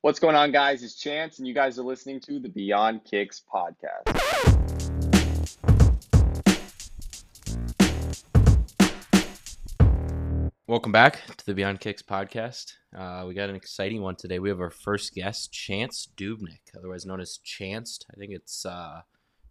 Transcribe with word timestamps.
What's 0.00 0.20
going 0.20 0.36
on, 0.36 0.52
guys? 0.52 0.82
It's 0.84 0.94
Chance, 0.94 1.38
and 1.38 1.48
you 1.48 1.54
guys 1.54 1.78
are 1.78 1.82
listening 1.82 2.20
to 2.20 2.38
the 2.38 2.48
Beyond 2.48 3.04
Kicks 3.04 3.42
podcast. 3.52 4.38
Welcome 10.66 10.92
back 10.92 11.22
to 11.38 11.46
the 11.46 11.54
Beyond 11.54 11.80
Kicks 11.80 12.02
podcast. 12.02 12.74
Uh, 12.96 13.24
we 13.26 13.32
got 13.34 13.48
an 13.48 13.56
exciting 13.56 14.02
one 14.02 14.16
today. 14.16 14.38
We 14.38 14.50
have 14.50 14.60
our 14.60 14.70
first 14.70 15.14
guest, 15.14 15.50
Chance 15.50 16.08
Dubinick, 16.16 16.60
otherwise 16.76 17.06
known 17.06 17.20
as 17.20 17.38
Chanced. 17.42 18.06
I 18.12 18.16
think 18.18 18.32
it's 18.32 18.66
uh, 18.66 19.00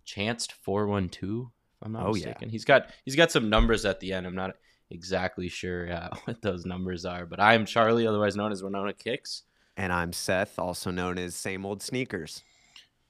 Chanced 0.05 0.53
four 0.53 0.85
one 0.87 1.09
two. 1.09 1.51
If 1.81 1.85
I'm 1.87 1.91
not 1.93 2.03
Oh, 2.05 2.15
yeah. 2.15 2.27
mistaken. 2.27 2.49
He's 2.49 2.65
got 2.65 2.91
he's 3.03 3.15
got 3.15 3.31
some 3.31 3.49
numbers 3.49 3.83
at 3.85 3.99
the 3.99 4.13
end. 4.13 4.27
I'm 4.27 4.35
not 4.35 4.55
exactly 4.91 5.49
sure 5.49 5.91
uh, 5.91 6.09
what 6.25 6.41
those 6.41 6.65
numbers 6.65 7.03
are, 7.03 7.25
but 7.25 7.39
I 7.39 7.55
am 7.55 7.65
Charley, 7.65 8.05
otherwise 8.05 8.35
known 8.35 8.51
as 8.51 8.63
Winona 8.63 8.93
Kicks. 8.93 9.43
And 9.77 9.93
I'm 9.93 10.11
Seth, 10.11 10.57
also 10.57 10.89
known 10.91 11.19
as 11.19 11.35
Same 11.35 11.65
Old 11.65 11.83
Sneakers. 11.83 12.43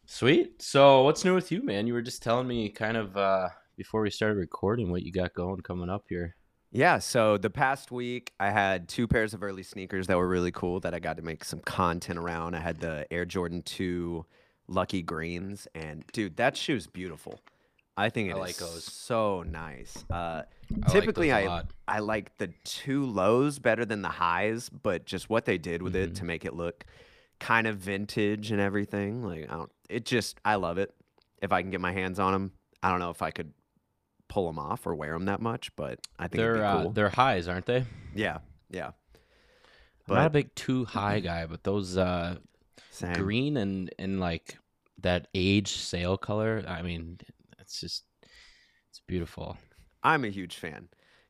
Sweet. 0.05 0.61
So 0.61 1.03
what's 1.03 1.23
new 1.25 1.33
with 1.33 1.51
you, 1.51 1.63
man? 1.63 1.87
You 1.87 1.93
were 1.93 2.01
just 2.01 2.21
telling 2.21 2.47
me 2.47 2.69
kind 2.69 2.97
of 2.97 3.15
uh, 3.17 3.49
before 3.77 4.01
we 4.01 4.09
started 4.09 4.35
recording 4.37 4.91
what 4.91 5.03
you 5.03 5.11
got 5.11 5.33
going 5.33 5.61
coming 5.61 5.89
up 5.89 6.05
here. 6.09 6.35
Yeah, 6.71 6.99
so 6.99 7.37
the 7.37 7.49
past 7.49 7.91
week 7.91 8.33
I 8.39 8.49
had 8.51 8.89
two 8.89 9.07
pairs 9.07 9.33
of 9.33 9.41
early 9.41 9.63
sneakers 9.63 10.07
that 10.07 10.17
were 10.17 10.27
really 10.27 10.51
cool 10.51 10.81
that 10.81 10.93
I 10.93 10.99
got 10.99 11.15
to 11.17 11.23
make 11.23 11.45
some 11.45 11.59
content 11.59 12.19
around. 12.19 12.55
I 12.55 12.59
had 12.59 12.81
the 12.81 13.07
Air 13.09 13.25
Jordan 13.25 13.61
2 13.61 14.25
Lucky 14.67 15.01
Greens, 15.01 15.67
and 15.73 16.03
dude, 16.11 16.35
that 16.35 16.57
shoe's 16.57 16.85
beautiful. 16.85 17.39
I 17.95 18.09
think 18.09 18.29
it 18.29 18.33
I 18.33 18.35
is 18.35 18.41
like 18.41 18.57
those. 18.57 18.83
so 18.83 19.43
nice. 19.43 20.03
Uh, 20.09 20.43
I 20.83 20.89
typically, 20.89 21.31
like 21.31 21.43
those 21.45 21.49
a 21.49 21.51
I. 21.91 21.95
I 21.95 21.99
like 21.99 22.37
the 22.37 22.47
two 22.65 23.05
lows 23.05 23.59
better 23.59 23.85
than 23.85 24.01
the 24.01 24.09
highs, 24.09 24.69
but 24.69 25.05
just 25.05 25.29
what 25.29 25.45
they 25.45 25.57
did 25.57 25.81
with 25.81 25.93
Mhm. 25.95 26.03
it 26.03 26.15
to 26.15 26.25
make 26.25 26.43
it 26.45 26.53
look 26.53 26.85
kind 27.39 27.67
of 27.67 27.77
vintage 27.77 28.51
and 28.51 28.59
everything, 28.59 29.23
like 29.23 29.49
I 29.49 29.55
don't, 29.55 29.71
it 29.89 30.05
just 30.05 30.39
I 30.43 30.55
love 30.55 30.77
it. 30.77 30.93
If 31.41 31.51
I 31.51 31.61
can 31.61 31.71
get 31.71 31.79
my 31.79 31.91
hands 31.93 32.19
on 32.19 32.33
them, 32.33 32.51
I 32.83 32.89
don't 32.89 32.99
know 32.99 33.11
if 33.11 33.21
I 33.21 33.31
could 33.31 33.53
pull 34.27 34.47
them 34.47 34.59
off 34.59 34.85
or 34.85 34.95
wear 34.95 35.13
them 35.13 35.25
that 35.25 35.39
much, 35.39 35.73
but 35.75 35.99
I 36.19 36.23
think 36.27 36.37
They're 36.39 36.55
it'd 36.55 36.87
uh, 36.87 36.89
they're 36.93 37.09
highs, 37.09 37.47
aren't 37.47 37.65
they? 37.67 37.85
yeah, 38.13 38.39
yeah. 38.69 38.91
I'm 40.09 40.15
not 40.15 40.27
a 40.27 40.29
big 40.31 40.53
too 40.55 40.85
high 40.85 41.19
guy, 41.19 41.45
but 41.45 41.63
those 41.63 41.97
uh, 41.97 42.37
Same. 42.89 43.13
green 43.13 43.57
and 43.57 43.93
and 43.99 44.19
like 44.19 44.57
that 45.01 45.27
age 45.35 45.73
sail 45.77 46.17
color, 46.17 46.63
I 46.67 46.81
mean, 46.81 47.19
it's 47.59 47.79
just 47.79 48.03
it's 48.89 49.01
beautiful. 49.07 49.57
I'm 50.07 50.23
a 50.23 50.29
huge 50.29 50.55
fan. 50.55 50.87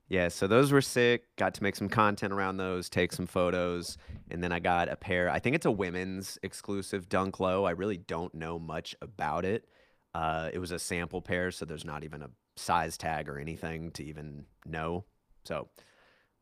Yeah, 0.08 0.30
so 0.30 0.48
those 0.48 0.72
were 0.72 0.82
sick. 0.82 1.36
Got 1.36 1.54
to 1.56 1.64
make 1.64 1.76
some 1.76 1.90
content 1.90 2.32
around 2.32 2.58
those, 2.58 2.90
take 2.90 3.12
some 3.12 3.28
photos, 3.28 3.98
and 4.32 4.42
then 4.42 4.52
I 4.54 4.60
got 4.60 4.88
a 4.88 4.96
pair. 4.96 5.30
I 5.30 5.40
think 5.40 5.56
it's 5.56 5.66
a 5.66 5.72
women's 5.72 6.38
exclusive 6.44 7.10
Dunk 7.10 7.40
Low. 7.40 7.66
I 7.66 7.72
really 7.72 7.98
don't 7.98 8.34
know 8.34 8.58
much 8.58 8.96
about 9.02 9.44
it. 9.44 9.68
Uh, 10.14 10.50
it 10.54 10.60
was 10.60 10.72
a 10.72 10.80
sample 10.80 11.22
pair, 11.22 11.52
so 11.52 11.66
there's 11.66 11.84
not 11.84 12.04
even 12.06 12.22
a 12.22 12.30
size 12.56 12.98
tag 12.98 13.28
or 13.28 13.38
anything 13.38 13.92
to 13.92 14.04
even 14.04 14.46
know. 14.66 15.04
So 15.44 15.68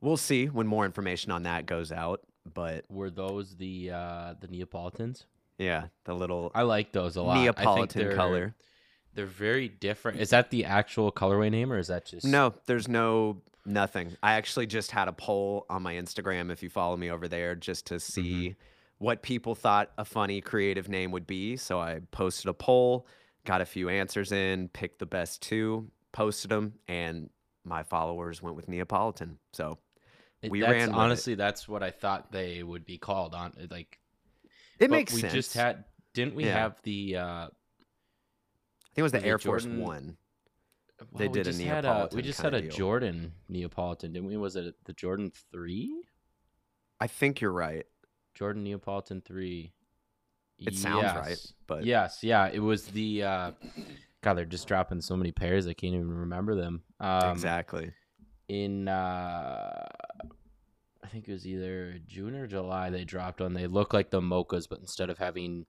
we'll 0.01 0.17
see 0.17 0.45
when 0.45 0.67
more 0.67 0.85
information 0.85 1.31
on 1.31 1.43
that 1.43 1.65
goes 1.65 1.91
out. 1.91 2.21
But 2.53 2.85
Were 2.89 3.09
those 3.09 3.55
the 3.55 3.91
uh 3.91 4.35
the 4.39 4.47
Neapolitans? 4.47 5.25
yeah, 5.57 5.85
the 6.03 6.13
little 6.13 6.51
I 6.53 6.61
like 6.61 6.91
those 6.91 7.15
a 7.15 7.23
lot. 7.23 7.37
I 7.37 7.45
think 7.45 7.57
Neapolitan 7.57 8.15
color. 8.15 8.55
They're 9.15 9.25
very 9.25 9.69
different. 9.69 10.19
Is 10.19 10.29
that 10.31 10.51
the 10.51 10.65
actual 10.65 11.11
colorway 11.11 11.49
name, 11.49 11.71
or 11.71 11.79
is 11.79 11.87
that 11.87 12.05
just 12.05 12.25
No, 12.25 12.53
there's 12.67 12.87
no 12.87 13.41
nothing. 13.65 14.15
I 14.21 14.33
actually 14.33 14.67
just 14.67 14.91
had 14.91 15.07
a 15.07 15.13
poll 15.13 15.65
on 15.69 15.81
my 15.81 15.93
Instagram 15.95 16.51
if 16.51 16.61
you 16.61 16.69
follow 16.69 16.95
me 16.97 17.09
over 17.09 17.27
there 17.27 17.55
just 17.55 17.87
to 17.87 17.99
see 17.99 18.55
what 18.97 19.21
people 19.23 19.55
thought 19.55 19.91
a 19.97 20.05
funny 20.05 20.39
creative 20.41 20.87
name 20.89 21.11
would 21.11 21.25
be. 21.25 21.57
So 21.57 21.79
I 21.79 22.01
posted 22.11 22.47
a 22.49 22.53
poll, 22.53 23.07
got 23.45 23.61
a 23.61 23.65
few 23.65 23.89
answers 23.89 24.31
in, 24.31 24.69
picked 24.69 24.99
the 24.99 25.05
best 25.05 25.41
two, 25.41 25.89
posted 26.11 26.51
them, 26.51 26.73
and 26.87 27.29
my 27.63 27.83
followers 27.83 28.41
went 28.41 28.55
with 28.55 28.67
Neapolitan. 28.69 29.39
So 29.53 29.79
we 30.47 30.59
that's, 30.59 30.71
ran 30.71 30.89
with 30.89 30.97
it. 30.97 30.99
honestly, 30.99 31.35
that's 31.35 31.67
what 31.67 31.81
I 31.81 31.91
thought 31.91 32.31
they 32.31 32.61
would 32.61 32.85
be 32.85 32.97
called. 32.97 33.33
On 33.33 33.51
like 33.71 33.97
it 34.77 34.91
makes 34.91 35.13
we 35.13 35.21
sense. 35.21 35.33
just 35.33 35.53
had 35.55 35.85
didn't 36.13 36.35
we 36.35 36.45
Yeah. 36.45 36.53
have 36.59 36.79
the 36.83 37.15
uh 37.17 37.47
think 38.95 38.99
it 38.99 39.03
was 39.03 39.11
the 39.11 39.17
was 39.19 39.25
Air 39.25 39.37
Force 39.39 39.65
One. 39.65 40.17
well, 40.99 41.07
They 41.17 41.27
did 41.27 41.47
a 41.47 41.53
Neapolitan 41.53 42.15
we 42.15 42.21
just 42.23 42.41
had 42.41 42.53
a 42.53 42.61
deal. 42.61 42.71
Jordan 42.71 43.33
Neapolitan, 43.49 44.13
didn't 44.13 44.27
we? 44.27 44.37
Was 44.37 44.55
it 44.55 44.75
the 44.85 44.93
Jordan 44.93 45.31
three? 45.51 46.03
I 46.99 47.07
think 47.07 47.41
you're 47.41 47.51
right. 47.51 47.85
Jordan 48.33 48.63
Neapolitan 48.63 49.21
three. 49.21 49.73
It 50.57 50.75
sounds 50.75 51.03
right, 51.03 51.37
but 51.67 51.83
yes, 51.85 52.19
yeah, 52.23 52.49
it 52.51 52.59
was 52.59 52.87
the. 52.87 53.23
uh 53.23 53.51
God, 54.21 54.35
they're 54.35 54.45
just 54.45 54.67
dropping 54.67 55.01
so 55.01 55.15
many 55.15 55.31
pairs. 55.31 55.67
I 55.67 55.73
can't 55.73 55.93
even 55.93 56.09
remember 56.11 56.55
them. 56.55 56.81
Um, 56.99 57.31
exactly. 57.31 57.91
In 58.47 58.87
uh 58.87 59.87
I 61.03 61.07
think 61.07 61.27
it 61.27 61.31
was 61.31 61.45
either 61.45 61.99
June 62.07 62.33
or 62.35 62.47
July 62.47 62.89
they 62.89 63.03
dropped 63.03 63.41
one. 63.41 63.53
They 63.53 63.67
look 63.67 63.93
like 63.93 64.09
the 64.09 64.21
mochas, 64.21 64.67
but 64.67 64.79
instead 64.79 65.09
of 65.09 65.17
having 65.19 65.65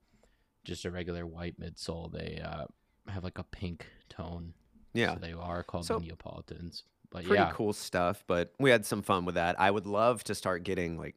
just 0.63 0.85
a 0.85 0.91
regular 0.91 1.27
white 1.27 1.59
midsole, 1.59 2.11
they 2.11 2.41
uh 2.43 2.65
have 3.09 3.23
like 3.23 3.37
a 3.39 3.43
pink 3.43 3.85
tone. 4.09 4.53
Yeah. 4.93 5.13
So 5.13 5.19
they 5.19 5.33
are 5.33 5.63
called 5.63 5.85
So, 5.85 5.99
the 5.99 6.05
Neapolitans. 6.07 6.83
But 7.09 7.23
pretty 7.23 7.35
yeah, 7.41 7.51
cool 7.53 7.73
stuff. 7.73 8.23
But 8.27 8.53
we 8.59 8.69
had 8.69 8.85
some 8.85 9.01
fun 9.01 9.25
with 9.25 9.35
that. 9.35 9.59
I 9.59 9.71
would 9.71 9.85
love 9.85 10.23
to 10.25 10.35
start 10.35 10.63
getting 10.63 10.97
like 10.97 11.15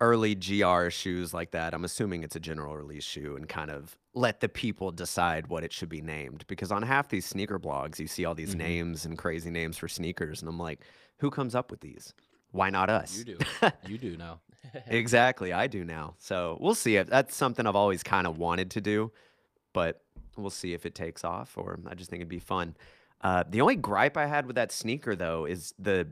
early 0.00 0.34
GR 0.34 0.90
shoes 0.90 1.32
like 1.32 1.52
that. 1.52 1.72
I'm 1.72 1.84
assuming 1.84 2.24
it's 2.24 2.34
a 2.36 2.40
general 2.40 2.76
release 2.76 3.04
shoe 3.04 3.36
and 3.36 3.48
kind 3.48 3.70
of 3.70 3.96
let 4.12 4.40
the 4.40 4.48
people 4.48 4.90
decide 4.90 5.46
what 5.46 5.62
it 5.64 5.72
should 5.72 5.88
be 5.88 6.00
named. 6.00 6.44
Because 6.48 6.72
on 6.72 6.82
half 6.82 7.08
these 7.08 7.24
sneaker 7.26 7.58
blogs, 7.60 7.98
you 8.00 8.06
see 8.08 8.24
all 8.24 8.34
these 8.34 8.54
Mhm. 8.54 8.58
names 8.58 9.04
and 9.06 9.16
crazy 9.16 9.50
names 9.50 9.76
for 9.78 9.86
sneakers. 9.88 10.40
And 10.42 10.48
I'm 10.48 10.58
like, 10.58 10.80
who 11.18 11.30
comes 11.30 11.54
up 11.54 11.70
with 11.70 11.80
these? 11.80 12.12
Why 12.50 12.70
not 12.70 12.90
us? 12.90 13.16
you 13.18 13.24
do. 13.24 13.38
you 13.86 13.98
do 13.98 14.16
now. 14.16 14.40
exactly. 14.86 15.52
I 15.52 15.66
do 15.68 15.84
now. 15.84 16.14
So 16.18 16.58
we'll 16.60 16.74
see. 16.74 16.96
If 16.96 17.06
That's 17.08 17.34
something 17.36 17.66
I've 17.66 17.76
always 17.76 18.02
kind 18.02 18.26
of 18.26 18.38
wanted 18.38 18.72
to 18.72 18.80
do, 18.80 19.12
but 19.72 20.03
we'll 20.42 20.50
see 20.50 20.72
if 20.74 20.84
it 20.86 20.94
takes 20.94 21.24
off 21.24 21.56
or 21.56 21.78
I 21.86 21.94
just 21.94 22.10
think 22.10 22.20
it'd 22.20 22.28
be 22.28 22.38
fun. 22.38 22.76
Uh, 23.20 23.44
the 23.48 23.60
only 23.60 23.76
gripe 23.76 24.16
I 24.16 24.26
had 24.26 24.46
with 24.46 24.56
that 24.56 24.70
sneaker 24.72 25.14
though 25.16 25.44
is 25.46 25.74
the 25.78 26.08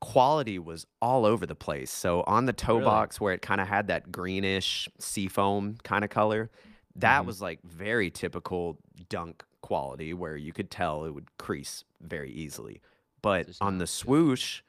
quality 0.00 0.58
was 0.58 0.86
all 1.00 1.24
over 1.24 1.46
the 1.46 1.54
place. 1.54 1.90
So 1.90 2.22
on 2.26 2.46
the 2.46 2.52
toe 2.52 2.74
Really? 2.74 2.84
box 2.86 3.20
where 3.20 3.32
it 3.34 3.42
kind 3.42 3.60
of 3.60 3.68
had 3.68 3.86
that 3.86 4.10
greenish 4.10 4.88
seafoam 4.98 5.76
kind 5.84 6.04
of 6.04 6.10
color, 6.10 6.50
that 6.96 7.22
Mhm. 7.22 7.26
was 7.26 7.40
like 7.40 7.62
very 7.62 8.10
typical 8.10 8.78
dunk 9.08 9.44
quality 9.60 10.12
where 10.12 10.36
you 10.36 10.52
could 10.52 10.70
tell 10.70 11.04
it 11.04 11.10
would 11.10 11.36
crease 11.38 11.84
very 12.00 12.32
easily. 12.32 12.80
But 13.22 13.56
on 13.60 13.78
the 13.78 13.86
swoosh 13.86 14.62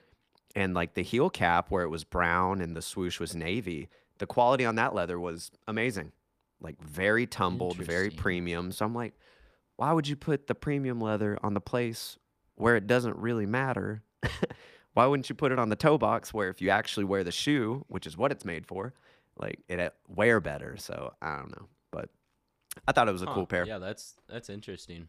and 0.56 0.76
like 0.76 0.94
the 0.94 1.02
heel 1.02 1.32
cap 1.32 1.72
where 1.72 1.84
it 1.84 1.90
was 1.90 2.04
brown 2.04 2.62
and 2.62 2.76
the 2.76 2.82
swoosh 2.84 3.20
was 3.20 3.36
navy, 3.36 3.90
the 4.20 4.28
quality 4.28 4.66
on 4.66 4.76
that 4.76 4.94
leather 4.94 5.20
was 5.20 5.50
amazing. 5.68 6.12
Like 6.64 6.82
very 6.82 7.28
tumbled, 7.28 7.78
very 7.78 8.10
premium. 8.10 8.72
So 8.72 8.86
I'm 8.86 8.96
like, 8.96 9.14
why 9.76 9.92
would 9.92 10.08
you 10.08 10.16
put 10.16 10.48
the 10.48 10.56
premium 10.56 11.00
leather 11.00 11.38
on 11.44 11.54
the 11.54 11.62
place 11.62 12.18
where 12.56 12.76
it 12.76 12.88
doesn't 12.88 13.18
really 13.18 13.46
matter? 13.46 14.02
why 14.94 15.06
wouldn't 15.06 15.30
you 15.30 15.36
put 15.36 15.52
it 15.52 15.60
on 15.60 15.70
the 15.70 15.76
toe 15.76 15.98
box 15.98 16.34
where 16.34 16.50
if 16.50 16.62
you 16.62 16.70
actually 16.70 17.04
wear 17.04 17.24
the 17.24 17.32
shoe, 17.32 17.84
which 17.90 18.08
is 18.08 18.18
what 18.18 18.32
it's 18.32 18.46
made 18.46 18.66
for, 18.66 18.94
like 19.38 19.60
it 19.68 19.80
uh, 19.80 19.90
wear 20.08 20.40
better? 20.40 20.78
So 20.78 21.14
I 21.22 21.38
don't 21.38 21.52
know, 21.52 21.68
but 21.92 22.10
I 22.88 22.92
thought 22.94 23.10
it 23.10 23.12
was 23.12 23.24
a 23.24 23.26
Huh, 23.26 23.34
cool 23.34 23.46
pair. 23.46 23.66
Yeah, 23.66 23.80
that's 23.80 24.16
that's 24.30 24.50
interesting. 24.50 25.08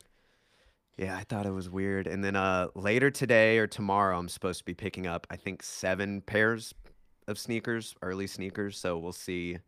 Yeah, 0.97 1.17
I 1.17 1.25
thought 1.25 1.45
it 1.47 1.51
was 1.53 1.69
weird. 1.69 2.07
And 2.07 2.25
then 2.25 2.37
uh 2.37 2.69
later 2.75 3.11
today 3.11 3.59
or 3.59 3.67
tomorrow 3.67 4.19
I'm 4.19 4.29
supposed 4.29 4.59
to 4.61 4.65
be 4.65 4.75
picking 4.75 5.07
up 5.07 5.27
I 5.31 5.37
think 5.37 5.63
7 5.63 6.21
pairs 6.23 6.75
of 7.27 7.39
sneakers, 7.39 7.95
early 8.03 8.27
sneakers, 8.27 8.79
so 8.79 8.99
we'll 8.99 9.13
see 9.13 9.59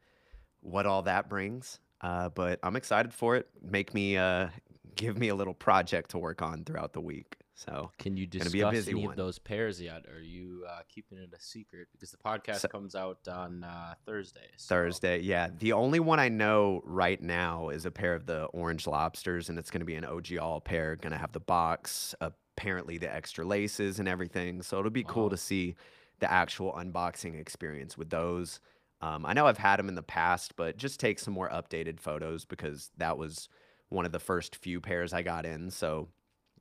what 0.66 0.86
all 0.86 1.02
that 1.02 1.28
brings. 1.28 1.78
Uh 2.00 2.28
but 2.28 2.58
I'm 2.62 2.76
excited 2.76 3.12
for 3.14 3.36
it. 3.36 3.48
Make 3.62 3.94
me 3.94 4.16
uh 4.16 4.48
give 4.96 5.16
me 5.18 5.28
a 5.28 5.34
little 5.34 5.54
project 5.54 6.10
to 6.12 6.18
work 6.18 6.42
on 6.42 6.64
throughout 6.64 6.92
the 6.92 7.00
week. 7.00 7.36
So, 7.58 7.90
Can 7.98 8.18
you 8.18 8.26
discuss 8.26 8.52
be 8.52 8.60
a 8.60 8.70
busy 8.70 8.90
any 8.90 9.02
one. 9.04 9.12
of 9.12 9.16
those 9.16 9.38
pairs 9.38 9.80
yet? 9.80 10.04
Or 10.12 10.16
are 10.16 10.20
you 10.20 10.66
uh, 10.68 10.80
keeping 10.90 11.16
it 11.16 11.30
a 11.34 11.40
secret? 11.40 11.88
Because 11.90 12.10
the 12.10 12.18
podcast 12.18 12.60
So- 12.60 12.68
comes 12.68 12.94
out 12.94 13.26
on 13.28 13.64
uh, 13.64 13.94
Thursday. 14.04 14.48
so- 14.58 14.74
Thursday. 14.74 15.20
Yeah. 15.20 15.48
The 15.58 15.72
only 15.72 15.98
one 15.98 16.20
I 16.20 16.28
know 16.28 16.82
right 16.84 17.18
now 17.18 17.70
is 17.70 17.86
a 17.86 17.90
pair 17.90 18.14
of 18.14 18.26
the 18.26 18.44
orange 18.52 18.86
lobsters, 18.86 19.48
and 19.48 19.58
it's 19.58 19.70
going 19.70 19.80
to 19.80 19.86
be 19.86 19.94
an 19.94 20.04
OG 20.04 20.36
all 20.38 20.60
pair. 20.60 20.96
Going 20.96 21.12
to 21.12 21.18
have 21.18 21.32
the 21.32 21.40
box, 21.40 22.14
apparently 22.20 22.98
the 22.98 23.10
extra 23.10 23.42
laces 23.42 24.00
and 24.00 24.06
everything. 24.06 24.60
So 24.60 24.78
it'll 24.78 24.90
be 24.90 25.04
cool 25.04 25.30
to 25.30 25.38
see 25.38 25.76
the 26.20 26.30
actual 26.30 26.72
unboxing 26.74 27.40
experience 27.40 27.96
with 27.96 28.10
those. 28.10 28.60
Um, 29.00 29.26
I 29.26 29.32
know 29.34 29.46
I've 29.46 29.58
had 29.58 29.78
them 29.78 29.88
in 29.88 29.94
the 29.94 30.02
past, 30.02 30.56
but 30.56 30.76
just 30.76 30.98
take 31.00 31.18
some 31.18 31.34
more 31.34 31.48
updated 31.50 32.00
photos 32.00 32.44
because 32.44 32.90
that 32.96 33.18
was 33.18 33.48
one 33.88 34.06
of 34.06 34.12
the 34.12 34.18
first 34.18 34.56
few 34.56 34.80
pairs 34.80 35.12
I 35.12 35.22
got 35.22 35.44
in. 35.46 35.70
So 35.70 36.08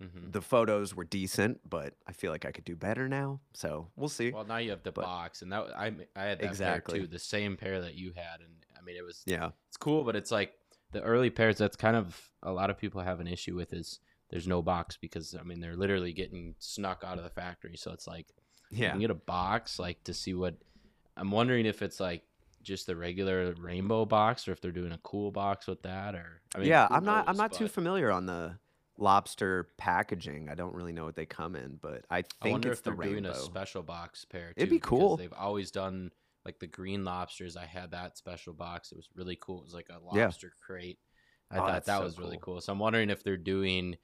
Mhm. 0.01 0.33
the 0.33 0.41
photos 0.41 0.93
were 0.93 1.05
decent, 1.05 1.61
but 1.69 1.93
I 2.05 2.11
feel 2.11 2.31
like 2.31 2.43
I 2.45 2.51
could 2.51 2.65
do 2.65 2.75
better 2.75 3.07
now. 3.07 3.39
So 3.53 3.89
we'll 3.95 4.09
see. 4.09 4.31
Well, 4.31 4.43
now 4.43 4.57
you 4.57 4.71
have 4.71 4.83
the 4.83 4.91
But- 4.91 5.05
box, 5.05 5.41
and 5.41 5.51
that 5.53 5.73
I 5.77 5.85
I 5.87 6.23
had 6.25 6.39
that 6.39 6.39
pair 6.41 6.49
Exactly. 6.49 6.99
too, 6.99 7.07
the 7.07 7.19
same 7.19 7.55
pair 7.55 7.79
that 7.81 7.95
you 7.95 8.11
had, 8.11 8.41
and 8.41 8.65
I 8.77 8.81
mean, 8.81 8.97
it 8.97 9.03
was 9.05 9.23
Yeah. 9.25 9.51
it's 9.69 9.77
cool, 9.77 10.03
but 10.03 10.15
it's 10.17 10.31
like 10.31 10.53
the 10.91 11.01
early 11.01 11.29
pairs. 11.29 11.57
That's 11.57 11.77
kind 11.77 11.95
of 11.95 12.29
a 12.43 12.51
lot 12.51 12.69
of 12.69 12.77
people 12.77 13.01
have 13.01 13.19
an 13.21 13.27
issue 13.27 13.55
with 13.55 13.71
is 13.73 13.99
there's 14.29 14.47
no 14.47 14.61
box 14.61 14.97
because 14.97 15.33
I 15.35 15.43
mean 15.43 15.61
they're 15.61 15.75
literally 15.77 16.11
getting 16.11 16.55
snuck 16.59 17.03
out 17.05 17.17
of 17.17 17.23
the 17.23 17.29
factory. 17.29 17.77
So 17.77 17.91
it's 17.93 18.05
like 18.07 18.27
you 18.69 18.79
Yeah. 18.83 18.91
can 18.91 18.99
get 18.99 19.11
a 19.11 19.15
box 19.15 19.79
like 19.79 20.03
to 20.03 20.13
see 20.13 20.33
what. 20.33 20.57
I'm 21.17 21.31
wondering 21.31 21.65
if 21.65 21.81
it's 21.81 21.99
like 21.99 22.23
just 22.61 22.87
the 22.87 22.95
regular 22.95 23.53
rainbow 23.55 24.05
box 24.05 24.47
or 24.47 24.51
if 24.51 24.61
they're 24.61 24.71
doing 24.71 24.91
a 24.91 24.99
cool 24.99 25.31
box 25.31 25.67
with 25.67 25.81
that 25.83 26.15
or 26.15 26.41
I 26.55 26.59
mean 26.59 26.67
yeah, 26.67 26.87
I'm 26.91 27.05
not 27.05 27.25
I'm 27.27 27.35
knows, 27.35 27.37
not 27.37 27.53
too 27.53 27.67
familiar 27.67 28.11
on 28.11 28.25
the 28.25 28.57
lobster 28.97 29.69
packaging. 29.77 30.49
I 30.49 30.55
don't 30.55 30.73
really 30.73 30.93
know 30.93 31.05
what 31.05 31.15
they 31.15 31.25
come 31.25 31.55
in, 31.55 31.77
but 31.81 32.05
I 32.09 32.23
I 32.41 32.47
think 32.47 32.53
wonder 32.53 32.69
it's 32.69 32.79
if 32.79 32.83
the 32.83 32.91
they're 32.91 32.95
doing 32.95 33.25
rainbow. 33.25 33.31
a 33.31 33.35
special 33.35 33.83
box 33.83 34.25
pair. 34.25 34.53
Too, 34.53 34.53
It'd 34.57 34.69
be 34.69 34.79
cool. 34.79 35.17
They've 35.17 35.33
always 35.33 35.71
done 35.71 36.11
like 36.45 36.59
the 36.59 36.67
green 36.67 37.03
lobsters. 37.03 37.57
I 37.57 37.65
had 37.65 37.91
that 37.91 38.17
special 38.17 38.53
box. 38.53 38.91
It 38.91 38.95
was 38.95 39.09
really 39.15 39.37
cool. 39.41 39.59
It 39.59 39.65
was 39.65 39.73
like 39.73 39.89
a 39.89 39.99
Yeah. 40.11 40.25
lobster 40.25 40.51
crate. 40.65 40.99
I 41.51 41.57
Oh, 41.59 41.65
thought 41.67 41.85
that 41.85 41.99
so 41.99 42.05
was 42.05 42.17
really 42.19 42.37
cool. 42.37 42.41
cool. 42.55 42.61
So 42.61 42.71
I'm 42.73 42.79
wondering 42.79 43.09
if 43.09 43.23
they're 43.23 43.37
doing 43.37 43.97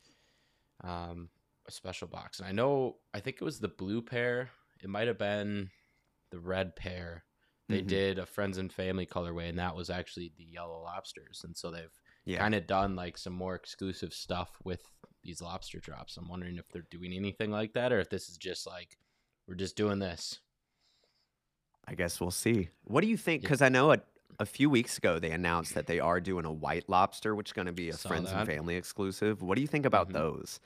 um, 0.83 1.29
a 1.67 1.71
special 1.71 2.07
box. 2.07 2.39
And 2.39 2.47
I 2.47 2.51
know 2.51 2.97
I 3.13 3.19
think 3.19 3.37
it 3.41 3.45
was 3.45 3.59
the 3.59 3.67
blue 3.67 4.01
pair. 4.01 4.49
It 4.81 4.89
might 4.89 5.07
have 5.07 5.17
been 5.17 5.69
the 6.31 6.39
red 6.39 6.75
pair. 6.75 7.25
They 7.69 7.81
Mhm. 7.81 7.87
did 7.87 8.19
a 8.19 8.25
friends 8.25 8.57
and 8.57 8.71
family 8.73 9.05
colorway, 9.05 9.47
and 9.49 9.59
that 9.59 9.75
was 9.75 9.89
actually 9.89 10.33
the 10.37 10.43
yellow 10.43 10.81
lobsters. 10.81 11.43
And 11.45 11.55
so 11.55 11.71
they've 11.71 12.01
Yeah. 12.25 12.39
kind 12.39 12.55
of 12.55 12.67
done 12.67 12.95
like 12.95 13.17
some 13.17 13.33
more 13.33 13.55
exclusive 13.55 14.13
stuff 14.13 14.57
with 14.63 14.89
these 15.23 15.41
lobster 15.41 15.79
drops. 15.79 16.17
I'm 16.17 16.27
wondering 16.27 16.57
if 16.57 16.67
they're 16.69 16.81
doing 16.89 17.13
anything 17.13 17.51
like 17.51 17.73
that, 17.73 17.93
or 17.93 17.99
if 17.99 18.09
this 18.09 18.27
is 18.29 18.37
just 18.37 18.65
like 18.65 18.97
we're 19.47 19.55
just 19.55 19.75
doing 19.77 19.99
this. 19.99 20.39
I 21.85 21.95
guess 21.95 22.19
we'll 22.19 22.31
see. 22.31 22.69
What 22.83 23.01
do 23.01 23.07
you 23.07 23.17
think? 23.17 23.41
Yeah. 23.41 23.47
Because 23.47 23.61
I 23.61 23.69
know 23.69 23.91
a, 23.93 24.01
a 24.39 24.45
few 24.45 24.69
weeks 24.69 24.97
ago 24.97 25.19
they 25.19 25.31
announced 25.31 25.73
that 25.73 25.87
they 25.87 25.99
are 25.99 26.19
doing 26.21 26.45
a 26.45 26.51
white 26.51 26.87
lobster, 26.89 27.35
which 27.35 27.49
is 27.49 27.53
going 27.53 27.65
to 27.67 27.73
be 27.73 27.89
a 27.89 27.93
Saw 27.93 28.09
friends 28.09 28.31
and 28.31 28.47
family 28.47 28.75
exclusive. 28.75 29.41
What 29.41 29.55
do 29.55 29.61
you 29.61 29.67
think 29.67 29.85
about 29.85 30.09
Mhm. 30.09 30.13
those? 30.13 30.59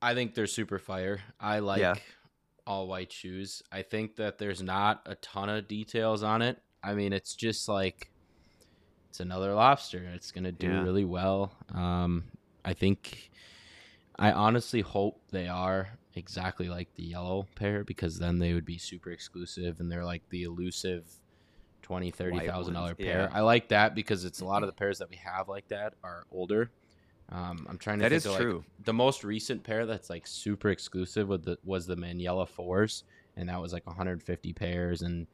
I 0.00 0.14
think 0.14 0.34
they're 0.34 0.46
super 0.46 0.78
fire. 0.78 1.20
I 1.40 1.58
like 1.58 1.80
Yeah. 1.80 1.94
All 2.68 2.86
white 2.86 3.10
shoes. 3.10 3.62
I 3.72 3.82
think 3.82 4.16
that 4.16 4.38
there's 4.38 4.62
not 4.62 5.02
a 5.06 5.14
ton 5.16 5.48
of 5.48 5.66
details 5.66 6.22
on 6.22 6.42
it. 6.42 6.60
I 6.84 6.94
mean, 6.94 7.12
it's 7.12 7.34
just 7.34 7.68
like 7.68 8.10
it's 9.08 9.20
another 9.20 9.54
lobster. 9.54 10.04
It's 10.14 10.30
gonna 10.30 10.52
do 10.52 10.68
Yeah. 10.68 10.82
really 10.82 11.04
well. 11.04 11.52
Um, 11.74 12.24
I 12.64 12.74
think. 12.74 13.30
I 14.20 14.32
honestly 14.32 14.80
hope 14.80 15.20
they 15.30 15.46
are 15.46 15.96
exactly 16.16 16.68
like 16.68 16.92
the 16.96 17.04
yellow 17.04 17.46
pair 17.54 17.84
because 17.84 18.18
then 18.18 18.40
they 18.40 18.52
would 18.52 18.64
be 18.64 18.76
super 18.76 19.12
exclusive 19.12 19.78
and 19.78 19.90
they're 19.90 20.04
like 20.04 20.22
the 20.30 20.42
elusive 20.42 21.04
twenty 21.82 22.10
thirty 22.10 22.44
thousand 22.44 22.74
dollar 22.74 22.96
pair. 22.96 23.28
yeah. 23.30 23.36
I 23.38 23.42
like 23.42 23.68
that 23.68 23.94
because 23.94 24.24
it's 24.24 24.40
a 24.40 24.44
lot 24.44 24.64
of 24.64 24.66
the 24.66 24.72
pairs 24.80 24.98
that 24.98 25.08
we 25.08 25.16
have 25.16 25.48
like 25.48 25.68
that 25.68 25.94
are 26.02 26.24
older. 26.32 26.70
Um, 27.30 27.66
I'm 27.68 27.78
trying 27.78 27.98
to 27.98 28.04
That 28.04 28.12
is 28.12 28.24
of, 28.26 28.32
like, 28.32 28.40
true. 28.40 28.64
the 28.84 28.92
most 28.94 29.22
recent 29.22 29.62
pair 29.62 29.84
that's 29.84 30.08
like 30.08 30.26
super 30.26 30.70
exclusive 30.70 31.28
with 31.28 31.44
the 31.44 31.58
was 31.64 31.86
the 31.86 31.96
Maniela 31.96 32.48
fours, 32.48 33.04
and 33.36 33.48
that 33.48 33.60
was 33.60 33.72
like 33.72 33.86
150 33.86 34.52
pairs, 34.54 35.02
and 35.02 35.26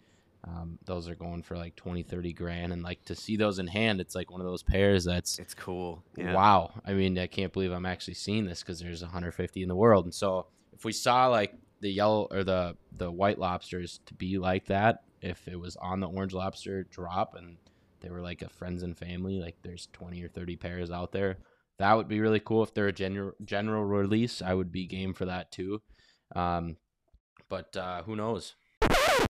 um, 0.43 0.79
those 0.85 1.08
are 1.08 1.14
going 1.14 1.43
for 1.43 1.56
like 1.56 1.75
20, 1.76 2.02
30 2.02 2.32
grand, 2.32 2.73
and 2.73 2.82
like 2.82 3.05
to 3.05 3.14
see 3.14 3.37
those 3.37 3.58
in 3.61 3.67
hand, 3.69 4.00
it's 4.00 4.14
like 4.14 4.31
one 4.31 4.41
of 4.41 4.46
those 4.46 4.62
pairs 4.62 5.05
that's 5.05 5.38
It's 5.38 5.55
cool. 5.55 6.02
Yeah. 6.17 6.35
wow. 6.35 6.73
I 6.85 6.94
mean, 6.94 7.19
I 7.19 7.29
can't 7.29 7.52
believe 7.52 7.70
I'm 7.73 7.87
actually 7.87 8.14
seeing 8.14 8.44
this 8.44 8.61
because 8.62 8.81
there's 8.81 9.02
150 9.02 9.62
in 9.62 9.69
the 9.69 9.76
world, 9.76 10.05
and 10.05 10.14
so 10.14 10.47
if 10.73 10.85
we 10.85 10.93
saw 10.93 11.29
like 11.29 11.55
the 11.81 11.90
yellow 11.90 12.26
or 12.31 12.43
the 12.44 12.76
the 12.97 13.11
white 13.11 13.38
lobsters 13.38 14.00
to 14.06 14.14
be 14.14 14.37
like 14.38 14.67
that, 14.67 15.05
if 15.23 15.47
it 15.47 15.58
was 15.58 15.76
on 15.76 16.00
the 16.00 16.08
orange 16.08 16.32
lobster 16.35 16.82
drop 16.85 17.37
and 17.37 17.56
they 18.00 18.11
were 18.11 18.20
like 18.20 18.43
a 18.43 18.49
friends 18.49 18.82
and 18.82 18.99
family, 18.99 19.38
like 19.40 19.56
there's 19.62 19.88
20 19.93 20.23
or 20.23 20.29
30 20.29 20.56
pairs 20.56 20.90
out 20.90 21.12
there. 21.12 21.38
That 21.79 21.94
would 21.94 22.09
be 22.09 22.21
really 22.21 22.41
cool 22.41 22.62
if 22.62 22.73
they're 22.75 22.88
a 22.88 22.93
general 22.93 23.32
general 23.44 23.85
release. 23.85 24.41
I 24.43 24.55
would 24.55 24.71
be 24.71 24.87
game 24.87 25.15
for 25.15 25.25
that 25.25 25.50
too. 25.50 25.82
Um, 26.35 26.76
but 27.49 27.76
uh, 27.76 28.03
who 28.03 28.17
knows? 28.17 28.55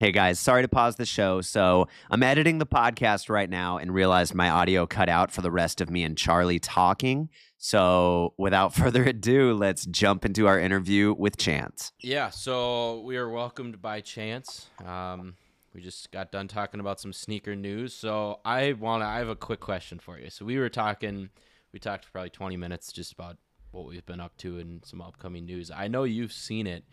Hey 0.01 0.13
guys, 0.13 0.39
sorry 0.39 0.63
to 0.63 0.69
pause 0.69 0.97
the 0.97 1.07
show. 1.07 1.41
So 1.41 1.89
I'm 2.11 2.23
editing 2.23 2.59
the 2.59 2.67
podcast 2.67 3.29
right 3.29 3.49
now 3.49 3.79
and 3.79 3.93
realized 3.93 4.35
my 4.35 4.49
audio 4.49 4.87
cut 4.87 5.09
out 5.09 5.31
for 5.31 5.43
the 5.43 5.51
rest 5.51 5.81
of 5.81 5.91
me 5.91 6.03
and 6.03 6.17
Charley 6.17 6.59
talking. 6.59 7.29
So 7.59 8.35
without 8.39 8.75
further 8.75 9.05
ado, 9.05 9.55
let's 9.55 9.85
jump 9.87 10.25
into 10.25 10.47
our 10.47 10.59
interview 10.59 11.15
with 11.17 11.37
Chance. 11.37 11.93
Yeah, 12.01 12.31
so 12.31 13.01
we 13.01 13.17
are 13.17 13.29
welcomed 13.29 13.81
by 13.83 14.01
Chance. 14.01 14.67
Um, 14.85 15.35
we 15.75 15.81
just 15.81 16.11
got 16.11 16.33
done 16.33 16.49
talking 16.49 16.81
about 16.81 17.01
some 17.01 17.13
sneaker 17.13 17.55
news. 17.55 17.95
So 17.95 18.41
I 18.45 18.73
want 18.73 19.03
to, 19.03 19.07
I 19.07 19.19
have 19.19 19.29
a 19.29 19.37
quick 19.37 19.61
question 19.61 19.99
for 19.99 20.19
you. 20.19 20.31
So 20.31 20.45
we 20.45 20.59
were 20.59 20.69
talking, 20.69 21.31
we 21.73 21.79
talked 21.79 22.05
for 22.05 22.13
probably 22.13 22.31
20 22.31 22.57
minutes 22.57 22.93
just 22.93 23.13
about 23.13 23.37
what 23.71 23.87
we've 23.87 24.05
been 24.05 24.21
up 24.21 24.37
to 24.39 24.59
and 24.59 24.85
some 24.85 25.01
upcoming 25.01 25.47
news. 25.47 25.71
I 25.71 25.89
know 25.89 26.05
you've 26.05 26.33
seen 26.33 26.67
it. 26.67 26.85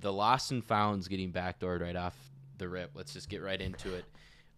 The 0.00 0.12
lost 0.12 0.50
and 0.50 0.64
founds 0.64 1.08
getting 1.08 1.32
backdoored 1.32 1.80
right 1.80 1.94
off 1.94 2.16
the 2.58 2.68
rip. 2.68 2.90
Let's 2.94 3.12
just 3.12 3.28
get 3.28 3.42
right 3.42 3.60
into 3.60 3.94
it. 3.94 4.04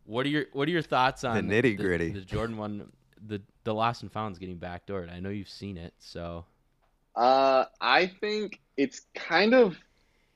What 0.05 0.26
are 0.26 0.31
your 0.31 0.46
What 0.52 0.69
are 0.69 0.70
your 0.70 0.82
thoughts 0.82 1.25
on 1.25 1.49
the 1.49 1.55
nitty-gritty. 1.55 2.11
The, 2.11 2.20
Jordan 2.20 2.56
one, 2.56 2.91
the 3.26 3.43
the 3.64 3.75
lost 3.75 4.02
and 4.02 4.11
founds 4.11 4.38
getting 4.38 4.58
backdoored. 4.58 5.12
I 5.12 5.20
know 5.20 5.31
you've 5.31 5.49
seen 5.49 5.76
it. 5.76 5.94
So 5.99 6.46
Uh, 7.14 7.67
I 7.81 8.06
think 8.06 8.61
it's 8.76 9.02
kind 9.14 9.55
of 9.55 9.76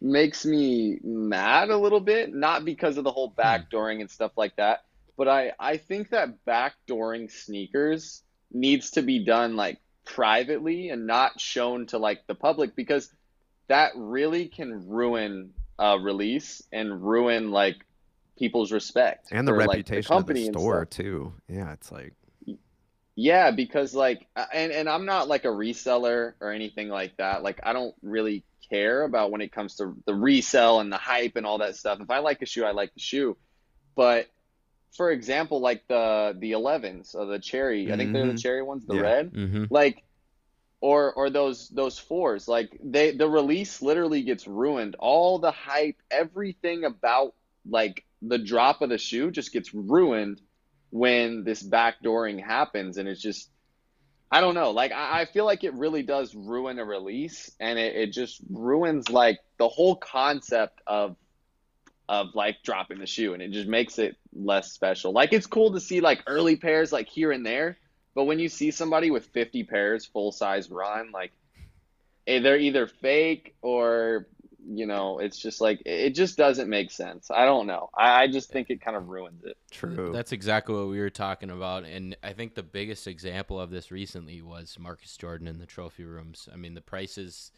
makes 0.01 0.45
me 0.45 0.99
mad 1.03 1.71
a 1.71 1.77
little 1.77 2.01
bit, 2.01 2.33
not 2.35 2.65
because 2.65 2.99
of 2.99 3.05
the 3.05 3.11
whole 3.11 3.33
backdooring 3.33 4.01
and 4.01 4.11
stuff 4.11 4.33
like 4.37 4.57
that, 4.57 4.85
but 5.17 5.27
I 5.29 5.53
I 5.59 5.79
think 5.79 6.11
that 6.11 6.45
backdooring 6.47 7.31
sneakers 7.31 8.23
needs 8.53 8.93
to 8.93 9.03
be 9.03 9.25
done 9.25 9.57
like 9.57 9.79
privately 10.05 10.89
and 10.89 11.07
not 11.07 11.41
shown 11.41 11.87
to 11.87 11.99
like 11.99 12.27
the 12.27 12.35
public 12.35 12.75
because 12.75 13.11
that 13.69 13.93
really 13.95 14.47
can 14.47 14.89
ruin 14.89 15.53
a 15.79 15.99
release 15.99 16.63
and 16.73 17.03
ruin 17.03 17.51
like 17.51 17.77
people's 18.39 18.73
respect 18.73 19.29
And 19.31 19.47
the 19.47 19.53
for, 19.53 19.59
like, 19.59 19.69
reputation 19.69 20.09
company 20.09 20.47
of 20.47 20.55
the 20.55 20.61
store 20.61 20.85
too. 20.87 21.33
Yeah, 21.49 21.73
it's 21.73 21.93
like 21.93 22.15
Yeah, 23.15 23.51
because 23.51 23.95
like, 23.95 24.27
uh, 24.37 24.47
and 24.53 24.73
and 24.73 24.89
I'm 24.89 25.05
not 25.05 25.29
like 25.29 25.45
a 25.45 25.49
reseller 25.49 26.35
or 26.41 26.53
anything 26.53 26.89
like 26.89 27.17
that. 27.17 27.43
Like, 27.43 27.61
I 27.65 27.73
don't 27.73 27.95
really 28.01 28.45
care 28.71 29.03
about 29.03 29.31
when 29.31 29.41
it 29.41 29.53
comes 29.53 29.77
to 29.77 29.97
the 30.07 30.15
resell 30.15 30.81
and 30.81 30.93
the 30.93 30.99
hype 30.99 31.37
and 31.37 31.45
all 31.45 31.59
that 31.59 31.77
stuff. 31.77 32.01
If 32.01 32.11
I 32.11 32.19
like 32.19 32.43
a 32.43 32.47
shoe, 32.47 32.65
I 32.65 32.71
like 32.71 32.95
the 32.95 33.01
shoe. 33.01 33.37
But 33.97 34.29
for 34.97 35.11
example, 35.11 35.61
like 35.61 35.87
the 35.89 36.37
the 36.39 36.53
11s 36.53 37.15
or 37.15 37.27
the 37.27 37.39
cherry, 37.39 37.93
I 37.93 37.97
think 37.97 38.13
they're 38.13 38.27
the 38.27 38.35
Mhm. 38.35 38.43
cherry 38.43 38.63
ones, 38.63 38.87
the 38.87 38.95
Yeah. 38.95 39.01
red, 39.01 39.33
mm-hmm. 39.35 39.65
like, 39.71 40.03
or 40.81 41.13
or 41.15 41.31
those 41.31 41.69
those 41.71 41.99
fours, 41.99 42.49
like 42.49 42.79
they 42.83 43.13
the 43.13 43.29
release 43.29 43.83
literally 43.83 44.23
gets 44.23 44.47
ruined. 44.47 44.97
All 44.99 45.39
the 45.39 45.51
hype, 45.53 45.97
everything 46.11 46.85
about 46.85 47.35
like 47.69 48.05
the 48.23 48.39
drop 48.39 48.83
of 48.83 48.89
the 48.91 48.99
shoe 48.99 49.31
just 49.31 49.53
gets 49.53 49.75
ruined 49.75 50.41
when 50.91 51.45
this 51.45 51.63
backdooring 51.63 52.43
happens 52.43 52.97
and 52.99 53.09
it's 53.09 53.21
just 53.23 53.51
I 54.31 54.41
don't 54.41 54.55
know. 54.55 54.71
Like 54.73 54.93
I, 54.93 55.23
I 55.23 55.25
feel 55.27 55.45
like 55.45 55.65
it 55.65 55.75
really 55.75 56.03
does 56.03 56.35
ruin 56.35 56.79
a 56.79 56.85
release 56.85 57.51
and 57.61 57.79
it, 57.79 57.97
it 57.97 58.13
just 58.13 58.41
ruins 58.51 59.09
like 59.09 59.39
the 59.59 59.69
whole 59.69 59.97
concept 59.97 60.81
of 60.87 61.17
of 62.09 62.35
like 62.35 62.63
dropping 62.63 62.99
the 62.99 63.07
shoe 63.07 63.35
and 63.35 63.43
it 63.43 63.51
just 63.51 63.69
makes 63.69 63.99
it 63.99 64.17
less 64.35 64.73
special. 64.73 65.13
Like 65.13 65.33
it's 65.33 65.47
cool 65.47 65.73
to 65.73 65.81
see 65.81 66.01
like 66.01 66.23
early 66.27 66.57
pairs 66.57 66.93
like 66.93 67.09
here 67.09 67.33
and 67.33 67.45
there, 67.45 67.79
but 68.15 68.25
when 68.25 68.39
you 68.39 68.49
see 68.49 68.71
somebody 68.71 69.11
with 69.11 69.27
50 69.27 69.65
pairs 69.65 70.07
full 70.07 70.33
size 70.33 70.71
run, 70.71 71.13
like 71.13 71.33
eh, 72.27 72.41
they're 72.41 72.59
either 72.59 72.87
fake 72.87 73.55
or 73.63 74.27
you 74.71 74.87
know, 74.87 75.19
it's 75.19 75.39
just 75.39 75.61
like 75.61 75.81
it 75.87 76.11
just 76.11 76.37
doesn't 76.37 76.69
make 76.69 76.91
sense. 76.91 77.31
I 77.31 77.47
don't 77.47 77.67
know. 77.67 77.89
I, 77.97 78.25
I 78.25 78.29
just 78.29 78.51
think 78.51 78.69
it 78.69 78.83
kind 78.83 78.97
of 78.97 79.09
ruins 79.09 79.43
it. 79.45 79.57
true. 79.71 80.11
That's 80.13 80.33
exactly 80.33 80.75
what 80.75 80.89
we 80.89 81.01
were 81.01 81.11
talking 81.11 81.51
about, 81.51 81.85
and 81.85 82.17
I 82.23 82.35
think 82.35 82.55
the 82.55 82.63
biggest 82.63 83.07
example 83.07 83.59
of 83.59 83.71
this 83.71 83.91
recently 83.91 84.43
was 84.43 84.77
Marcus 84.79 85.17
Jordan 85.17 85.49
in 85.49 85.59
the 85.59 85.67
trophy 85.67 86.05
rooms. 86.05 86.49
I 86.53 86.57
mean, 86.57 86.75
the 86.75 86.83
prices 86.83 87.51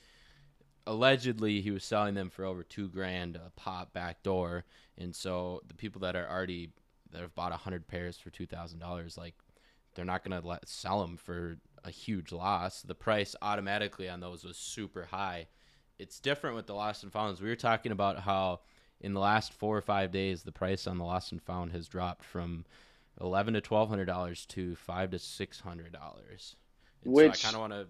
allegedly 0.90 1.60
he 1.60 1.70
was 1.70 1.84
selling 1.84 2.14
them 2.14 2.30
for 2.30 2.44
over 2.44 2.62
two 2.64 2.88
grand 2.88 3.36
a 3.36 3.50
pop 3.56 3.92
back 3.92 4.22
door, 4.22 4.64
and 4.98 5.14
so 5.14 5.62
the 5.68 5.74
people 5.74 6.00
that 6.00 6.16
are 6.16 6.28
already 6.28 6.70
that 7.12 7.22
have 7.22 7.34
bought 7.34 7.52
a 7.52 7.56
hundred 7.56 7.86
pairs 7.86 8.18
for 8.18 8.30
two 8.30 8.46
thousand 8.46 8.80
dollars, 8.80 9.16
like 9.16 9.34
they're 9.94 10.04
not 10.04 10.24
gonna 10.24 10.40
let 10.44 10.68
sell 10.68 11.00
them 11.00 11.16
for 11.16 11.56
a 11.84 11.90
huge 11.90 12.32
loss. 12.32 12.82
The 12.82 12.94
price 12.94 13.36
automatically 13.40 14.08
on 14.08 14.20
those 14.20 14.44
was 14.44 14.56
super 14.56 15.04
high. 15.04 15.46
It's 15.98 16.18
different 16.18 16.56
with 16.56 16.66
the 16.66 16.74
lost 16.74 17.02
and 17.04 17.12
founds. 17.12 17.40
We 17.40 17.48
were 17.48 17.56
talking 17.56 17.92
about 17.92 18.18
how 18.20 18.60
in 19.00 19.14
the 19.14 19.20
last 19.20 19.52
four 19.52 19.76
or 19.76 19.82
five 19.82 20.10
days, 20.10 20.42
the 20.42 20.52
price 20.52 20.86
on 20.86 20.98
the 20.98 21.04
lost 21.04 21.30
and 21.32 21.42
found 21.42 21.72
has 21.72 21.88
dropped 21.88 22.24
from 22.24 22.64
eleven 23.20 23.54
to 23.54 23.60
twelve 23.60 23.88
hundred 23.88 24.06
dollars 24.06 24.44
to 24.46 24.74
five 24.74 25.12
to 25.12 25.18
six 25.20 25.60
hundred 25.60 25.92
dollars. 25.92 26.56
Which- 27.04 27.36
so 27.36 27.48
I 27.48 27.50
kind 27.52 27.54
of 27.54 27.60
want 27.60 27.72
to. 27.74 27.86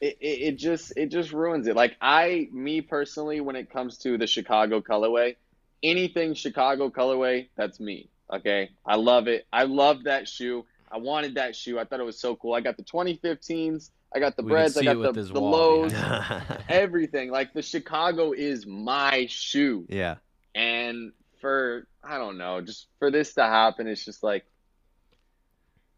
It, 0.00 0.16
it, 0.20 0.26
it 0.26 0.56
just 0.56 0.92
it 0.96 1.10
just 1.10 1.32
ruins 1.32 1.66
it. 1.66 1.76
Like 1.76 1.96
I, 2.00 2.48
me 2.52 2.80
personally, 2.80 3.40
when 3.40 3.56
it 3.56 3.70
comes 3.70 3.98
to 3.98 4.16
the 4.16 4.26
Chicago 4.26 4.80
colorway, 4.80 5.36
anything 5.82 6.34
Chicago 6.34 6.90
colorway, 6.90 7.48
that's 7.56 7.78
me. 7.80 8.08
Okay, 8.32 8.70
I 8.86 8.96
love 8.96 9.28
it. 9.28 9.46
I 9.52 9.64
love 9.64 10.04
that 10.04 10.28
shoe. 10.28 10.64
I 10.90 10.98
wanted 10.98 11.34
that 11.34 11.54
shoe. 11.54 11.78
I 11.78 11.84
thought 11.84 12.00
it 12.00 12.04
was 12.06 12.18
so 12.18 12.34
cool. 12.36 12.54
I 12.54 12.60
got 12.60 12.76
the 12.76 12.82
2015s. 12.82 13.90
I 14.12 14.18
got 14.18 14.36
the 14.36 14.42
We 14.42 14.50
breads. 14.50 14.76
I 14.76 14.82
got 14.82 15.00
the, 15.00 15.12
his 15.12 15.28
the 15.30 15.40
wall 15.40 15.50
lows. 15.82 15.92
behind 15.92 16.64
Everything. 16.68 17.30
Like 17.30 17.52
the 17.52 17.62
Chicago 17.62 18.32
is 18.32 18.66
my 18.66 19.26
shoe. 19.28 19.86
yeah. 19.88 20.16
And 20.54 21.12
for 21.40 21.86
I 22.02 22.18
don't 22.18 22.38
know, 22.38 22.60
just 22.60 22.86
for 22.98 23.10
this 23.10 23.34
to 23.34 23.42
happen, 23.42 23.86
it's 23.86 24.04
just 24.04 24.22
like 24.22 24.44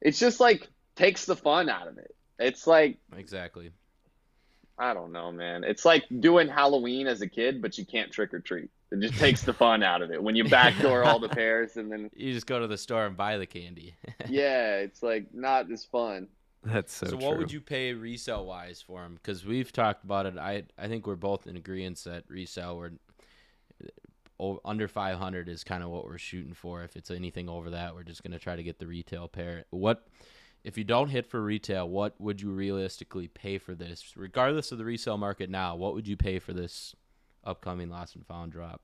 it's 0.00 0.18
just 0.18 0.40
like 0.40 0.68
takes 0.96 1.24
the 1.24 1.36
fun 1.36 1.68
out 1.68 1.88
of 1.88 1.98
it. 1.98 2.14
It's 2.38 2.66
like 2.66 2.98
exactly. 3.16 3.70
I 4.82 4.94
don't 4.94 5.12
know, 5.12 5.30
man. 5.30 5.62
It's 5.62 5.84
like 5.84 6.04
doing 6.18 6.48
Halloween 6.48 7.06
as 7.06 7.20
a 7.22 7.28
kid, 7.28 7.62
but 7.62 7.78
you 7.78 7.86
can't 7.86 8.10
trick 8.10 8.34
or 8.34 8.40
treat. 8.40 8.68
It 8.90 9.00
just 9.00 9.14
takes 9.18 9.42
the 9.42 9.52
fun 9.52 9.84
out 9.84 10.02
of 10.02 10.10
it 10.10 10.20
when 10.20 10.34
you 10.34 10.42
backdoor 10.48 11.04
all 11.04 11.20
the 11.20 11.28
pairs 11.40 11.76
and 11.76 11.90
then 11.90 12.10
You 12.16 12.32
just 12.32 12.48
go 12.48 12.58
to 12.58 12.66
the 12.66 12.76
store 12.76 13.06
and 13.06 13.16
buy 13.16 13.38
the 13.38 13.46
candy. 13.46 13.94
yeah, 14.28 14.78
it's 14.78 15.00
like 15.00 15.32
not 15.32 15.70
as 15.70 15.84
fun. 15.84 16.26
That's 16.64 16.92
so, 16.92 17.06
So, 17.06 17.16
true. 17.16 17.26
what 17.28 17.38
would 17.38 17.52
you 17.52 17.60
pay 17.60 17.92
resale 17.94 18.44
wise 18.44 18.82
for 18.82 19.02
them? 19.02 19.14
Because 19.14 19.44
we've 19.46 19.72
talked 19.72 20.02
about 20.02 20.26
it. 20.26 20.36
I 20.36 20.64
I 20.76 20.88
think 20.88 21.06
we're 21.06 21.14
both 21.14 21.46
in 21.46 21.56
agreement 21.56 22.02
that 22.04 22.24
resale 22.28 22.76
we're 22.76 22.90
under 24.64 24.88
500 24.88 25.48
is 25.48 25.62
kind 25.62 25.84
of 25.84 25.90
what 25.90 26.04
we're 26.04 26.18
shooting 26.18 26.54
for. 26.54 26.82
If 26.82 26.96
it's 26.96 27.12
anything 27.12 27.48
over 27.48 27.70
that, 27.70 27.94
we're 27.94 28.02
just 28.02 28.24
gonna 28.24 28.40
try 28.40 28.56
to 28.56 28.62
get 28.64 28.80
the 28.80 28.88
retail 28.88 29.28
pair. 29.28 29.64
What 29.70 30.06
if 30.64 30.78
you 30.78 30.84
don't 30.84 31.08
hit 31.08 31.26
for 31.26 31.42
retail? 31.42 31.88
What 31.88 32.20
would 32.20 32.40
you 32.40 32.50
realistically 32.50 33.28
pay 33.28 33.58
for 33.58 33.74
this, 33.74 34.16
regardless 34.16 34.72
of 34.72 34.78
the 34.78 34.84
resale 34.84 35.18
market 35.18 35.50
now? 35.50 35.76
What 35.76 35.94
would 35.94 36.06
you 36.06 36.16
pay 36.16 36.38
for 36.38 36.52
this 36.52 36.94
upcoming 37.44 37.90
lost 37.90 38.14
and 38.14 38.26
found 38.26 38.52
drop? 38.52 38.80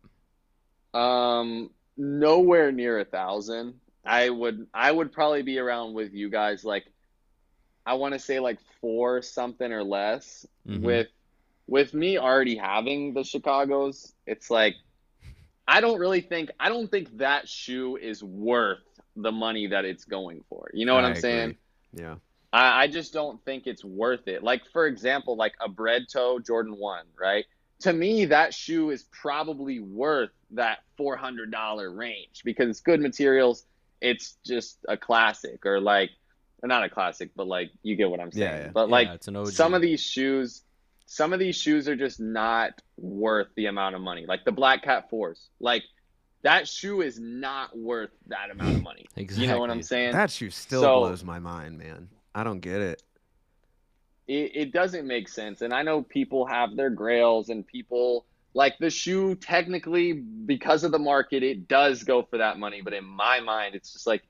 Um, 0.95 1.71
nowhere 1.97 2.73
near 2.73 3.01
a 3.01 3.05
thousand. 3.05 3.75
I 4.05 4.31
would 4.31 4.67
I 4.73 4.91
would 4.91 5.13
probably 5.13 5.43
be 5.43 5.59
around 5.59 5.95
with 5.95 6.15
you 6.15 6.31
guys 6.31 6.65
like 6.65 6.87
I 7.85 7.95
want 7.95 8.15
to 8.15 8.19
say 8.19 8.41
like 8.41 8.59
four 8.81 9.23
something 9.23 9.73
or 9.73 9.85
less. 9.85 10.47
Mhm. 10.67 10.83
With 10.83 11.09
with 11.67 11.93
me 11.93 12.19
already 12.19 12.57
having 12.57 13.13
the 13.13 13.23
Chicago's, 13.23 14.15
it's 14.27 14.51
like 14.51 14.77
I 15.67 15.81
don't 15.81 15.99
really 15.99 16.23
think 16.23 16.51
I 16.59 16.71
don't 16.71 16.91
think 16.91 17.19
that 17.19 17.49
shoe 17.49 17.97
is 17.97 18.25
worth 18.25 18.79
the 19.17 19.33
money 19.33 19.67
that 19.67 19.85
it's 19.85 20.05
going 20.05 20.43
for. 20.49 20.71
You 20.73 20.87
know 20.87 20.95
what 20.95 21.05
I 21.05 21.09
I'm 21.09 21.17
saying? 21.17 21.57
Agree. 21.99 22.11
Yeah. 22.11 22.17
I, 22.53 22.85
I 22.85 22.87
just 22.87 23.13
don't 23.13 23.43
think 23.45 23.67
it's 23.67 23.85
worth 23.85 24.29
it. 24.29 24.43
Like 24.43 24.63
for 24.73 24.87
example, 24.87 25.37
like 25.37 25.55
a 25.61 25.69
bread 25.69 26.07
toe 26.11 26.39
Jordan 26.39 26.77
One, 26.77 27.05
right? 27.19 27.45
To 27.81 27.93
me, 27.93 28.27
that 28.27 28.55
shoe 28.55 28.91
is 28.91 29.05
probably 29.05 29.81
worth 29.81 30.31
that 30.53 30.79
four 30.97 31.17
hundred 31.17 31.51
dollar 31.51 31.91
range 31.91 32.43
because 32.45 32.69
it's 32.69 32.81
good 32.81 33.01
materials. 33.01 33.65
It's 34.01 34.37
just 34.47 34.79
a 34.89 34.97
classic, 34.97 35.67
or 35.67 35.81
like 35.81 36.11
not 36.63 36.85
a 36.85 36.89
classic, 36.89 37.31
but 37.37 37.47
like 37.47 37.71
you 37.83 37.97
get 37.97 38.11
what 38.11 38.21
I'm 38.21 38.33
saying. 38.33 38.51
Yeah, 38.51 38.65
yeah. 38.65 38.71
But 38.73 38.89
like 38.89 39.09
yeah, 39.09 39.15
it's 39.15 39.29
an 39.29 39.37
OG. 39.37 39.49
some 39.49 39.75
of 39.75 39.83
these 39.83 40.01
shoes, 40.01 40.63
some 41.07 41.33
of 41.33 41.39
these 41.39 41.57
shoes 41.57 41.89
are 41.89 41.97
just 41.97 42.19
not 42.19 42.81
worth 42.97 43.49
the 43.57 43.67
amount 43.67 43.95
of 43.95 44.01
money. 44.01 44.25
Like 44.27 44.45
the 44.45 44.53
Black 44.53 44.83
Cat 44.83 45.11
Fours, 45.11 45.49
like 45.61 45.85
that 46.43 46.69
shoe 46.69 47.01
is 47.03 47.19
not 47.19 47.77
worth 47.77 48.11
that 48.29 48.51
amount 48.51 48.77
of 48.77 48.83
money. 48.83 49.07
exactly. 49.17 49.47
You 49.47 49.53
know 49.53 49.59
what 49.61 49.71
I'm 49.71 49.83
saying? 49.83 50.13
That 50.13 50.31
shoe 50.31 50.51
still 50.51 50.81
So- 50.83 51.01
blows 51.01 51.25
my 51.25 51.39
mind, 51.39 51.79
man. 51.79 52.09
I 52.35 52.45
don't 52.45 52.61
get 52.61 52.81
it. 52.81 53.03
it, 54.29 54.53
it 54.55 54.73
doesn't 54.73 55.07
make 55.07 55.29
sense. 55.29 55.63
And 55.63 55.73
I 55.73 55.83
know 55.83 56.03
people 56.03 56.47
have 56.47 56.77
their 56.77 56.91
grails 56.91 57.49
and 57.49 57.67
people 57.67 58.27
like 58.55 58.79
the 58.79 58.91
shoe 58.91 59.35
technically 59.35 60.13
because 60.13 60.85
of 60.85 60.93
the 60.93 60.99
market, 60.99 61.43
it 61.43 61.67
does 61.69 62.03
go 62.05 62.23
for 62.23 62.39
that 62.39 62.59
money. 62.59 62.81
But 62.83 62.93
in 62.93 63.05
my 63.05 63.41
mind, 63.41 63.75
it's 63.75 63.93
just 63.93 64.07
like 64.07 64.23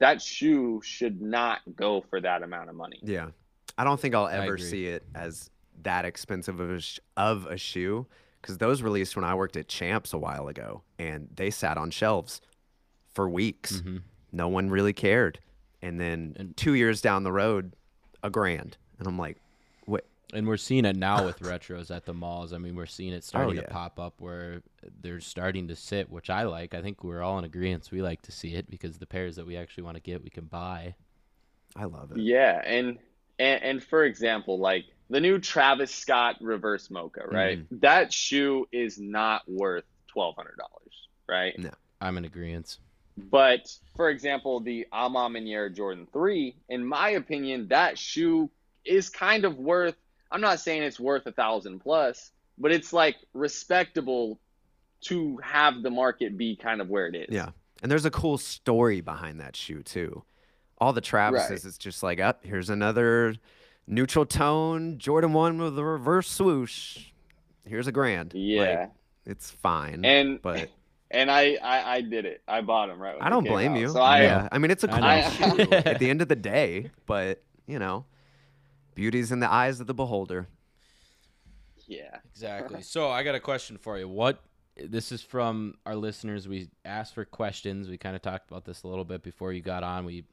that 0.00 0.20
shoe 0.20 0.80
should 0.84 1.22
not 1.22 1.60
go 1.76 2.04
for 2.10 2.20
that 2.20 2.42
amount 2.42 2.68
of 2.68 2.74
money. 2.76 2.98
Yeah. 3.02 3.28
I 3.78 3.84
don't 3.84 3.98
think 3.98 4.14
I'll 4.14 4.28
ever 4.28 4.58
see 4.58 4.86
it 4.86 5.04
as 5.14 5.50
that 5.82 6.04
expensive 6.04 6.60
of 6.60 6.70
a, 6.70 6.80
sh- 6.80 7.00
of 7.16 7.46
a 7.46 7.56
shoe 7.56 8.06
because 8.44 8.58
those 8.58 8.82
released 8.82 9.16
when 9.16 9.24
I 9.24 9.34
worked 9.34 9.56
at 9.56 9.68
Champs 9.68 10.12
a 10.12 10.18
while 10.18 10.48
ago 10.48 10.82
and 10.98 11.28
they 11.34 11.50
sat 11.50 11.78
on 11.78 11.90
shelves 11.90 12.42
for 13.14 13.26
weeks. 13.26 13.80
Mhm. 13.80 14.02
No 14.32 14.48
one 14.48 14.68
really 14.68 14.92
cared. 14.92 15.38
And 15.80 15.98
then 15.98 16.34
And- 16.38 16.54
two 16.54 16.74
years 16.74 17.00
down 17.00 17.22
the 17.22 17.32
road, 17.32 17.74
a 18.22 18.28
grand. 18.28 18.76
And 18.98 19.08
I'm 19.08 19.16
like, 19.18 19.38
what? 19.86 20.04
And 20.34 20.46
we're 20.46 20.58
seeing 20.58 20.84
it 20.84 20.94
now 20.96 21.24
with 21.24 21.38
retros 21.40 21.90
at 21.94 22.04
the 22.04 22.12
malls. 22.12 22.52
I 22.52 22.58
mean, 22.58 22.74
we're 22.76 22.84
seeing 22.84 23.14
it 23.14 23.24
starting 23.24 23.52
Oh, 23.58 23.62
yeah. 23.62 23.66
to 23.66 23.72
pop 23.72 23.98
up 23.98 24.20
where 24.20 24.60
they're 25.00 25.20
starting 25.20 25.68
to 25.68 25.76
sit, 25.76 26.10
which 26.10 26.28
I 26.28 26.42
like. 26.42 26.74
I 26.74 26.82
think 26.82 27.02
we're 27.02 27.22
all 27.22 27.38
in 27.38 27.44
agreement. 27.46 27.88
We 27.90 28.02
like 28.02 28.20
to 28.22 28.32
see 28.32 28.54
it 28.56 28.68
because 28.70 28.98
the 28.98 29.06
pairs 29.06 29.36
that 29.36 29.46
we 29.46 29.56
actually 29.56 29.84
want 29.84 29.96
to 29.96 30.02
get, 30.02 30.22
we 30.22 30.28
can 30.28 30.44
buy. 30.44 30.96
I 31.76 31.84
love 31.84 32.12
it. 32.12 32.18
Yeah, 32.18 32.60
and 32.66 32.98
and, 33.38 33.62
and 33.62 33.82
for 33.82 34.04
example, 34.04 34.58
like 34.58 34.84
the 35.10 35.20
new 35.20 35.38
Travis 35.38 35.94
Scott 35.94 36.36
reverse 36.40 36.90
mocha, 36.90 37.22
right? 37.30 37.58
Mm. 37.58 37.80
That 37.80 38.12
shoe 38.12 38.66
is 38.72 38.98
not 38.98 39.42
worth 39.48 39.84
twelve 40.06 40.34
hundred 40.36 40.56
dollars, 40.56 41.08
right? 41.28 41.58
No, 41.58 41.70
I'm 42.00 42.16
in 42.18 42.24
agreement. 42.24 42.78
But 43.16 43.72
for 43.96 44.10
example, 44.10 44.58
the 44.60 44.86
A 44.92 45.08
Ma 45.08 45.28
Maniére 45.28 45.72
Jordan 45.74 46.08
3, 46.12 46.56
in 46.68 46.84
my 46.84 47.10
opinion, 47.10 47.68
that 47.68 47.96
shoe 47.96 48.50
is 48.84 49.08
kind 49.08 49.44
of 49.44 49.56
worth, 49.56 49.94
I'm 50.32 50.40
not 50.40 50.58
saying 50.58 50.82
it's 50.82 50.98
worth 50.98 51.24
a 51.26 51.32
thousand 51.32 51.78
plus, 51.78 52.32
but 52.58 52.72
it's 52.72 52.92
like 52.92 53.14
respectable 53.32 54.40
to 55.02 55.36
have 55.44 55.82
the 55.84 55.90
market 55.90 56.36
be 56.36 56.56
kind 56.56 56.80
of 56.80 56.88
where 56.88 57.06
it 57.06 57.14
is. 57.14 57.26
Yeah. 57.30 57.50
And 57.82 57.90
there's 57.92 58.04
a 58.04 58.10
cool 58.10 58.36
story 58.36 59.00
behind 59.00 59.38
that 59.40 59.54
shoe, 59.54 59.82
too. 59.84 60.24
All 60.78 60.92
the 60.92 61.00
Travises, 61.00 61.50
Right. 61.50 61.64
it's 61.64 61.78
just 61.78 62.02
like, 62.02 62.18
up, 62.18 62.44
here's 62.44 62.68
another 62.70 63.36
neutral 63.86 64.26
tone 64.26 64.98
Jordan 64.98 65.32
1 65.32 65.58
with 65.58 65.78
a 65.78 65.84
reverse 65.84 66.28
swoosh. 66.30 67.10
Here's 67.64 67.86
a 67.86 67.92
grand. 67.92 68.32
Yeah. 68.34 68.60
Like, 68.80 68.90
it's 69.26 69.50
fine. 69.50 70.04
and 70.04 70.40
but 70.42 70.70
and 71.10 71.30
I, 71.30 71.56
I 71.62 71.94
I 71.96 72.00
did 72.02 72.26
it. 72.26 72.42
I 72.46 72.60
bought 72.60 72.88
them 72.88 73.00
right. 73.00 73.14
When 73.16 73.22
I 73.26 73.30
don't 73.30 73.44
came 73.44 73.52
blame 73.52 73.72
out. 73.72 73.80
you. 73.80 73.88
So 73.88 74.00
I 74.00 74.22
yeah. 74.22 74.48
I 74.52 74.58
mean, 74.58 74.70
it's 74.70 74.84
a 74.84 74.88
cool 74.88 75.02
I 75.02 75.22
shoe 75.30 75.60
at 75.72 75.98
the 75.98 76.10
end 76.10 76.20
of 76.20 76.28
the 76.28 76.36
day, 76.36 76.90
but, 77.06 77.42
you 77.66 77.78
know, 77.78 78.04
beauty's 78.94 79.32
in 79.32 79.40
the 79.40 79.50
eyes 79.50 79.80
of 79.80 79.86
the 79.86 79.94
beholder. 79.94 80.46
yeah. 81.86 82.18
Exactly. 82.30 82.82
so 82.82 83.10
I 83.10 83.22
got 83.22 83.34
a 83.34 83.40
question 83.40 83.78
for 83.78 83.98
you. 83.98 84.08
What 84.08 84.42
this 84.76 85.12
is 85.12 85.22
from 85.22 85.74
our 85.86 85.94
listeners. 85.94 86.48
We 86.48 86.68
asked 86.84 87.14
for 87.14 87.24
questions. 87.24 87.88
We 87.88 87.96
kind 87.96 88.16
of 88.16 88.22
talked 88.22 88.50
about 88.50 88.64
this 88.64 88.82
a 88.82 88.88
little 88.88 89.04
bit 89.04 89.22
before 89.22 89.52
you 89.52 89.60
got 89.60 89.84
on. 89.84 90.04
We 90.04 90.24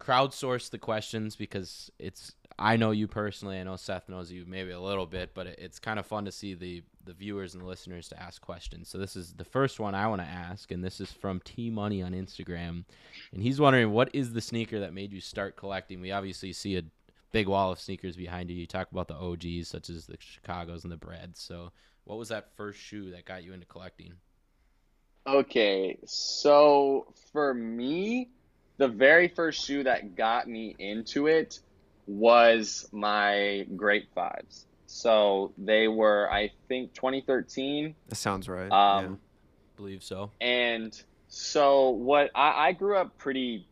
crowdsourced 0.00 0.70
the 0.70 0.78
questions 0.78 1.36
because 1.36 1.90
it's 1.98 2.32
I 2.58 2.76
know 2.76 2.90
you 2.90 3.06
personally. 3.06 3.58
I 3.58 3.62
know 3.62 3.76
Seth 3.76 4.08
knows 4.08 4.32
you 4.32 4.44
maybe 4.46 4.72
a 4.72 4.80
little 4.80 5.06
bit, 5.06 5.32
but 5.32 5.46
it- 5.46 5.58
it's 5.60 5.78
kind 5.78 5.98
of 5.98 6.06
fun 6.06 6.24
to 6.24 6.32
see 6.32 6.54
the 6.54 6.82
the 7.04 7.14
viewers 7.14 7.54
and 7.54 7.62
the 7.62 7.66
listeners 7.66 8.06
to 8.10 8.22
ask 8.22 8.42
questions. 8.42 8.86
So 8.90 8.98
this 8.98 9.16
is 9.16 9.32
the 9.32 9.44
first 9.44 9.80
one 9.80 9.94
I 9.94 10.06
want 10.08 10.20
to 10.20 10.28
ask, 10.28 10.70
and 10.70 10.84
this 10.84 11.00
is 11.00 11.10
from 11.10 11.40
T 11.40 11.70
Money 11.70 12.02
on 12.02 12.12
Instagram, 12.12 12.84
and 13.32 13.42
he's 13.42 13.58
wondering 13.58 13.92
what 13.92 14.10
is 14.14 14.34
the 14.34 14.42
sneaker 14.42 14.78
that 14.80 14.92
made 14.92 15.10
you 15.14 15.20
start 15.22 15.56
collecting. 15.56 16.02
We 16.02 16.10
obviously 16.12 16.52
see 16.52 16.76
a 16.76 16.82
big 17.32 17.48
wall 17.48 17.72
of 17.72 17.80
sneakers 17.80 18.14
behind 18.16 18.50
you. 18.50 18.56
You 18.56 18.66
talk 18.66 18.92
about 18.92 19.08
the 19.08 19.14
OGs 19.16 19.68
such 19.68 19.88
as 19.88 20.06
the 20.06 20.18
Chicago's 20.20 20.84
and 20.84 20.92
the 20.92 20.98
Breads. 20.98 21.40
So, 21.40 21.72
what 22.04 22.18
was 22.18 22.28
that 22.28 22.54
first 22.56 22.78
shoe 22.78 23.10
that 23.12 23.24
got 23.24 23.42
you 23.42 23.54
into 23.54 23.66
collecting? 23.66 24.12
Okay, 25.26 25.98
so 26.04 27.06
for 27.32 27.54
me, 27.54 28.28
the 28.76 28.88
very 28.88 29.28
first 29.28 29.64
shoe 29.64 29.82
that 29.84 30.14
got 30.14 30.46
me 30.46 30.74
into 30.78 31.26
it 31.26 31.60
was 32.08 32.88
my 32.90 33.66
Grape 33.76 34.08
Fives. 34.14 34.66
So 34.86 35.52
they 35.58 35.86
were, 35.86 36.32
I 36.32 36.50
think, 36.66 36.94
2013. 36.94 37.94
That 38.08 38.14
sounds 38.16 38.48
right. 38.48 38.72
Um, 38.72 39.20
Believe 39.76 40.02
so. 40.02 40.30
And 40.40 41.00
so 41.28 41.90
what 41.90 42.30
I, 42.34 42.68
I 42.68 42.72
grew 42.72 42.96
up 42.96 43.16
pretty 43.18 43.66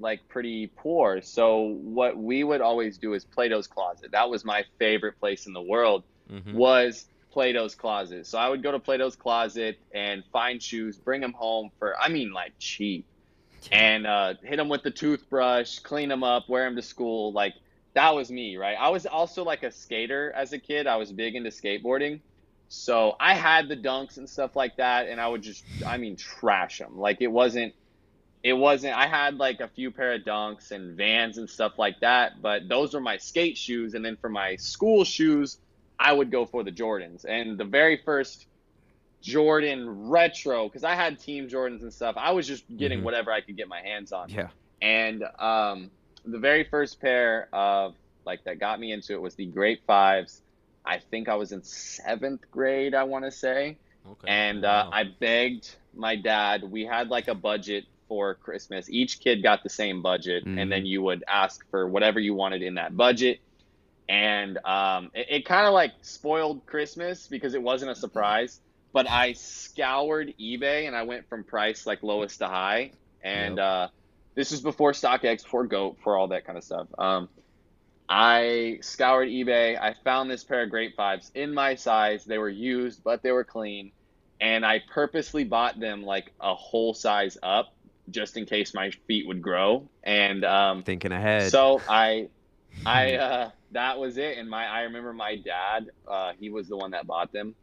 like 0.00 0.26
pretty 0.28 0.68
poor. 0.76 1.20
So 1.22 1.76
what 1.82 2.16
we 2.16 2.44
would 2.44 2.60
always 2.60 2.98
do 2.98 3.14
is 3.14 3.24
Plato's 3.24 3.66
Closet. 3.66 4.12
That 4.12 4.30
was 4.30 4.44
my 4.44 4.64
favorite 4.78 5.18
place 5.20 5.46
in 5.46 5.52
the 5.52 5.62
world 5.62 6.04
hmm 6.28 6.56
was 6.56 7.06
Plato's 7.30 7.74
Closet. 7.74 8.26
So 8.26 8.38
I 8.38 8.48
would 8.48 8.62
go 8.62 8.72
to 8.72 8.78
Plato's 8.78 9.16
Closet 9.16 9.78
and 9.94 10.24
find 10.32 10.62
shoes, 10.62 10.96
bring 10.96 11.20
them 11.20 11.32
home 11.32 11.70
for 11.78 11.94
I 12.00 12.08
mean 12.08 12.32
like 12.32 12.52
cheap. 12.58 13.06
And 13.72 14.06
uh, 14.06 14.34
hit 14.42 14.56
them 14.56 14.68
with 14.68 14.82
the 14.82 14.90
toothbrush, 14.90 15.80
clean 15.80 16.08
them 16.08 16.22
up, 16.22 16.48
wear 16.48 16.64
them 16.64 16.76
to 16.76 16.82
school. 16.82 17.32
Like 17.32 17.54
that 17.94 18.14
was 18.14 18.30
me, 18.30 18.56
right? 18.56 18.76
I 18.78 18.90
was 18.90 19.06
also 19.06 19.44
like 19.44 19.62
a 19.62 19.72
skater 19.72 20.32
as 20.34 20.52
a 20.52 20.58
kid. 20.58 20.86
I 20.86 20.96
was 20.96 21.12
big 21.12 21.34
into 21.34 21.50
skateboarding. 21.50 22.20
So 22.68 23.16
I 23.18 23.34
had 23.34 23.68
the 23.68 23.76
dunks 23.76 24.18
and 24.18 24.28
stuff 24.28 24.54
like 24.54 24.76
that, 24.76 25.08
and 25.08 25.20
I 25.20 25.26
would 25.26 25.42
just, 25.42 25.64
I 25.86 25.96
mean, 25.96 26.16
trash 26.16 26.78
them. 26.78 26.98
Like 26.98 27.20
it 27.20 27.28
wasn't, 27.28 27.74
it 28.42 28.52
wasn't. 28.52 28.94
I 28.94 29.06
had 29.06 29.36
like 29.36 29.60
a 29.60 29.68
few 29.68 29.90
pair 29.90 30.12
of 30.12 30.22
dunks 30.22 30.70
and 30.70 30.96
Vans 30.96 31.38
and 31.38 31.48
stuff 31.48 31.78
like 31.78 32.00
that, 32.00 32.42
but 32.42 32.68
those 32.68 32.94
were 32.94 33.00
my 33.00 33.16
skate 33.16 33.56
shoes. 33.56 33.94
And 33.94 34.04
then 34.04 34.16
for 34.16 34.28
my 34.28 34.56
school 34.56 35.04
shoes, 35.04 35.58
I 35.98 36.12
would 36.12 36.30
go 36.30 36.44
for 36.44 36.62
the 36.62 36.70
Jordans. 36.70 37.24
And 37.24 37.58
the 37.58 37.64
very 37.64 38.02
first 38.04 38.46
Jordan 39.22 40.08
retro 40.08 40.68
because 40.68 40.84
I 40.84 40.94
had 40.94 41.18
Team 41.18 41.48
Jordans 41.48 41.82
and 41.82 41.92
stuff. 41.92 42.16
I 42.18 42.30
was 42.32 42.46
just 42.46 42.64
getting 42.76 43.00
Mhm. 43.00 43.04
whatever 43.04 43.32
I 43.32 43.40
could 43.40 43.56
get 43.56 43.68
my 43.68 43.80
hands 43.80 44.12
on. 44.12 44.30
Yeah. 44.30 44.48
And 44.80 45.24
um, 45.38 45.90
the 46.24 46.38
very 46.38 46.64
first 46.64 47.00
pair 47.00 47.48
of 47.52 47.94
like 48.24 48.44
that 48.44 48.58
got 48.58 48.78
me 48.78 48.92
into 48.92 49.14
it 49.14 49.20
was 49.20 49.34
the 49.34 49.46
Grape 49.46 49.82
Fives. 49.86 50.42
I 50.84 50.98
think 50.98 51.28
I 51.28 51.34
was 51.34 51.52
in 51.52 51.62
seventh 51.62 52.42
grade, 52.50 52.94
I 52.94 53.04
want 53.04 53.24
to 53.24 53.30
say, 53.30 53.76
Okay. 54.06 54.28
and 54.28 54.64
uh, 54.64 54.84
Wow. 54.86 54.90
I 54.92 55.04
begged 55.04 55.74
my 55.94 56.16
dad. 56.16 56.62
We 56.62 56.84
had 56.84 57.08
like 57.08 57.28
a 57.28 57.34
budget 57.34 57.84
for 58.06 58.34
Christmas. 58.34 58.88
Each 58.88 59.20
kid 59.20 59.42
got 59.42 59.62
the 59.62 59.68
same 59.68 60.00
budget, 60.00 60.44
Mhm. 60.46 60.58
and 60.62 60.72
then 60.72 60.86
you 60.86 61.02
would 61.02 61.24
ask 61.28 61.68
for 61.70 61.88
whatever 61.88 62.20
you 62.20 62.34
wanted 62.34 62.62
in 62.62 62.74
that 62.74 62.96
budget. 62.96 63.40
And 64.08 64.56
um, 64.64 65.10
it, 65.14 65.26
it 65.30 65.44
kind 65.44 65.66
of 65.66 65.74
like 65.74 65.92
spoiled 66.00 66.64
Christmas 66.64 67.26
because 67.26 67.52
it 67.54 67.62
wasn't 67.62 67.90
a 67.90 67.94
surprise. 67.94 68.60
But 68.98 69.08
I 69.08 69.34
scoured 69.34 70.34
eBay 70.40 70.88
and 70.88 70.96
I 70.96 71.04
went 71.04 71.28
from 71.28 71.44
price 71.44 71.86
like 71.86 72.02
lowest 72.02 72.40
to 72.40 72.48
high. 72.48 72.90
And 73.22 73.58
Yep. 73.58 73.64
uh, 73.64 73.88
this 74.34 74.50
was 74.50 74.60
before 74.60 74.90
StockX, 74.90 75.44
before 75.44 75.68
Goat, 75.68 75.98
before 75.98 76.16
all 76.16 76.26
that 76.28 76.44
kind 76.44 76.58
of 76.58 76.64
stuff. 76.64 76.88
Um, 76.98 77.28
I 78.08 78.78
scoured 78.82 79.28
eBay. 79.28 79.80
I 79.80 79.94
found 80.02 80.28
this 80.28 80.42
pair 80.42 80.64
of 80.64 80.70
Grape 80.70 80.96
Fives 80.96 81.30
in 81.36 81.54
my 81.54 81.76
size. 81.76 82.24
They 82.24 82.38
were 82.38 82.48
used, 82.48 83.04
but 83.04 83.22
they 83.22 83.30
were 83.30 83.44
clean. 83.44 83.92
And 84.40 84.66
I 84.66 84.82
purposely 84.92 85.44
bought 85.44 85.78
them 85.78 86.02
like 86.02 86.32
a 86.40 86.56
whole 86.56 86.92
size 86.92 87.38
up 87.40 87.72
just 88.10 88.36
in 88.36 88.46
case 88.46 88.74
my 88.74 88.90
feet 89.06 89.28
would 89.28 89.42
grow. 89.42 89.88
And 90.02 90.44
um, 90.44 90.82
Thinking 90.82 91.12
ahead. 91.12 91.52
so 91.52 91.80
I, 91.88 92.30
I, 92.84 93.14
uh, 93.14 93.50
that 93.70 94.00
was 94.00 94.18
it. 94.18 94.38
And 94.38 94.50
my, 94.50 94.66
I 94.66 94.80
remember 94.80 95.12
my 95.12 95.36
dad, 95.36 95.86
uh, 96.08 96.32
he 96.40 96.50
was 96.50 96.66
the 96.66 96.76
one 96.76 96.90
that 96.90 97.06
bought 97.06 97.30
them. 97.30 97.54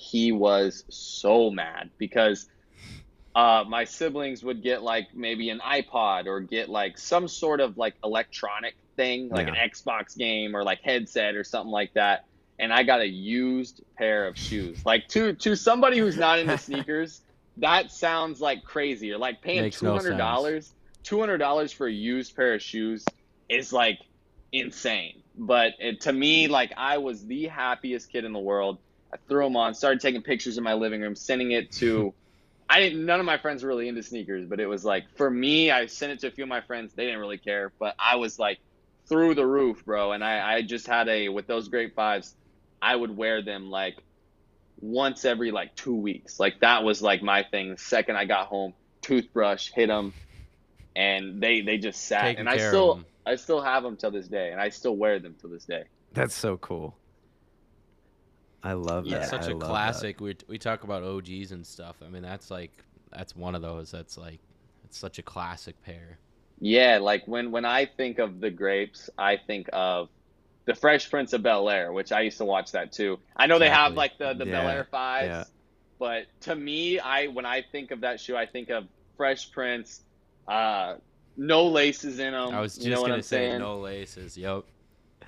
He 0.00 0.32
was 0.32 0.84
so 0.88 1.50
mad 1.50 1.90
because, 1.98 2.48
uh, 3.34 3.64
my 3.68 3.84
siblings 3.84 4.42
would 4.42 4.62
get 4.62 4.82
like 4.82 5.08
maybe 5.14 5.50
an 5.50 5.60
iPod 5.60 6.26
or 6.26 6.40
get 6.40 6.68
like 6.70 6.96
some 6.98 7.28
sort 7.28 7.60
of 7.60 7.76
like 7.76 7.94
electronic 8.02 8.74
thing, 8.96 9.28
like 9.28 9.46
Yeah. 9.46 9.54
an 9.54 9.70
Xbox 9.70 10.16
game 10.16 10.56
or 10.56 10.64
like 10.64 10.80
headset 10.82 11.34
or 11.36 11.44
something 11.44 11.70
like 11.70 11.92
that. 11.94 12.20
And 12.58 12.72
I 12.72 12.82
got 12.82 13.00
a 13.00 13.06
used 13.06 13.82
pair 13.98 14.26
of 14.26 14.36
shoes. 14.38 14.84
Like 14.84 15.06
to 15.08 15.34
to 15.34 15.54
somebody 15.54 15.98
who's 15.98 16.16
not 16.16 16.38
into 16.38 16.56
sneakers, 16.68 17.20
that 17.58 17.90
sounds 17.90 18.40
like 18.40 18.64
crazy. 18.64 19.08
You're 19.08 19.18
like 19.18 19.42
paying 19.42 19.70
two 19.70 19.86
hundred 19.86 20.02
two 20.02 20.10
no 20.12 20.18
dollars. 20.18 20.72
Two 21.04 21.20
hundred 21.20 21.38
dollars 21.38 21.72
for 21.72 21.86
a 21.86 21.92
used 21.92 22.34
pair 22.34 22.54
of 22.54 22.62
shoes 22.62 23.04
is 23.48 23.72
like 23.72 23.98
insane. 24.52 25.22
But 25.36 25.74
it, 25.78 26.00
to 26.02 26.12
me, 26.12 26.48
like 26.48 26.72
I 26.76 26.98
was 26.98 27.24
the 27.26 27.46
happiest 27.48 28.10
kid 28.10 28.24
in 28.24 28.32
the 28.32 28.38
world. 28.38 28.78
I 29.12 29.16
threw 29.28 29.44
them 29.44 29.56
on, 29.56 29.74
started 29.74 30.00
taking 30.00 30.22
pictures 30.22 30.58
in 30.58 30.64
my 30.64 30.74
living 30.74 31.00
room, 31.00 31.16
sending 31.16 31.52
it 31.52 31.72
to. 31.72 32.14
I 32.68 32.80
didn't. 32.80 33.04
None 33.04 33.18
of 33.18 33.26
my 33.26 33.38
friends 33.38 33.64
were 33.64 33.68
really 33.68 33.88
into 33.88 34.02
sneakers, 34.02 34.46
but 34.46 34.60
it 34.60 34.66
was 34.66 34.84
like 34.84 35.04
for 35.16 35.28
me. 35.28 35.72
I 35.72 35.86
sent 35.86 36.12
it 36.12 36.20
to 36.20 36.28
a 36.28 36.30
few 36.30 36.44
of 36.44 36.48
my 36.48 36.60
friends. 36.60 36.92
They 36.94 37.04
didn't 37.04 37.18
really 37.18 37.38
care, 37.38 37.72
but 37.80 37.96
I 37.98 38.16
was 38.16 38.38
like 38.38 38.60
through 39.06 39.34
the 39.34 39.44
roof, 39.44 39.84
bro. 39.84 40.12
And 40.12 40.22
I, 40.22 40.54
I 40.54 40.62
just 40.62 40.86
had 40.86 41.08
a 41.08 41.28
with 41.30 41.48
those 41.48 41.68
Grape 41.68 41.96
Fives. 41.96 42.34
I 42.80 42.94
would 42.94 43.16
wear 43.16 43.42
them 43.42 43.70
like 43.70 43.96
once 44.80 45.24
every 45.24 45.50
like 45.50 45.74
two 45.74 45.94
weeks. 45.94 46.38
Like 46.38 46.60
that 46.60 46.84
was 46.84 47.02
like 47.02 47.22
my 47.22 47.42
thing. 47.42 47.70
The 47.70 47.78
second 47.78 48.16
I 48.16 48.24
got 48.24 48.46
home, 48.46 48.72
toothbrush, 49.02 49.72
hit 49.72 49.88
them, 49.88 50.14
and 50.94 51.42
they 51.42 51.62
they 51.62 51.78
just 51.78 52.02
sat. 52.02 52.22
Taking 52.22 52.40
and 52.40 52.48
I 52.48 52.58
still. 52.58 53.04
I 53.26 53.36
still 53.36 53.60
have 53.60 53.82
them 53.82 53.96
till 53.96 54.10
this 54.10 54.28
day, 54.28 54.50
and 54.50 54.60
I 54.60 54.70
still 54.70 54.96
wear 54.96 55.18
them 55.18 55.36
till 55.40 55.50
this 55.50 55.64
day. 55.64 55.84
That's 56.12 56.34
so 56.34 56.56
cool. 56.56 56.96
I 58.62 58.74
love 58.74 59.06
Yeah, 59.06 59.18
that. 59.18 59.20
It's 59.20 59.30
such 59.30 59.48
I 59.48 59.50
a 59.50 59.54
love 59.54 59.78
that. 59.78 59.94
classic. 59.94 60.20
We 60.20 60.36
we 60.48 60.58
talk 60.58 60.84
about 60.84 61.02
OGs 61.02 61.52
and 61.52 61.66
stuff. 61.66 62.02
I 62.04 62.08
mean, 62.08 62.22
that's 62.22 62.50
like 62.50 62.84
that's 63.10 63.34
one 63.36 63.54
of 63.54 63.62
those. 63.62 63.90
That's 63.90 64.16
like 64.18 64.40
it's 64.84 64.98
such 64.98 65.18
a 65.18 65.22
classic 65.22 65.80
pair. 65.82 66.18
Yeah, 66.60 66.98
like 66.98 67.26
when 67.26 67.50
when 67.50 67.64
I 67.64 67.86
think 67.86 68.18
of 68.18 68.40
the 68.40 68.50
grapes, 68.50 69.08
I 69.18 69.36
think 69.38 69.68
of 69.72 70.10
the 70.66 70.74
Fresh 70.74 71.10
Prince 71.10 71.32
of 71.32 71.42
Bel 71.42 71.70
Air, 71.70 71.92
which 71.92 72.12
I 72.12 72.20
used 72.22 72.38
to 72.38 72.44
watch 72.44 72.72
that 72.72 72.92
too. 72.92 73.18
I 73.36 73.46
know 73.46 73.58
they 73.58 73.70
have 73.70 73.94
like 73.94 74.18
the 74.18 74.34
the 74.34 74.46
Bel 74.46 74.68
Air 74.68 74.84
fives, 74.90 75.28
yeah. 75.28 75.44
but 75.98 76.26
to 76.42 76.54
me, 76.54 76.98
I 77.00 77.28
when 77.28 77.46
I 77.46 77.62
think 77.62 77.90
of 77.92 78.02
that 78.02 78.20
shoe, 78.20 78.36
I 78.36 78.46
think 78.46 78.70
of 78.70 78.88
Fresh 79.16 79.52
Prince, 79.52 80.02
uh, 80.48 80.96
no 81.36 81.66
laces 81.68 82.18
in 82.18 82.32
them. 82.32 82.54
I 82.54 82.60
was 82.60 82.74
just 82.76 82.86
you 82.86 82.90
know 82.90 83.06
gonna 83.06 83.22
say 83.22 83.48
saying? 83.48 83.58
no 83.58 83.78
laces. 83.80 84.36
Yep. 84.36 84.64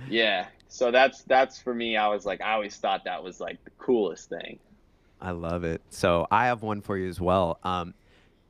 Yeah, 0.08 0.46
so 0.68 0.90
that's 0.90 1.22
that's 1.22 1.60
for 1.60 1.74
me. 1.74 1.96
I 1.96 2.08
was 2.08 2.24
like, 2.26 2.40
I 2.40 2.52
always 2.52 2.76
thought 2.76 3.04
that 3.04 3.22
was 3.22 3.40
like 3.40 3.62
the 3.64 3.70
coolest 3.78 4.28
thing. 4.28 4.58
I 5.20 5.30
love 5.30 5.64
it. 5.64 5.82
So 5.90 6.26
I 6.30 6.46
have 6.46 6.62
one 6.62 6.80
for 6.80 6.96
you 6.96 7.08
as 7.08 7.20
well. 7.20 7.58
Um, 7.62 7.94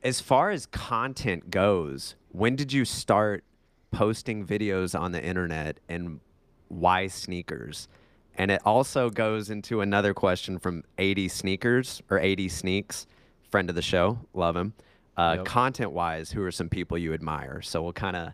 as 0.03 0.19
far 0.19 0.49
as 0.49 0.65
content 0.65 1.51
goes, 1.51 2.15
when 2.31 2.55
did 2.55 2.73
you 2.73 2.83
start 2.83 3.43
posting 3.91 4.45
videos 4.45 4.99
on 4.99 5.11
the 5.11 5.23
internet 5.23 5.79
and 5.87 6.19
why 6.69 7.07
sneakers? 7.07 7.87
And 8.35 8.49
it 8.49 8.61
also 8.65 9.11
goes 9.11 9.51
into 9.51 9.81
another 9.81 10.13
question 10.15 10.57
from 10.57 10.83
80 10.97 11.27
Sneakers 11.27 12.01
or 12.09 12.17
80 12.19 12.49
Sneaks, 12.49 13.05
friend 13.51 13.69
of 13.69 13.75
the 13.75 13.83
show, 13.83 14.17
love 14.33 14.55
him. 14.55 14.73
Uh, 15.15 15.35
Yep. 15.37 15.45
Content 15.45 15.91
wise, 15.91 16.31
who 16.31 16.43
are 16.43 16.51
some 16.51 16.69
people 16.69 16.97
you 16.97 17.13
admire? 17.13 17.61
So 17.61 17.83
we'll 17.83 17.93
kind 17.93 18.15
of 18.15 18.33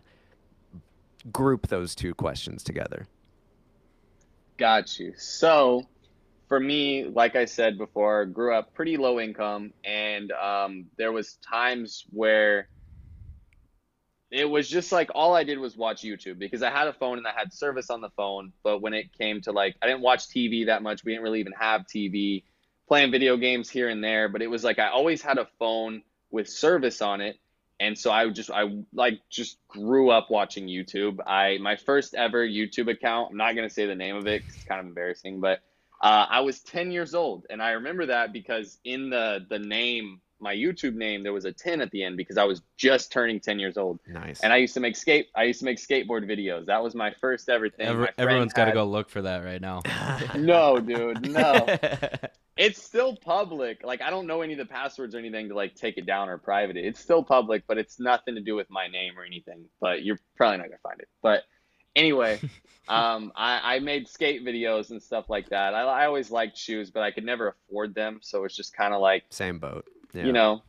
group 1.22 1.68
those 1.68 1.94
two 1.94 2.14
questions 2.14 2.62
together. 2.62 3.06
Got 4.56 4.98
you. 4.98 5.14
So, 5.16 5.86
for 6.48 6.60
me, 6.60 7.04
like 7.04 7.36
I 7.36 7.44
said 7.44 7.78
before, 7.78 8.26
grew 8.26 8.54
up 8.54 8.74
pretty 8.74 8.96
low 8.96 9.20
income, 9.20 9.72
and 9.84 10.32
um, 10.32 10.86
there 10.96 11.12
was 11.12 11.34
times 11.36 12.04
where 12.10 12.68
it 14.30 14.44
was 14.44 14.68
just 14.68 14.92
like 14.92 15.10
all 15.14 15.34
I 15.34 15.44
did 15.44 15.58
was 15.58 15.76
watch 15.76 16.02
YouTube 16.02 16.38
because 16.38 16.62
I 16.62 16.70
had 16.70 16.86
a 16.86 16.92
phone 16.92 17.18
and 17.18 17.26
I 17.26 17.32
had 17.36 17.52
service 17.52 17.90
on 17.90 18.00
the 18.00 18.10
phone. 18.10 18.52
But 18.62 18.80
when 18.80 18.94
it 18.94 19.12
came 19.16 19.40
to 19.42 19.52
like, 19.52 19.76
I 19.82 19.86
didn't 19.86 20.02
watch 20.02 20.28
TV 20.28 20.66
that 20.66 20.82
much. 20.82 21.04
We 21.04 21.12
didn't 21.12 21.24
really 21.24 21.40
even 21.40 21.54
have 21.58 21.82
TV. 21.82 22.44
Playing 22.86 23.12
video 23.12 23.36
games 23.36 23.70
here 23.70 23.88
and 23.88 24.02
there, 24.02 24.28
but 24.28 24.42
it 24.42 24.48
was 24.48 24.64
like 24.64 24.80
I 24.80 24.88
always 24.88 25.22
had 25.22 25.38
a 25.38 25.46
phone 25.60 26.02
with 26.32 26.48
service 26.48 27.00
on 27.00 27.20
it, 27.20 27.38
and 27.80 27.98
so 27.98 28.12
I 28.12 28.28
just 28.28 28.50
I 28.50 28.64
like 28.92 29.20
just 29.30 29.56
grew 29.68 30.10
up 30.10 30.30
watching 30.30 30.66
YouTube. 30.66 31.18
I 31.26 31.58
my 31.58 31.76
first 31.76 32.14
ever 32.14 32.46
YouTube 32.46 32.90
account. 32.90 33.30
I'm 33.32 33.38
not 33.38 33.56
gonna 33.56 33.70
say 33.70 33.86
the 33.86 33.94
name 33.94 34.16
of 34.16 34.26
it 34.26 34.44
it's 34.46 34.64
kind 34.68 34.80
of 34.80 34.86
embarrassing, 34.86 35.40
but 35.40 35.60
uh, 36.02 36.26
I 36.30 36.40
was 36.40 36.60
10 36.60 36.90
years 36.92 37.14
old, 37.14 37.46
and 37.50 37.62
I 37.62 37.72
remember 37.72 38.06
that 38.06 38.32
because 38.32 38.78
in 38.84 39.10
the 39.10 39.44
the 39.48 39.58
name, 39.58 40.20
my 40.40 40.54
YouTube 40.54 40.94
name, 40.94 41.22
there 41.22 41.32
was 41.32 41.44
a 41.44 41.52
10 41.52 41.80
at 41.80 41.90
the 41.90 42.02
end 42.02 42.16
because 42.16 42.36
I 42.38 42.44
was 42.44 42.62
just 42.76 43.12
turning 43.12 43.40
10 43.40 43.58
years 43.58 43.76
old, 43.76 44.00
Nice. 44.08 44.40
and 44.40 44.52
I 44.52 44.56
used 44.56 44.74
to 44.74 44.80
make 44.80 44.96
skate. 44.96 45.28
I 45.34 45.44
used 45.44 45.60
to 45.60 45.64
make 45.64 45.78
skateboard 45.78 46.24
videos. 46.24 46.66
That 46.66 46.82
was 46.82 46.94
my 46.94 47.12
first 47.20 47.48
ever 47.48 47.68
thing. 47.68 47.86
Every, 47.86 48.02
My 48.04 48.10
everyone's 48.18 48.52
got 48.52 48.66
to 48.66 48.72
go 48.72 48.84
look 48.84 49.10
for 49.10 49.22
that 49.22 49.44
right 49.44 49.60
now. 49.60 49.82
No, 50.36 50.78
dude, 50.78 51.30
no. 51.30 51.66
It's 52.56 52.82
still 52.82 53.16
public. 53.16 53.80
Like 53.82 54.02
I 54.02 54.10
don't 54.10 54.26
know 54.26 54.42
any 54.42 54.52
of 54.52 54.58
the 54.58 54.66
passwords 54.66 55.14
or 55.14 55.18
anything 55.18 55.48
to 55.48 55.54
like 55.54 55.74
take 55.76 55.96
it 55.96 56.04
down 56.04 56.28
or 56.28 56.36
private 56.36 56.76
it. 56.76 56.84
It's 56.84 57.00
still 57.00 57.22
public, 57.22 57.62
but 57.66 57.78
it's 57.78 57.98
nothing 57.98 58.34
to 58.34 58.42
do 58.42 58.54
with 58.54 58.68
my 58.68 58.86
name 58.86 59.18
or 59.18 59.24
anything. 59.24 59.64
But 59.80 60.04
you're 60.04 60.18
probably 60.36 60.58
not 60.58 60.66
gonna 60.66 60.76
find 60.82 61.00
it. 61.00 61.08
But 61.22 61.44
anyway, 61.96 62.38
um, 62.88 63.32
I, 63.34 63.76
I 63.76 63.78
made 63.78 64.08
skate 64.08 64.44
videos 64.44 64.90
and 64.90 65.02
stuff 65.02 65.30
like 65.30 65.48
that. 65.48 65.74
I, 65.74 65.80
I 65.84 66.04
always 66.06 66.30
liked 66.30 66.58
shoes, 66.58 66.90
but 66.90 67.02
I 67.02 67.10
could 67.12 67.24
never 67.24 67.56
afford 67.70 67.94
them, 67.94 68.18
so 68.20 68.44
it's 68.44 68.56
just 68.56 68.74
kind 68.76 68.92
of 68.92 69.00
like 69.00 69.24
Same 69.30 69.58
boat. 69.58 69.86
Yeah. 70.12 70.24
you 70.24 70.32
know? 70.32 70.62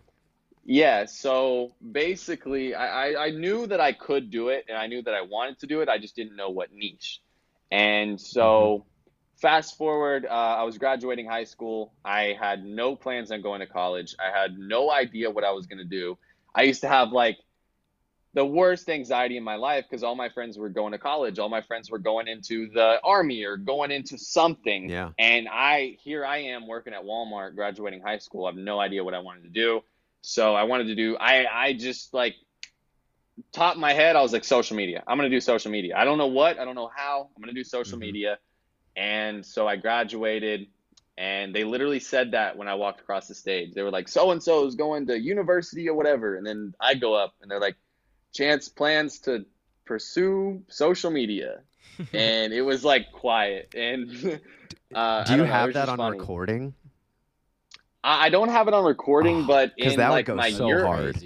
Yeah 0.63 1.06
so 1.06 1.73
basically 1.91 2.75
I, 2.75 3.10
I 3.10 3.25
i 3.25 3.30
knew 3.32 3.65
that 3.67 3.80
i 3.80 3.91
could 3.93 4.30
do 4.30 4.49
it 4.49 4.65
and 4.69 4.77
i 4.77 4.88
knew 4.88 5.01
that 5.01 5.13
i 5.13 5.21
wanted 5.21 5.60
to 5.60 5.67
do 5.67 5.82
it. 5.82 5.89
I 5.89 5.97
just 5.97 6.15
didn't 6.15 6.36
know 6.36 6.49
what 6.49 6.71
niche. 6.71 7.21
And 7.71 8.19
so 8.19 8.86
fast 9.41 9.77
forward 9.77 10.25
uh, 10.25 10.30
i 10.60 10.63
was 10.63 10.77
graduating 10.77 11.27
high 11.27 11.45
school. 11.45 11.93
I 12.06 12.36
had 12.39 12.63
no 12.63 12.95
plans 12.95 13.32
on 13.32 13.41
going 13.41 13.62
to 13.62 13.65
college. 13.67 14.15
I 14.19 14.38
had 14.38 14.58
no 14.58 14.91
idea 14.91 15.30
what 15.32 15.43
i 15.43 15.51
was 15.51 15.65
going 15.65 15.80
to 15.80 15.86
do. 15.86 16.17
I 16.54 16.63
used 16.63 16.82
to 16.82 16.88
have 16.88 17.12
like 17.12 17.38
the 18.34 18.46
worst 18.46 18.89
anxiety 18.89 19.36
in 19.36 19.44
my 19.44 19.56
life 19.56 19.86
because 19.89 20.04
all 20.04 20.15
my 20.15 20.30
friends 20.30 20.58
were 20.58 20.70
going 20.70 20.94
to 20.94 20.98
college 20.98 21.38
all 21.38 21.50
my 21.50 21.62
friends 21.62 21.91
were 21.91 22.00
going 22.00 22.28
into 22.28 22.70
the 22.70 23.00
army 23.04 23.44
or 23.44 23.58
going 23.58 23.91
into 23.91 24.17
something 24.17 24.89
Yeah. 24.89 25.12
and 25.20 25.48
I 25.52 25.98
here 26.02 26.26
I 26.26 26.38
am 26.38 26.67
working 26.67 26.94
at 26.94 27.04
Walmart, 27.04 27.56
graduating 27.56 28.02
high 28.02 28.20
school. 28.20 28.46
I 28.46 28.50
have 28.50 28.56
no 28.58 28.80
idea 28.80 29.04
what 29.04 29.13
I 29.13 29.20
wanted 29.20 29.44
to 29.44 29.50
do. 29.50 29.82
So 30.22 30.56
I 30.56 30.63
wanted 30.63 30.88
to 30.88 30.96
do 30.96 31.17
I 31.17 31.46
I 31.52 31.74
just 31.74 32.13
like 32.13 32.36
top 33.52 33.76
of 33.76 33.80
my 33.82 33.94
head, 33.94 34.15
I 34.15 34.22
was 34.22 34.34
like 34.34 34.44
social 34.46 34.78
media. 34.78 35.04
I'm 35.08 35.17
gonna 35.17 35.30
do 35.30 35.41
social 35.41 35.72
media. 35.72 35.96
I 35.98 36.06
don't 36.06 36.17
know 36.17 36.28
what, 36.28 36.60
I 36.60 36.65
don't 36.65 36.76
know 36.76 36.91
how. 36.96 37.30
I'm 37.36 37.41
gonna 37.41 37.54
do 37.54 37.63
social 37.63 37.98
Mhm. 37.98 38.02
media. 38.02 38.39
And 38.96 39.46
so 39.46 39.67
I 39.67 39.76
graduated 39.78 40.67
and 41.17 41.54
they 41.54 41.63
literally 41.63 42.00
said 42.00 42.32
that 42.32 42.58
when 42.58 42.67
I 42.67 42.76
walked 42.76 43.02
across 43.02 43.28
the 43.28 43.36
stage. 43.36 43.74
They 43.74 43.84
were 43.84 43.91
like, 43.91 44.08
so 44.08 44.32
and 44.32 44.41
so 44.41 44.65
is 44.65 44.76
going 44.76 45.08
to 45.08 45.20
university 45.20 45.88
or 45.89 45.94
whatever. 45.96 46.36
And 46.38 46.46
then 46.46 46.74
I 46.80 46.96
go 46.96 47.13
up 47.13 47.36
and 47.41 47.52
they're 47.52 47.60
like, 47.60 47.76
Chance 48.34 48.70
plans 48.70 49.20
to 49.20 49.46
pursue 49.86 50.62
social 50.70 51.12
media. 51.12 51.62
and 52.13 52.54
it 52.54 52.62
was 52.62 52.84
like 52.84 53.12
quiet. 53.12 53.74
And 53.76 54.10
uh, 54.96 55.24
Do 55.26 55.32
you 55.34 55.38
don't 55.38 55.48
know, 55.48 55.54
have 55.54 55.74
that 55.74 55.89
on 55.89 55.98
funny. 55.98 56.17
recording? 56.20 56.74
I 58.04 58.26
I 58.26 58.30
don't 58.30 58.50
have 58.50 58.67
it 58.67 58.74
on 58.74 58.84
recording, 58.86 59.44
Oh, 59.44 59.48
but 59.48 59.74
in 59.78 59.98
that 59.98 60.10
like 60.10 60.28
my 60.28 60.48
so 60.48 60.67
year 60.67 60.86
hard. 60.86 61.17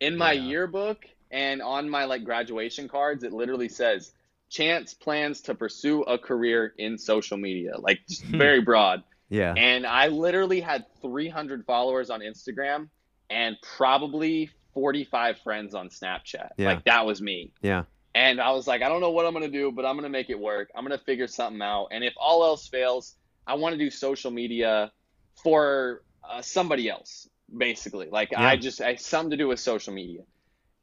In 0.00 0.16
my 0.16 0.32
Yeah. 0.32 0.48
yearbook 0.48 1.04
and 1.30 1.62
on 1.62 1.88
my 1.88 2.04
like 2.04 2.24
graduation 2.24 2.88
cards, 2.88 3.24
it 3.24 3.32
literally 3.32 3.68
says 3.68 4.12
Chance 4.50 4.94
plans 4.94 5.40
to 5.42 5.54
pursue 5.54 6.02
a 6.02 6.18
career 6.18 6.72
in 6.78 6.96
social 6.98 7.36
media, 7.36 7.72
like 7.78 8.00
Hmm. 8.24 8.38
very 8.38 8.60
broad. 8.60 9.02
Yeah. 9.30 9.54
And 9.56 9.86
I 9.86 10.08
literally 10.08 10.60
had 10.60 10.84
300 11.02 11.64
followers 11.66 12.10
on 12.10 12.20
Instagram 12.20 12.88
and 13.30 13.56
probably 13.76 14.50
45 14.74 15.38
friends 15.38 15.74
on 15.74 15.88
Snapchat. 15.88 16.50
Yeah. 16.58 16.66
Like 16.68 16.84
that 16.84 17.06
was 17.06 17.22
me. 17.22 17.52
Yeah. 17.62 17.84
And 18.14 18.40
I 18.40 18.50
was 18.52 18.66
like, 18.66 18.82
I 18.82 18.88
don't 18.88 19.00
know 19.00 19.10
what 19.10 19.26
I'm 19.26 19.32
going 19.32 19.50
to 19.50 19.58
do, 19.58 19.72
but 19.72 19.84
I'm 19.84 19.94
going 19.96 20.04
to 20.04 20.08
make 20.08 20.30
it 20.30 20.38
work. 20.38 20.70
I'm 20.74 20.84
going 20.86 20.96
to 20.96 21.04
figure 21.04 21.26
something 21.26 21.60
out. 21.62 21.88
And 21.90 22.04
if 22.04 22.14
all 22.16 22.44
else 22.44 22.68
fails, 22.68 23.16
I 23.46 23.54
want 23.54 23.72
to 23.72 23.78
do 23.78 23.90
social 23.90 24.30
media 24.30 24.92
for 25.42 26.02
uh, 26.28 26.40
somebody 26.40 26.88
else, 26.88 27.28
basically. 27.56 28.08
Like 28.10 28.30
Yeah. 28.32 28.46
I 28.46 28.56
just, 28.56 28.80
I 28.80 28.94
something 28.96 29.30
to 29.30 29.36
do 29.36 29.48
with 29.48 29.58
social 29.58 29.92
media. 29.92 30.20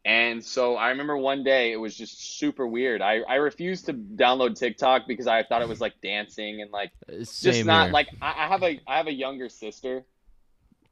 And 0.03 0.43
so 0.43 0.75
I 0.77 0.89
remember 0.89 1.15
one 1.15 1.43
day 1.43 1.71
it 1.71 1.77
was 1.77 1.95
just 1.95 2.37
super 2.39 2.65
weird. 2.67 3.01
I, 3.03 3.19
I 3.19 3.35
refused 3.35 3.85
to 3.85 3.93
download 3.93 4.57
TikTok 4.57 5.03
because 5.07 5.27
I 5.27 5.43
thought 5.43 5.61
it 5.61 5.67
was 5.69 5.79
like 5.79 5.93
dancing 6.01 6.61
and 6.61 6.71
like 6.71 6.91
Uh, 7.07 7.17
just 7.19 7.65
not 7.65 7.83
here. 7.85 7.93
like 7.93 8.09
I, 8.21 8.29
I 8.45 8.47
have 8.47 8.63
a 8.63 8.79
I 8.87 8.97
have 8.97 9.05
a 9.07 9.13
younger 9.13 9.47
sister, 9.47 10.03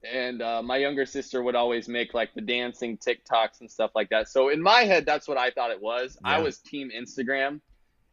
and 0.03 0.41
uh, 0.41 0.61
my 0.61 0.77
younger 0.77 1.05
sister 1.05 1.43
would 1.43 1.55
always 1.55 1.87
make 1.87 2.13
like 2.13 2.33
the 2.33 2.41
dancing 2.41 2.97
TikToks 2.97 3.61
and 3.61 3.69
stuff 3.69 3.91
like 3.95 4.09
that. 4.09 4.29
So 4.29 4.49
in 4.49 4.61
my 4.61 4.81
head, 4.81 5.05
that's 5.05 5.27
what 5.27 5.37
I 5.37 5.51
thought 5.51 5.71
it 5.71 5.81
was. 5.81 6.17
I 6.23 6.39
was 6.39 6.57
team 6.57 6.91
Instagram, 6.95 7.59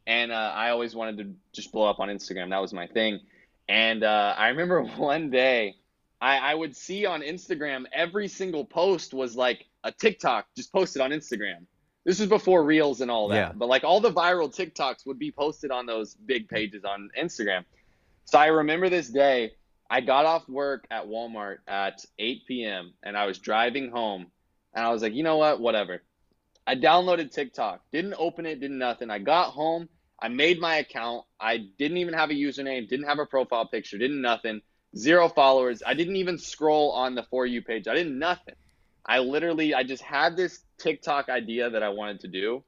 and 0.06 0.32
uh, 0.32 0.52
I 0.54 0.70
always 0.70 0.94
wanted 0.94 1.18
to 1.18 1.34
just 1.52 1.72
blow 1.72 1.88
up 1.88 2.00
on 2.00 2.08
Instagram. 2.08 2.50
That 2.50 2.60
was 2.60 2.72
my 2.72 2.86
thing. 2.86 3.20
And 3.68 4.04
uh, 4.04 4.34
I 4.36 4.48
remember 4.48 4.82
one 4.96 5.30
day, 5.30 5.76
I, 6.20 6.38
I 6.38 6.54
would 6.54 6.76
see 6.76 7.06
on 7.06 7.22
Instagram 7.22 7.84
every 7.92 8.28
single 8.28 8.64
post 8.64 9.12
was 9.12 9.36
like 9.36 9.66
a 9.84 9.92
TikTok 9.92 10.46
just 10.56 10.72
posted 10.72 11.02
on 11.02 11.10
Instagram. 11.10 11.66
This 12.04 12.20
was 12.20 12.28
before 12.28 12.64
Reels 12.64 13.00
and 13.00 13.10
all 13.10 13.28
that. 13.28 13.34
Yeah. 13.34 13.52
But 13.54 13.68
like 13.68 13.84
all 13.84 14.00
the 14.00 14.12
viral 14.12 14.54
TikToks 14.54 15.06
would 15.06 15.18
be 15.18 15.32
posted 15.32 15.70
on 15.70 15.86
those 15.86 16.14
big 16.14 16.48
pages 16.48 16.84
on 16.84 17.10
Instagram. 17.20 17.64
So 18.24 18.38
I 18.38 18.46
remember 18.46 18.88
this 18.88 19.08
day. 19.08 19.52
I 19.88 20.00
got 20.00 20.26
off 20.26 20.48
work 20.48 20.86
at 20.90 21.06
Walmart 21.06 21.58
at 21.68 22.04
8 22.18 22.46
p.m. 22.46 22.94
and 23.02 23.16
I 23.16 23.26
was 23.26 23.38
driving 23.38 23.90
home 23.90 24.26
and 24.74 24.84
I 24.84 24.90
was 24.92 25.02
like, 25.02 25.14
you 25.14 25.22
know 25.22 25.36
what? 25.36 25.60
Whatever. 25.60 26.02
I 26.66 26.74
downloaded 26.74 27.30
TikTok, 27.30 27.80
didn't 27.92 28.14
open 28.18 28.44
it, 28.46 28.60
didn't 28.60 28.78
nothing. 28.78 29.10
I 29.10 29.20
got 29.20 29.52
home, 29.52 29.88
I 30.20 30.28
made 30.28 30.60
my 30.60 30.76
account. 30.76 31.24
I 31.40 31.58
didn't 31.58 31.98
even 31.98 32.14
have 32.14 32.30
a 32.30 32.34
username, 32.34 32.88
didn't 32.88 33.06
have 33.06 33.18
a 33.18 33.26
profile 33.26 33.66
picture, 33.66 33.98
didn't 33.98 34.20
nothing. 34.20 34.62
Zero 34.96 35.28
followers. 35.28 35.82
I 35.86 35.94
didn't 35.94 36.16
even 36.16 36.38
scroll 36.38 36.92
on 36.92 37.14
the 37.14 37.22
For 37.24 37.44
You 37.44 37.62
page. 37.62 37.86
I 37.86 37.94
didn't 37.94 38.18
nothing. 38.18 38.54
I 39.04 39.18
literally, 39.18 39.74
I 39.74 39.82
just 39.84 40.02
had 40.02 40.36
this 40.36 40.60
TikTok 40.78 41.28
idea 41.28 41.70
that 41.70 41.82
I 41.82 41.90
wanted 41.90 42.20
to 42.20 42.28
do. 42.28 42.64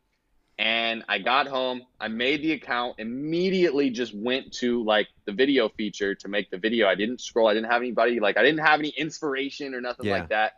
And 0.58 1.04
I 1.08 1.18
got 1.18 1.46
home, 1.46 1.82
I 2.00 2.08
made 2.08 2.42
the 2.42 2.52
account, 2.52 2.96
immediately 2.98 3.90
just 3.90 4.12
went 4.12 4.52
to 4.54 4.82
like 4.84 5.06
the 5.24 5.32
video 5.32 5.68
feature 5.68 6.16
to 6.16 6.28
make 6.28 6.50
the 6.50 6.58
video. 6.58 6.88
I 6.88 6.96
didn't 6.96 7.20
scroll, 7.20 7.46
I 7.46 7.54
didn't 7.54 7.70
have 7.70 7.80
anybody, 7.80 8.18
like, 8.18 8.36
I 8.36 8.42
didn't 8.42 8.64
have 8.66 8.80
any 8.80 8.88
inspiration 8.90 9.72
or 9.74 9.80
nothing 9.80 10.06
Yeah. 10.06 10.18
like 10.18 10.28
that. 10.30 10.54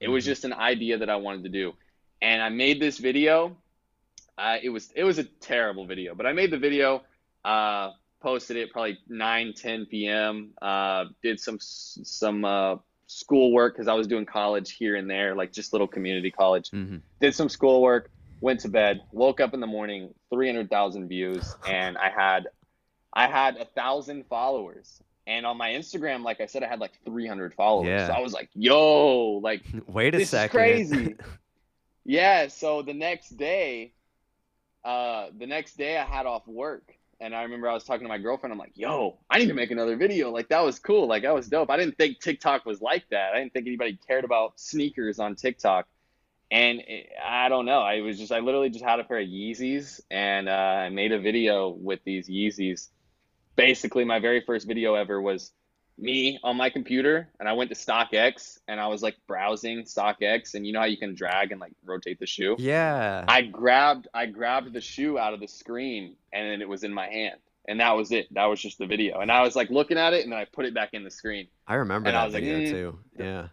It 0.00 0.08
was 0.08 0.24
Mhm. 0.24 0.28
just 0.28 0.44
an 0.44 0.52
idea 0.54 0.98
that 0.98 1.10
I 1.10 1.16
wanted 1.16 1.44
to 1.44 1.50
do. 1.50 1.74
And 2.22 2.40
I 2.42 2.48
made 2.48 2.80
this 2.80 2.98
video. 2.98 3.56
Uh, 4.38 4.56
it 4.62 4.70
was 4.70 4.90
it 4.92 5.04
was 5.04 5.18
a 5.18 5.24
terrible 5.24 5.86
video, 5.86 6.14
but 6.14 6.26
I 6.26 6.32
made 6.32 6.50
the 6.50 6.58
video, 6.58 7.02
uh, 7.44 7.90
posted 8.22 8.56
it 8.56 8.72
probably 8.72 8.98
9, 9.08 9.52
10 9.52 9.86
p.m. 9.86 10.54
Uh, 10.62 11.06
did 11.22 11.38
some 11.40 11.58
some 11.60 12.44
uh, 12.44 12.76
schoolwork 13.06 13.74
because 13.74 13.88
I 13.88 13.94
was 13.94 14.06
doing 14.06 14.24
college 14.24 14.72
here 14.72 14.96
and 14.96 15.10
there, 15.10 15.34
like 15.34 15.52
just 15.52 15.72
little 15.74 15.88
community 15.88 16.30
college 16.30 16.70
hmm 16.70 16.98
did 17.20 17.34
some 17.34 17.48
schoolwork, 17.48 18.10
went 18.42 18.60
to 18.60 18.68
bed, 18.68 19.00
woke 19.12 19.40
up 19.40 19.54
in 19.54 19.60
the 19.60 19.66
morning, 19.66 20.12
300,000 20.30 21.08
views, 21.08 21.56
and 21.66 21.96
I 21.96 22.10
had 22.10 22.48
I 23.14 23.26
had 23.26 23.56
a 23.56 23.64
thousand 23.64 24.26
followers. 24.26 25.02
And 25.26 25.46
on 25.46 25.56
my 25.56 25.70
Instagram, 25.70 26.24
like 26.24 26.40
I 26.40 26.46
said, 26.46 26.64
I 26.64 26.66
had 26.66 26.80
like 26.80 26.92
300 27.04 27.54
followers. 27.54 27.86
Yeah. 27.86 28.08
So 28.08 28.12
I 28.14 28.20
was 28.20 28.32
like, 28.32 28.50
yo, 28.54 29.40
like 29.42 29.62
Wait 29.86 30.14
a 30.14 30.18
this 30.18 30.30
second. 30.30 30.60
is 30.60 30.90
crazy. 30.90 31.16
yeah. 32.04 32.48
So 32.48 32.82
the 32.82 32.94
next 32.94 33.36
day, 33.36 33.92
uh, 34.84 35.26
the 35.38 35.46
next 35.46 35.76
day 35.76 35.96
I 35.96 36.04
had 36.04 36.26
off 36.26 36.46
work. 36.46 36.92
And 37.20 37.36
I 37.36 37.42
remember 37.44 37.68
I 37.68 37.74
was 37.74 37.84
talking 37.84 38.02
to 38.04 38.08
my 38.08 38.18
girlfriend. 38.18 38.52
I'm 38.52 38.58
like, 38.58 38.72
yo, 38.74 39.20
I 39.30 39.38
need 39.38 39.46
to 39.46 39.54
make 39.54 39.70
another 39.70 39.96
video. 39.96 40.32
Like, 40.32 40.48
that 40.48 40.64
was 40.64 40.80
cool. 40.80 41.06
Like, 41.06 41.22
that 41.22 41.32
was 41.32 41.46
dope. 41.46 41.70
I 41.70 41.76
didn't 41.76 41.96
think 41.96 42.18
TikTok 42.18 42.66
was 42.66 42.82
like 42.82 43.04
that. 43.12 43.32
I 43.32 43.38
didn't 43.38 43.52
think 43.52 43.68
anybody 43.68 43.96
cared 44.08 44.24
about 44.24 44.58
sneakers 44.58 45.20
on 45.20 45.36
TikTok. 45.36 45.86
And 46.52 46.80
it, 46.86 47.08
I 47.24 47.48
don't 47.48 47.64
know. 47.64 47.80
I 47.80 48.02
was 48.02 48.18
just, 48.18 48.30
I 48.30 48.40
literally 48.40 48.68
just 48.68 48.84
had 48.84 49.00
a 49.00 49.04
pair 49.04 49.18
of 49.18 49.26
Yeezys 49.26 50.02
and 50.10 50.50
uh, 50.50 50.52
I 50.52 50.90
made 50.90 51.10
a 51.12 51.18
video 51.18 51.70
with 51.70 52.00
these 52.04 52.28
Yeezys. 52.28 52.88
Basically, 53.56 54.04
my 54.04 54.18
very 54.18 54.42
first 54.42 54.68
video 54.68 54.94
ever 54.94 55.20
was 55.20 55.50
me 55.96 56.38
on 56.44 56.58
my 56.58 56.68
computer 56.68 57.30
and 57.40 57.48
I 57.48 57.54
went 57.54 57.70
to 57.70 57.76
StockX 57.76 58.58
and 58.68 58.78
I 58.78 58.88
was 58.88 59.02
like 59.02 59.16
browsing 59.26 59.84
StockX 59.84 60.52
and 60.52 60.66
you 60.66 60.74
know 60.74 60.80
how 60.80 60.86
you 60.86 60.98
can 60.98 61.14
drag 61.14 61.52
and 61.52 61.60
like 61.60 61.72
rotate 61.86 62.20
the 62.20 62.26
shoe? 62.26 62.56
Yeah. 62.58 63.24
I 63.26 63.42
grabbed 63.42 64.08
I 64.12 64.26
grabbed 64.26 64.74
the 64.74 64.80
shoe 64.82 65.18
out 65.18 65.32
of 65.32 65.40
the 65.40 65.48
screen 65.48 66.16
and 66.34 66.50
then 66.50 66.60
it 66.60 66.68
was 66.68 66.84
in 66.84 66.92
my 66.92 67.08
hand. 67.08 67.40
And 67.66 67.80
that 67.80 67.92
was 67.92 68.12
it. 68.12 68.26
That 68.34 68.46
was 68.46 68.60
just 68.60 68.76
the 68.76 68.86
video. 68.86 69.20
And 69.20 69.32
I 69.32 69.40
was 69.42 69.56
like 69.56 69.70
looking 69.70 69.96
at 69.96 70.12
it 70.12 70.24
and 70.24 70.32
then 70.32 70.38
I 70.38 70.44
put 70.44 70.66
it 70.66 70.74
back 70.74 70.90
in 70.92 71.02
the 71.02 71.10
screen. 71.10 71.46
I 71.66 71.76
remember 71.76 72.08
and 72.08 72.16
I 72.16 72.20
that 72.20 72.26
was 72.26 72.34
like, 72.34 72.44
video 72.44 72.68
mm. 72.68 72.70
too. 72.70 72.98
Yeah. 73.18 73.48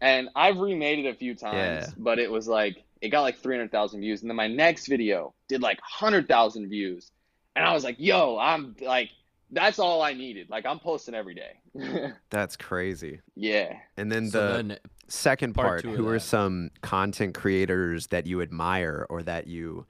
And 0.00 0.28
I've 0.36 0.58
remade 0.58 1.04
it 1.04 1.08
a 1.08 1.14
few 1.14 1.34
times, 1.34 1.86
Yeah. 1.88 1.94
but 1.96 2.18
it 2.18 2.30
was 2.30 2.46
like 2.48 2.84
it 3.00 3.08
got 3.10 3.22
like 3.22 3.38
300,000 3.38 4.00
views 4.00 4.22
and 4.22 4.30
then 4.30 4.36
my 4.36 4.48
next 4.48 4.86
video 4.88 5.34
did 5.48 5.62
like 5.62 5.78
100,000 5.80 6.68
views. 6.68 7.10
And 7.54 7.64
I 7.64 7.72
was 7.72 7.84
like, 7.84 7.96
"Yo, 7.98 8.38
I'm 8.38 8.76
like 8.80 9.10
that's 9.50 9.78
all 9.78 10.02
I 10.02 10.12
needed. 10.12 10.50
Like 10.50 10.66
I'm 10.66 10.78
posting 10.78 11.14
every 11.14 11.34
day." 11.34 12.12
That's 12.30 12.56
crazy. 12.56 13.20
yeah. 13.34 13.74
And 13.96 14.10
then 14.10 14.28
So 14.28 14.46
the 14.46 14.52
then, 14.62 14.78
second 15.08 15.54
part 15.54 15.66
part, 15.68 15.82
two 15.82 15.90
who 15.94 16.08
are 16.08 16.14
that. 16.14 16.20
some 16.20 16.70
content 16.82 17.34
creators 17.34 18.08
that 18.08 18.26
you 18.26 18.42
admire 18.42 19.06
or 19.08 19.22
that 19.22 19.46
you 19.46 19.86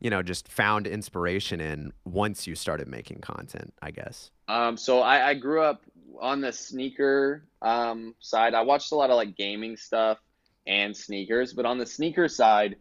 you 0.00 0.08
know 0.10 0.22
just 0.22 0.48
found 0.48 0.86
inspiration 0.86 1.60
in 1.60 1.92
once 2.04 2.46
you 2.46 2.54
started 2.54 2.88
making 2.88 3.20
content, 3.20 3.74
I 3.82 3.90
guess. 3.90 4.30
Um, 4.48 4.76
so 4.76 5.00
I, 5.00 5.28
I 5.28 5.34
grew 5.34 5.62
up 5.62 5.82
on 6.20 6.40
the 6.40 6.52
sneaker 6.52 7.46
um, 7.62 8.14
side. 8.20 8.54
I 8.54 8.62
watched 8.62 8.92
a 8.92 8.96
lot 8.96 9.10
of 9.10 9.16
like 9.16 9.36
gaming 9.36 9.76
stuff 9.76 10.18
and 10.66 10.96
sneakers, 10.96 11.52
but 11.52 11.66
on 11.66 11.78
the 11.78 11.86
sneaker 11.86 12.28
side, 12.28 12.76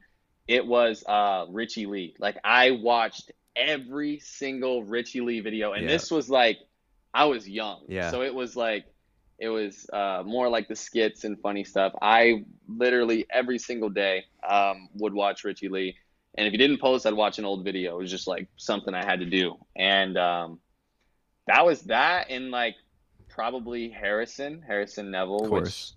it 0.47 0.65
was 0.65 1.03
uh, 1.07 1.45
Richie 1.49 1.85
Le. 1.85 2.07
Like 2.19 2.37
I 2.43 2.71
watched 2.71 3.31
every 3.55 4.19
single 4.19 4.83
Richie 4.83 5.21
Le 5.21 5.41
video, 5.41 5.73
and 5.73 5.83
Yeah. 5.83 5.89
this 5.89 6.11
was 6.11 6.29
like 6.29 6.57
I 7.13 7.25
was 7.25 7.47
young, 7.47 7.85
Yeah. 7.87 8.11
so 8.11 8.21
it 8.21 8.33
was 8.33 8.55
like 8.55 8.85
it 9.39 9.49
was 9.49 9.89
uh, 9.93 10.23
more 10.25 10.49
like 10.49 10.67
the 10.67 10.75
skits 10.75 11.23
and 11.23 11.39
funny 11.39 11.63
stuff. 11.63 11.93
I 12.01 12.43
literally 12.67 13.25
every 13.31 13.57
single 13.57 13.89
day 13.89 14.25
um, 14.47 14.89
would 14.95 15.13
watch 15.13 15.43
Richie 15.43 15.69
Le. 15.69 15.91
And 16.37 16.45
if 16.45 16.51
he 16.51 16.57
didn't 16.57 16.79
post, 16.79 17.05
I'd 17.05 17.13
watch 17.13 17.39
an 17.39 17.45
old 17.45 17.63
video. 17.63 17.95
It 17.97 18.01
was 18.01 18.11
just 18.11 18.27
like 18.27 18.47
something 18.57 18.93
I 18.93 19.03
had 19.03 19.19
to 19.21 19.25
do. 19.25 19.57
And 19.75 20.17
um, 20.17 20.59
that 21.47 21.65
was 21.65 21.81
that 21.83 22.29
and 22.29 22.51
like 22.51 22.75
probably 23.39 23.89
Harrison, 23.89 24.61
Harrison 24.67 25.11
Nevel, 25.11 25.45
Of 25.45 25.49
which 25.49 25.61
course. 25.61 25.93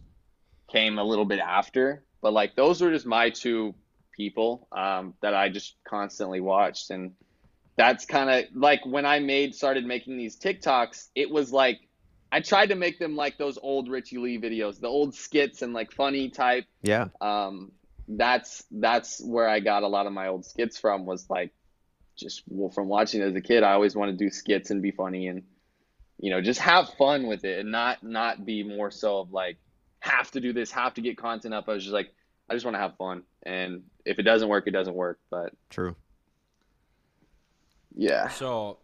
came 0.70 0.98
a 0.98 1.04
little 1.04 1.24
bit 1.24 1.40
after. 1.40 2.04
But 2.20 2.32
like 2.32 2.54
those 2.54 2.80
were 2.80 2.90
just 2.92 3.04
my 3.04 3.30
two 3.30 3.74
people 4.16 4.68
um, 4.70 5.14
that 5.22 5.34
I 5.34 5.48
just 5.48 5.74
constantly 5.84 6.40
watched. 6.40 6.90
And 6.90 7.12
that's 7.76 8.04
kind 8.04 8.30
of 8.30 8.54
like 8.54 8.86
when 8.86 9.04
I 9.04 9.18
made 9.18 9.56
started 9.56 9.84
making 9.84 10.16
these 10.18 10.38
TikToks, 10.38 11.08
it 11.16 11.30
was 11.30 11.52
like 11.52 11.80
I 12.30 12.40
tried 12.40 12.68
to 12.68 12.76
make 12.76 13.00
them 13.00 13.16
like 13.16 13.38
those 13.38 13.58
old 13.60 13.88
Richie 13.88 14.18
Le 14.18 14.28
videos, 14.40 14.78
the 14.80 14.86
old 14.86 15.14
skits 15.16 15.62
and 15.62 15.72
like 15.74 15.90
funny 15.92 16.28
type 16.30 16.66
Yeah. 16.82 17.08
um, 17.20 17.72
that's 18.06 18.64
that's 18.70 19.20
where 19.20 19.48
I 19.48 19.58
got 19.60 19.82
a 19.82 19.88
lot 19.88 20.06
of 20.06 20.12
my 20.12 20.28
old 20.28 20.44
skits 20.46 20.78
from 20.78 21.06
was 21.06 21.28
like 21.28 21.52
just 22.16 22.42
well, 22.46 22.70
from 22.70 22.86
watching 22.88 23.20
as 23.20 23.34
a 23.34 23.40
kid. 23.40 23.64
I 23.64 23.72
always 23.72 23.96
wanted 23.96 24.18
to 24.18 24.24
do 24.26 24.30
skits 24.30 24.70
and 24.70 24.80
be 24.80 24.92
funny 24.92 25.26
and 25.26 25.42
you 26.22 26.30
know 26.30 26.40
just 26.40 26.60
have 26.60 26.88
fun 26.94 27.26
with 27.26 27.44
it 27.44 27.60
and 27.60 27.70
not 27.70 28.02
not 28.02 28.46
be 28.46 28.62
more 28.62 28.90
so 28.90 29.20
of 29.20 29.32
like 29.32 29.58
have 30.00 30.30
to 30.32 30.40
do 30.40 30.54
this, 30.54 30.70
have 30.70 30.94
to 30.94 31.02
get 31.02 31.18
content 31.18 31.52
up. 31.52 31.68
I 31.68 31.74
was 31.74 31.84
just 31.84 31.92
like 31.92 32.14
I 32.48 32.54
just 32.54 32.64
want 32.64 32.74
to 32.76 32.80
have 32.80 32.96
fun 32.96 33.24
and 33.44 33.82
if 34.04 34.18
it 34.18 34.22
doesn't 34.22 34.48
work, 34.48 34.66
it 34.66 34.72
doesn't 34.72 34.94
work. 34.94 35.18
But 35.30 35.52
True. 35.70 35.94
yeah, 37.94 38.28
So, 38.28 38.78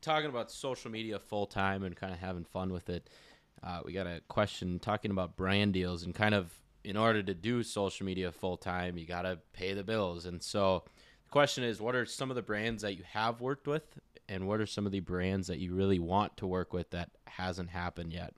talking 0.00 0.28
about 0.28 0.50
social 0.50 0.90
media 0.90 1.18
full 1.18 1.46
time 1.46 1.82
and 1.82 1.96
kind 1.96 2.12
of 2.12 2.18
having 2.18 2.44
fun 2.44 2.72
with 2.72 2.88
it, 2.88 3.10
uh, 3.62 3.80
we 3.84 3.92
got 3.92 4.06
a 4.06 4.20
question 4.28 4.78
talking 4.78 5.10
about 5.10 5.36
brand 5.36 5.72
deals 5.72 6.04
and 6.04 6.14
kind 6.14 6.34
of 6.34 6.52
in 6.84 6.96
order 6.96 7.22
to 7.22 7.34
do 7.34 7.62
social 7.62 8.06
media 8.06 8.30
full 8.30 8.56
time, 8.56 8.96
you 8.96 9.06
got 9.06 9.22
to 9.22 9.38
pay 9.52 9.74
the 9.74 9.82
bills. 9.82 10.24
And 10.24 10.42
so, 10.42 10.84
the 11.24 11.30
question 11.30 11.64
is, 11.64 11.80
what 11.80 11.94
are 11.94 12.06
some 12.06 12.30
of 12.30 12.36
the 12.36 12.42
brands 12.42 12.82
that 12.82 12.96
you 12.96 13.02
have 13.12 13.40
worked 13.40 13.66
with, 13.66 13.98
and 14.28 14.46
what 14.46 14.60
are 14.60 14.66
some 14.66 14.86
of 14.86 14.92
the 14.92 15.00
brands 15.00 15.46
that 15.48 15.58
you 15.58 15.74
really 15.74 15.98
want 15.98 16.36
to 16.38 16.46
work 16.46 16.72
with 16.72 16.90
that 16.90 17.10
hasn't 17.26 17.70
happened 17.70 18.12
yet? 18.12 18.34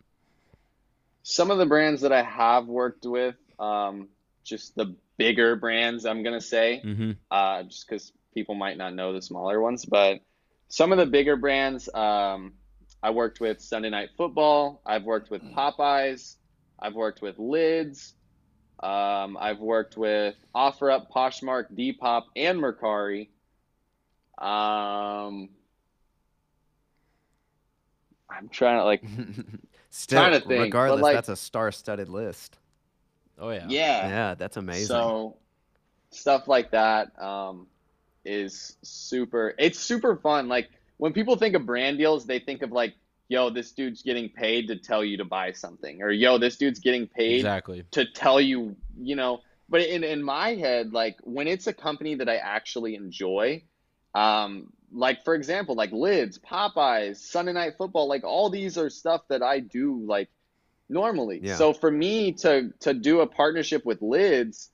some 1.22 1.50
of 1.50 1.58
the 1.58 1.66
brands 1.66 2.00
that 2.00 2.12
I 2.12 2.22
have 2.22 2.66
worked 2.66 3.04
with, 3.04 3.36
um, 3.58 4.08
just 4.42 4.74
the 4.74 4.96
bigger 5.18 5.54
brands, 5.54 6.06
I'm 6.06 6.22
gonna 6.22 6.40
say, 6.40 6.80
Mm-hmm. 6.82 7.10
uh, 7.30 7.62
just 7.64 7.86
because 7.86 8.12
people 8.32 8.54
might 8.54 8.78
not 8.78 8.94
know 8.94 9.12
the 9.12 9.20
smaller 9.20 9.60
ones, 9.60 9.84
but 9.84 10.20
some 10.68 10.92
of 10.92 10.98
the 10.98 11.04
bigger 11.04 11.36
brands, 11.36 11.92
um, 11.94 12.54
I 13.02 13.10
worked 13.10 13.38
with 13.38 13.60
Sunday 13.60 13.90
Night 13.90 14.10
Football. 14.16 14.80
I've 14.86 15.04
worked 15.04 15.30
with 15.30 15.42
Popeyes. 15.42 16.36
I've 16.78 16.94
worked 16.94 17.20
with 17.20 17.38
Lids. 17.38 18.14
Um, 18.82 19.36
I've 19.38 19.58
worked 19.60 19.98
with 19.98 20.36
OfferUp, 20.54 21.10
Poshmark, 21.10 21.66
Depop, 21.76 22.22
and 22.34 22.58
Mercari. 22.58 23.28
Um, 24.38 25.50
I'm 28.30 28.48
trying 28.48 28.78
to 28.78 28.84
like, 28.84 29.02
Still, 29.90 30.18
Trying 30.20 30.32
to 30.32 30.38
think, 30.40 30.48
but, 30.48 30.58
regardless, 30.60 31.02
like- 31.02 31.14
that's 31.14 31.28
a 31.28 31.36
star-studded 31.36 32.08
list. 32.08 32.58
Oh 33.38 33.50
yeah. 33.50 33.66
yeah. 33.68 34.08
Yeah, 34.08 34.34
that's 34.34 34.56
amazing. 34.58 34.86
So 34.86 35.36
stuff 36.10 36.46
like 36.46 36.70
that 36.72 37.18
um, 37.20 37.66
is 38.24 38.76
super. 38.82 39.54
It's 39.58 39.78
super 39.78 40.16
fun. 40.16 40.46
Like 40.48 40.68
when 40.98 41.12
people 41.12 41.36
think 41.36 41.54
of 41.54 41.64
brand 41.64 41.96
deals, 41.98 42.26
they 42.26 42.38
think 42.38 42.62
of 42.62 42.70
like, 42.70 42.94
yo, 43.28 43.48
this 43.48 43.72
dude's 43.72 44.02
getting 44.02 44.28
paid 44.28 44.68
to 44.68 44.76
tell 44.76 45.02
you 45.02 45.16
to 45.16 45.24
buy 45.24 45.52
something, 45.52 46.02
or 46.02 46.10
yo, 46.10 46.36
this 46.36 46.56
dude's 46.56 46.80
getting 46.80 47.06
paid 47.06 47.36
Exactly. 47.36 47.84
to 47.92 48.04
tell 48.04 48.40
you, 48.40 48.76
you 49.00 49.16
know. 49.16 49.40
But 49.70 49.82
in 49.82 50.04
in 50.04 50.22
my 50.22 50.50
head, 50.54 50.92
like 50.92 51.16
when 51.22 51.48
it's 51.48 51.66
a 51.66 51.72
company 51.72 52.16
that 52.16 52.28
I 52.28 52.36
actually 52.36 52.94
enjoy, 52.96 53.62
um, 54.14 54.72
like 54.92 55.24
for 55.24 55.34
example, 55.34 55.74
like 55.74 55.92
Lids, 55.92 56.38
Popeyes, 56.38 57.16
Sunday 57.16 57.52
Night 57.52 57.74
Football, 57.78 58.08
like 58.08 58.24
all 58.24 58.50
these 58.50 58.78
are 58.78 58.90
stuff 58.90 59.22
that 59.28 59.42
I 59.42 59.60
do 59.60 60.02
like 60.04 60.28
normally. 60.88 61.40
Yeah. 61.42 61.56
So 61.56 61.72
for 61.72 61.90
me 61.90 62.32
to 62.32 62.72
to 62.80 62.94
do 62.94 63.20
a 63.20 63.26
partnership 63.26 63.84
with 63.84 64.02
Lids, 64.02 64.70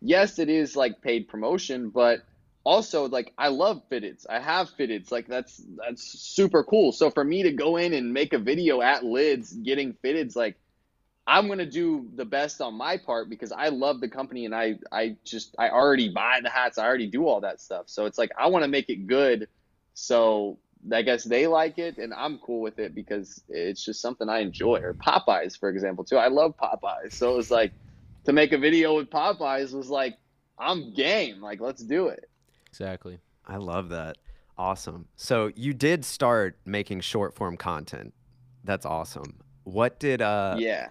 yes, 0.00 0.38
it 0.38 0.48
is 0.48 0.76
like 0.76 1.00
paid 1.00 1.28
promotion, 1.28 1.90
but 1.90 2.20
also 2.64 3.08
like 3.08 3.32
I 3.38 3.48
love 3.48 3.82
fitteds. 3.90 4.26
I 4.28 4.40
have 4.40 4.70
fitteds. 4.78 5.10
Like 5.10 5.28
that's 5.28 5.62
that's 5.76 6.02
super 6.02 6.64
cool. 6.64 6.92
So 6.92 7.10
for 7.10 7.24
me 7.24 7.44
to 7.44 7.52
go 7.52 7.76
in 7.76 7.92
and 7.92 8.12
make 8.12 8.32
a 8.32 8.38
video 8.38 8.80
at 8.82 9.04
Lids 9.04 9.52
getting 9.52 9.94
fitteds, 10.04 10.36
like 10.36 10.56
I'm 11.26 11.48
gonna 11.48 11.64
do 11.64 12.08
the 12.14 12.24
best 12.24 12.60
on 12.60 12.74
my 12.74 12.96
part 12.96 13.30
because 13.30 13.52
I 13.52 13.68
love 13.68 14.00
the 14.00 14.08
company 14.08 14.44
and 14.46 14.54
I 14.54 14.78
I 14.90 15.16
just 15.24 15.54
I 15.58 15.70
already 15.70 16.08
buy 16.08 16.40
the 16.42 16.50
hats. 16.50 16.76
I 16.76 16.86
already 16.86 17.06
do 17.06 17.26
all 17.26 17.42
that 17.42 17.60
stuff. 17.60 17.84
So 17.86 18.06
it's 18.06 18.18
like 18.18 18.32
I 18.38 18.48
want 18.48 18.64
to 18.64 18.68
make 18.68 18.88
it 18.88 19.06
good. 19.06 19.48
So 20.00 20.58
I 20.92 21.02
guess 21.02 21.24
they 21.24 21.46
like 21.46 21.78
it 21.78 21.98
and 21.98 22.14
I'm 22.14 22.38
cool 22.38 22.62
with 22.62 22.78
it 22.78 22.94
because 22.94 23.42
it's 23.48 23.84
just 23.84 24.00
something 24.00 24.28
I 24.28 24.38
enjoy. 24.38 24.80
Or 24.80 24.94
Popeyes, 24.94 25.58
for 25.58 25.68
example, 25.68 26.04
too. 26.04 26.16
I 26.16 26.28
love 26.28 26.54
Popeyes. 26.56 27.12
So 27.12 27.32
it 27.32 27.36
was 27.36 27.50
like 27.50 27.72
to 28.24 28.32
make 28.32 28.52
a 28.52 28.58
video 28.58 28.96
with 28.96 29.10
Popeyes 29.10 29.74
was 29.74 29.90
like 29.90 30.16
I'm 30.58 30.94
game. 30.94 31.40
Like 31.40 31.60
let's 31.60 31.82
do 31.82 32.08
it. 32.08 32.30
Exactly. 32.66 33.18
I 33.46 33.56
love 33.56 33.90
that. 33.90 34.16
Awesome. 34.56 35.06
So 35.16 35.50
you 35.54 35.74
did 35.74 36.04
start 36.04 36.58
making 36.64 37.00
short 37.00 37.34
form 37.34 37.58
content. 37.58 38.14
That's 38.64 38.86
awesome. 38.86 39.40
What 39.64 40.00
did 40.00 40.22
uh 40.22 40.56
yeah. 40.58 40.88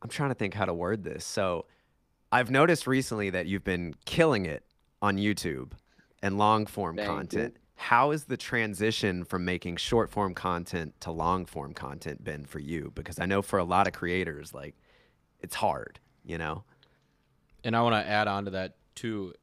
I'm 0.00 0.10
trying 0.10 0.30
to 0.30 0.34
think 0.36 0.54
how 0.54 0.64
to 0.64 0.74
word 0.74 1.02
this. 1.02 1.24
So 1.24 1.66
I've 2.30 2.50
noticed 2.52 2.86
recently 2.86 3.30
that 3.30 3.46
you've 3.46 3.64
been 3.64 3.94
killing 4.04 4.46
it 4.46 4.62
on 5.02 5.16
YouTube 5.16 5.72
and 6.22 6.38
long 6.38 6.66
form 6.66 6.96
Thank 6.96 7.08
you. 7.56 7.63
How 7.76 8.12
has 8.12 8.24
the 8.24 8.36
transition 8.36 9.24
from 9.24 9.44
making 9.44 9.76
short 9.76 10.10
form 10.10 10.34
content 10.34 11.00
to 11.00 11.10
long 11.10 11.44
form 11.44 11.74
content 11.74 12.24
been 12.24 12.44
for 12.44 12.58
you? 12.58 12.92
Because 12.94 13.18
I 13.18 13.26
know 13.26 13.42
for 13.42 13.58
a 13.58 13.64
lot 13.64 13.86
of 13.86 13.92
creators, 13.92 14.54
like 14.54 14.74
it's 15.40 15.56
hard, 15.56 15.98
you 16.24 16.38
know? 16.38 16.64
And 17.64 17.76
I 17.76 17.82
want 17.82 17.94
to 17.94 18.10
add 18.10 18.28
on 18.28 18.44
to 18.46 18.52
that 18.52 18.76
too. 18.94 19.34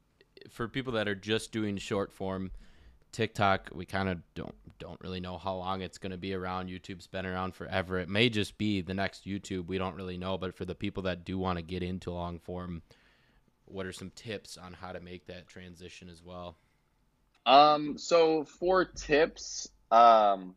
For 0.49 0.67
people 0.67 0.93
that 0.93 1.07
are 1.07 1.15
just 1.15 1.51
doing 1.51 1.77
short 1.77 2.11
form, 2.11 2.51
TikTok, 3.11 3.69
we 3.73 3.85
kind 3.85 4.09
of 4.09 4.19
don't 4.33 4.55
don't 4.79 4.99
really 5.01 5.19
know 5.19 5.37
how 5.37 5.55
long 5.55 5.81
it's 5.81 5.99
going 5.99 6.11
to 6.11 6.17
be 6.17 6.33
around. 6.33 6.69
YouTube's 6.69 7.07
been 7.07 7.25
around 7.25 7.53
forever. 7.53 7.99
It 7.99 8.09
may 8.09 8.29
just 8.29 8.57
be 8.57 8.81
the 8.81 8.95
next 8.95 9.27
YouTube. 9.27 9.67
We 9.67 9.77
don't 9.77 9.95
really 9.95 10.17
know. 10.17 10.37
But 10.37 10.55
for 10.55 10.65
the 10.65 10.73
people 10.73 11.03
that 11.03 11.23
do 11.23 11.37
want 11.37 11.57
to 11.57 11.61
get 11.61 11.83
into 11.83 12.11
long 12.11 12.39
form, 12.39 12.81
what 13.65 13.85
are 13.85 13.93
some 13.93 14.11
tips 14.15 14.57
on 14.57 14.73
how 14.73 14.91
to 14.91 14.99
make 14.99 15.27
that 15.27 15.47
transition 15.47 16.09
as 16.09 16.23
well? 16.23 16.57
Um, 17.45 17.97
so 17.97 18.45
for 18.45 18.85
tips, 18.85 19.69
um, 19.91 20.55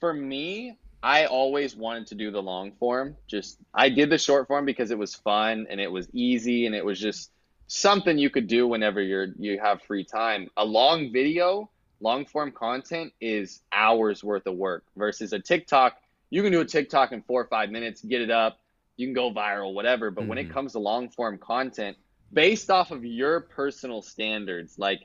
for 0.00 0.12
me, 0.12 0.78
I 1.02 1.26
always 1.26 1.76
wanted 1.76 2.08
to 2.08 2.14
do 2.14 2.30
the 2.30 2.42
long 2.42 2.72
form. 2.72 3.16
Just 3.28 3.58
I 3.74 3.88
did 3.88 4.10
the 4.10 4.18
short 4.18 4.48
form 4.48 4.64
because 4.64 4.90
it 4.90 4.98
was 4.98 5.14
fun 5.14 5.66
and 5.70 5.80
it 5.80 5.90
was 5.90 6.08
easy 6.12 6.66
and 6.66 6.74
it 6.74 6.84
was 6.84 7.00
just 7.00 7.30
something 7.68 8.18
you 8.18 8.30
could 8.30 8.48
do 8.48 8.66
whenever 8.66 9.00
you're 9.00 9.28
you 9.38 9.58
have 9.60 9.82
free 9.82 10.04
time. 10.04 10.48
A 10.56 10.64
long 10.64 11.12
video, 11.12 11.70
long 12.00 12.26
form 12.26 12.52
content 12.52 13.12
is 13.20 13.62
hours 13.72 14.22
worth 14.24 14.46
of 14.46 14.56
work 14.56 14.84
versus 14.96 15.32
a 15.32 15.38
TikTok. 15.38 15.96
You 16.30 16.42
can 16.42 16.52
do 16.52 16.60
a 16.60 16.66
TikTok 16.66 17.12
in 17.12 17.22
four 17.22 17.42
or 17.42 17.48
five 17.48 17.70
minutes, 17.70 18.02
get 18.02 18.20
it 18.20 18.30
up, 18.30 18.58
you 18.96 19.06
can 19.06 19.14
go 19.14 19.32
viral, 19.32 19.74
whatever. 19.74 20.10
But 20.10 20.26
when 20.26 20.38
it 20.38 20.48
Mhm. 20.48 20.50
comes 20.50 20.72
to 20.72 20.78
long 20.78 21.08
form 21.10 21.38
content, 21.38 21.96
based 22.32 22.70
off 22.70 22.90
of 22.90 23.04
your 23.04 23.40
personal 23.40 24.02
standards, 24.02 24.78
like 24.78 25.00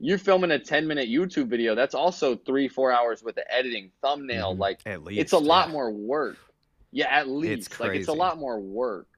you're 0.00 0.18
filming 0.18 0.50
a 0.50 0.58
10 0.58 0.86
minute 0.86 1.08
YouTube 1.08 1.48
video, 1.48 1.74
that's 1.74 1.94
also 1.94 2.36
three, 2.36 2.68
four 2.68 2.92
hours 2.92 3.22
with 3.22 3.34
the 3.34 3.52
editing, 3.52 3.90
thumbnail. 4.00 4.54
Mhm. 4.54 4.58
Like 4.58 4.80
At 4.86 5.02
least 5.04 5.20
it's 5.20 5.32
a 5.32 5.38
lot 5.38 5.68
yeah. 5.68 5.72
more 5.72 5.90
work. 5.90 6.36
Yeah, 6.92 7.06
at 7.10 7.28
least. 7.28 7.78
like 7.80 7.96
it's 7.96 8.08
a 8.08 8.12
lot 8.12 8.38
more 8.38 8.58
work. 8.60 9.08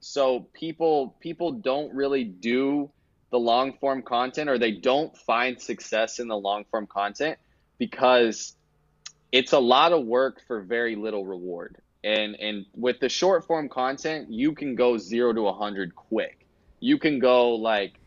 So 0.00 0.48
people 0.52 1.16
people 1.20 1.52
don't 1.52 1.94
really 1.94 2.24
do 2.24 2.90
the 3.30 3.38
long 3.38 3.74
form 3.74 4.02
content 4.02 4.48
or 4.50 4.58
they 4.58 4.72
don't 4.72 5.16
find 5.16 5.60
success 5.60 6.18
in 6.18 6.26
the 6.26 6.36
long 6.36 6.64
form 6.70 6.86
content 6.86 7.38
because 7.78 8.56
it's 9.30 9.52
a 9.52 9.58
lot 9.58 9.92
of 9.92 10.04
work 10.04 10.40
for 10.46 10.62
very 10.62 10.96
little 10.96 11.24
reward. 11.24 11.76
And 12.02 12.34
and 12.36 12.64
with 12.74 12.98
the 12.98 13.10
short 13.10 13.46
form 13.46 13.68
content, 13.68 14.32
you 14.32 14.54
can 14.54 14.74
go 14.74 14.96
0 14.96 15.34
to 15.34 15.42
100 15.42 15.94
quick. 15.94 16.46
You 16.80 16.98
can 16.98 17.18
go 17.18 17.50
like 17.56 17.99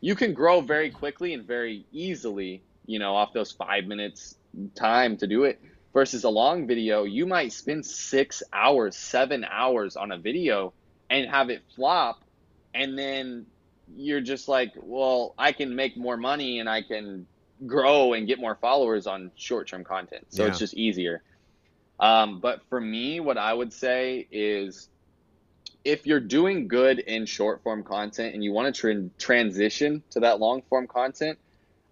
you 0.00 0.14
can 0.14 0.34
grow 0.34 0.60
very 0.60 0.90
quickly 0.90 1.34
and 1.34 1.46
very 1.46 1.84
easily, 1.92 2.62
you 2.86 2.98
know, 2.98 3.14
off 3.14 3.32
those 3.32 3.52
5 3.52 3.86
minutes 3.86 4.36
time 4.74 5.16
to 5.18 5.26
do 5.26 5.44
it 5.44 5.60
versus 5.92 6.24
a 6.24 6.28
long 6.28 6.66
video, 6.66 7.04
you 7.04 7.26
might 7.26 7.52
spend 7.52 7.84
6 7.84 8.42
hours, 8.52 8.96
7 8.96 9.44
hours 9.44 9.96
on 9.96 10.12
a 10.12 10.18
video 10.18 10.72
and 11.08 11.28
have 11.28 11.50
it 11.50 11.62
flop 11.74 12.22
and 12.74 12.98
then 12.98 13.46
you're 13.96 14.20
just 14.20 14.48
like, 14.48 14.72
well, 14.80 15.34
I 15.36 15.52
can 15.52 15.74
make 15.74 15.96
more 15.96 16.16
money 16.16 16.60
and 16.60 16.68
I 16.68 16.82
can 16.82 17.26
grow 17.66 18.12
and 18.12 18.26
get 18.26 18.38
more 18.38 18.54
followers 18.54 19.06
on 19.06 19.32
short-term 19.36 19.84
content. 19.84 20.26
So 20.30 20.46
it's 20.46 20.58
just 20.58 20.74
easier. 20.74 21.22
Um, 21.98 22.40
but 22.40 22.62
for 22.68 22.80
me, 22.80 23.20
what 23.20 23.36
I 23.36 23.52
would 23.52 23.72
say 23.72 24.26
is 24.30 24.88
if 25.84 26.06
you're 26.06 26.20
doing 26.20 26.68
good 26.68 26.98
in 26.98 27.26
short 27.26 27.62
form 27.62 27.82
content 27.82 28.34
and 28.34 28.44
you 28.44 28.52
want 28.52 28.74
to 28.74 28.82
tran 28.82 29.10
transition 29.18 30.02
to 30.10 30.20
that 30.20 30.40
long 30.40 30.62
form 30.68 30.86
content, 30.86 31.38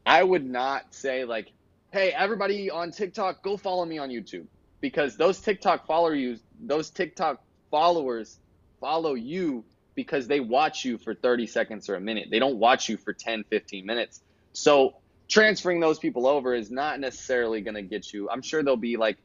I 0.04 0.22
would 0.22 0.44
not 0.44 0.94
say 0.94 1.24
like, 1.24 1.52
"Hey, 1.92 2.12
everybody 2.12 2.70
on 2.70 2.90
TikTok, 2.90 3.42
go 3.42 3.56
follow 3.56 3.84
me 3.84 3.98
on 3.98 4.10
YouTube," 4.10 4.46
because 4.80 5.16
those 5.16 5.40
TikTok 5.40 5.86
follow 5.86 6.10
you, 6.10 6.38
those 6.60 6.90
TikTok 6.90 7.42
followers 7.70 8.38
follow 8.80 9.14
you 9.14 9.64
because 9.94 10.28
they 10.28 10.40
watch 10.40 10.84
you 10.84 10.96
for 10.98 11.14
30 11.14 11.46
seconds 11.46 11.88
or 11.88 11.96
a 11.96 12.00
minute. 12.00 12.28
They 12.30 12.38
don't 12.38 12.58
watch 12.58 12.88
you 12.88 12.96
for 12.96 13.12
10, 13.12 13.44
15 13.50 13.84
minutes. 13.84 14.22
So 14.52 14.94
transferring 15.28 15.80
those 15.80 15.98
people 15.98 16.26
over 16.26 16.54
is 16.54 16.70
not 16.70 17.00
necessarily 17.00 17.60
going 17.62 17.74
to 17.74 17.82
get 17.82 18.12
you. 18.12 18.30
I'm 18.30 18.42
sure 18.42 18.62
there'll 18.62 18.76
be 18.76 18.96
like 18.96 19.18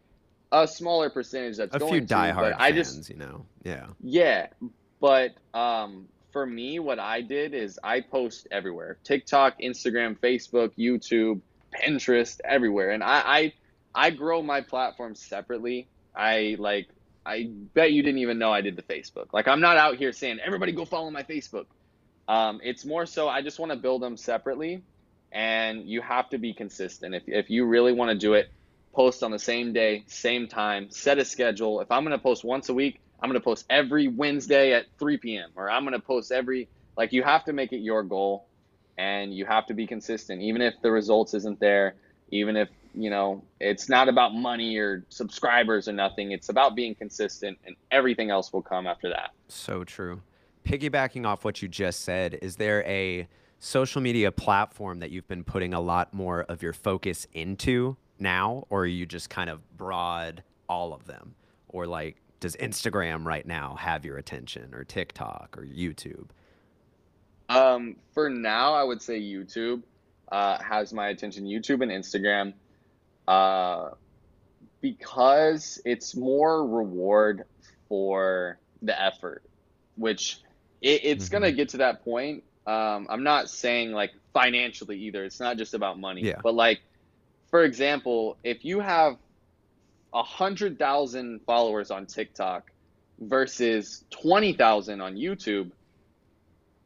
a 0.54 0.68
smaller 0.68 1.10
percentage 1.10 1.58
that's 1.58 1.76
a 1.76 1.80
going 1.80 1.92
few 1.92 2.02
to, 2.02 2.14
diehard 2.14 2.36
but 2.36 2.62
I 2.62 2.72
fans, 2.72 2.98
just 2.98 3.10
you 3.10 3.18
know. 3.18 3.46
Yeah. 3.64 3.88
yeah, 4.02 4.48
but 5.02 5.32
um, 5.54 6.08
for 6.32 6.46
me, 6.46 6.80
what 6.80 7.00
I 7.00 7.22
did 7.22 7.54
is 7.54 7.80
I 7.84 8.02
post 8.02 8.48
everywhere: 8.52 8.98
TikTok, 9.04 9.60
Instagram, 9.60 10.18
Facebook, 10.18 10.72
YouTube, 10.78 11.42
Pinterest, 11.74 12.40
everywhere. 12.46 12.92
And 12.92 13.04
I, 13.04 13.22
I, 13.26 13.54
I 13.96 14.10
grow 14.12 14.42
my 14.42 14.62
platform 14.62 15.16
separately. 15.16 15.88
I 16.16 16.56
like. 16.60 16.88
I 17.26 17.50
bet 17.74 17.94
you 17.94 18.04
didn't 18.04 18.20
even 18.20 18.38
know 18.38 18.52
I 18.52 18.60
did 18.62 18.76
the 18.76 18.84
Facebook. 18.84 19.34
Like 19.34 19.48
I'm 19.48 19.62
not 19.62 19.78
out 19.78 19.96
here 19.96 20.12
saying 20.12 20.40
everybody 20.46 20.72
go 20.74 20.86
follow 20.86 21.10
my 21.10 21.24
Facebook. 21.24 21.66
Um, 22.28 22.60
it's 22.64 22.86
more 22.86 23.06
so 23.06 23.28
I 23.28 23.42
just 23.42 23.60
want 23.60 23.72
to 23.72 23.78
build 23.78 24.02
them 24.02 24.18
separately, 24.18 24.84
and 25.32 25.88
you 25.88 26.02
have 26.02 26.30
to 26.30 26.38
be 26.38 26.54
consistent. 26.54 27.16
If 27.16 27.24
if 27.28 27.50
you 27.50 27.66
really 27.66 27.94
want 27.94 28.12
to 28.12 28.18
do 28.18 28.34
it, 28.34 28.52
post 28.94 29.24
on 29.24 29.32
the 29.32 29.40
same 29.40 29.74
day, 29.74 30.04
same 30.08 30.48
time, 30.48 30.90
set 30.92 31.18
a 31.18 31.26
schedule. 31.26 31.82
If 31.82 31.92
I'm 31.92 32.04
going 32.04 32.18
to 32.18 32.24
post 32.24 32.44
once 32.44 32.70
a 32.70 32.74
week, 32.74 33.00
I'm 33.22 33.30
going 33.30 33.40
to 33.40 33.44
post 33.44 33.66
every 33.70 34.08
Wednesday 34.08 34.74
at 34.74 34.86
3 35.00 35.18
p.m. 35.18 35.50
or 35.56 35.70
I'm 35.70 35.84
going 35.84 35.94
to 35.94 36.06
post 36.06 36.32
every 36.32 36.68
like 36.96 37.12
you 37.12 37.24
have 37.24 37.44
to 37.46 37.54
make 37.54 37.74
it 37.74 37.78
your 37.78 38.04
goal 38.04 38.48
and 38.98 39.34
you 39.34 39.46
have 39.46 39.66
to 39.68 39.74
be 39.74 39.88
consistent 39.88 40.42
even 40.42 40.62
if 40.62 40.76
the 40.84 40.92
results 40.92 41.34
isn't 41.34 41.60
there, 41.60 41.96
even 42.30 42.56
if 42.56 42.70
you 42.94 43.10
know, 43.10 43.44
it's 43.60 43.90
not 43.90 44.08
about 44.08 44.34
money 44.34 44.78
or 44.78 45.04
subscribers 45.10 45.88
or 45.88 45.94
nothing. 45.94 46.32
It's 46.32 46.50
about 46.50 46.76
being 46.76 46.96
consistent, 46.96 47.58
and 47.66 47.76
everything 47.92 48.30
else 48.30 48.54
will 48.54 48.62
come 48.62 48.88
after 48.88 49.10
that. 49.10 49.32
So 49.48 49.84
true. 49.84 50.22
Piggybacking 50.64 51.26
off 51.26 51.44
what 51.44 51.62
you 51.62 51.68
just 51.68 52.02
said, 52.02 52.38
is 52.42 52.58
there 52.58 52.84
a 52.86 53.28
social 53.60 54.02
media 54.02 54.32
platform 54.32 55.00
that 55.00 55.10
you've 55.10 55.28
been 55.28 55.44
putting 55.44 55.74
a 55.74 55.82
lot 55.82 56.14
more 56.14 56.44
of 56.44 56.62
your 56.62 56.74
focus 56.74 57.28
into 57.34 57.98
now, 58.20 58.66
or 58.70 58.82
are 58.84 58.86
you 58.88 59.06
just 59.06 59.30
kind 59.30 59.50
of 59.50 59.78
broad 59.78 60.44
all 60.70 60.94
of 60.94 61.06
them? 61.06 61.36
Or 61.70 61.88
like, 61.88 62.18
does 62.40 62.56
Instagram 62.58 63.26
right 63.26 63.46
now 63.46 63.76
have 63.76 64.06
your 64.06 64.18
attention, 64.18 64.74
or 64.74 64.84
TikTok, 64.84 65.56
or 65.58 65.64
YouTube? 65.64 66.28
Um, 67.50 67.98
for 68.14 68.30
now, 68.30 68.74
I 68.74 68.84
would 68.84 69.02
say 69.02 69.20
YouTube 69.22 69.84
uh, 70.32 70.62
has 70.62 70.94
my 70.94 71.10
attention. 71.10 71.46
YouTube 71.46 71.82
and 71.84 71.92
Instagram, 71.92 72.54
uh, 73.28 73.92
because 74.82 75.82
it's 75.86 76.16
more 76.16 76.66
reward 76.68 77.44
for 77.88 78.60
the 78.82 79.00
effort, 79.02 79.44
which 79.96 80.40
it, 80.82 81.02
it's 81.04 81.26
Mm-hmm. 81.26 81.32
gonna 81.32 81.52
get 81.52 81.70
to 81.70 81.78
that 81.78 82.04
point. 82.04 82.44
Um, 82.66 83.08
I'm 83.10 83.24
not 83.24 83.50
saying 83.50 83.92
like 83.92 84.12
financially 84.34 84.98
either. 85.00 85.24
It's 85.26 85.40
not 85.40 85.58
just 85.58 85.74
about 85.74 86.00
money, 86.00 86.24
Yeah. 86.24 86.40
but 86.44 86.54
like, 86.56 86.82
for 87.54 87.66
example, 87.66 88.36
if 88.44 88.66
you 88.66 88.80
have 88.80 89.16
a 90.12 90.24
hundred 90.24 90.80
thousand 90.80 91.42
followers 91.46 91.92
on 91.92 92.08
TikTok 92.08 92.72
versus 93.20 94.04
twenty 94.10 94.54
thousand 94.54 95.02
on 95.02 95.16
YouTube, 95.16 95.70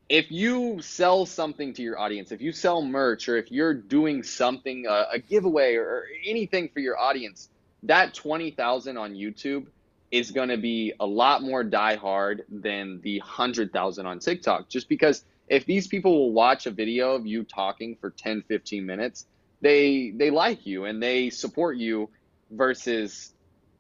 if 0.10 0.30
you 0.30 0.82
sell 0.82 1.26
something 1.26 1.74
to 1.76 1.82
your 1.82 1.98
audience, 1.98 2.34
if 2.34 2.42
you 2.42 2.52
sell 2.52 2.82
merch, 2.82 3.30
or 3.30 3.38
if 3.38 3.50
you're 3.50 3.74
doing 3.74 4.24
something, 4.24 4.86
uh, 4.86 5.06
a 5.10 5.20
giveaway, 5.20 5.76
or, 5.76 5.86
or 5.86 6.04
anything 6.26 6.68
for 6.74 6.82
your 6.82 7.00
audience, 7.00 7.48
that 7.84 8.14
twenty 8.14 8.52
thousand 8.52 8.98
on 8.98 9.14
YouTube 9.14 9.68
is 10.12 10.32
going 10.32 10.50
to 10.50 10.58
be 10.58 10.92
a 11.00 11.06
lot 11.06 11.42
more 11.42 11.64
diehard 11.64 12.42
than 12.50 13.00
the 13.04 13.20
hundred 13.20 13.72
thousand 13.72 14.06
on 14.06 14.20
TikTok. 14.20 14.68
Just 14.68 14.90
because 14.90 15.24
if 15.48 15.66
these 15.66 15.88
people 15.88 16.12
will 16.12 16.34
watch 16.34 16.66
a 16.66 16.72
video 16.72 17.16
of 17.16 17.26
you 17.26 17.46
talking 17.46 17.96
for 18.02 18.10
10, 18.10 18.42
15 18.50 18.86
minutes, 18.86 19.28
they 19.62 20.12
they 20.16 20.30
like 20.30 20.66
you 20.66 20.86
and 20.86 21.02
they 21.02 21.30
support 21.30 21.78
you 21.78 22.10
versus 22.52 23.34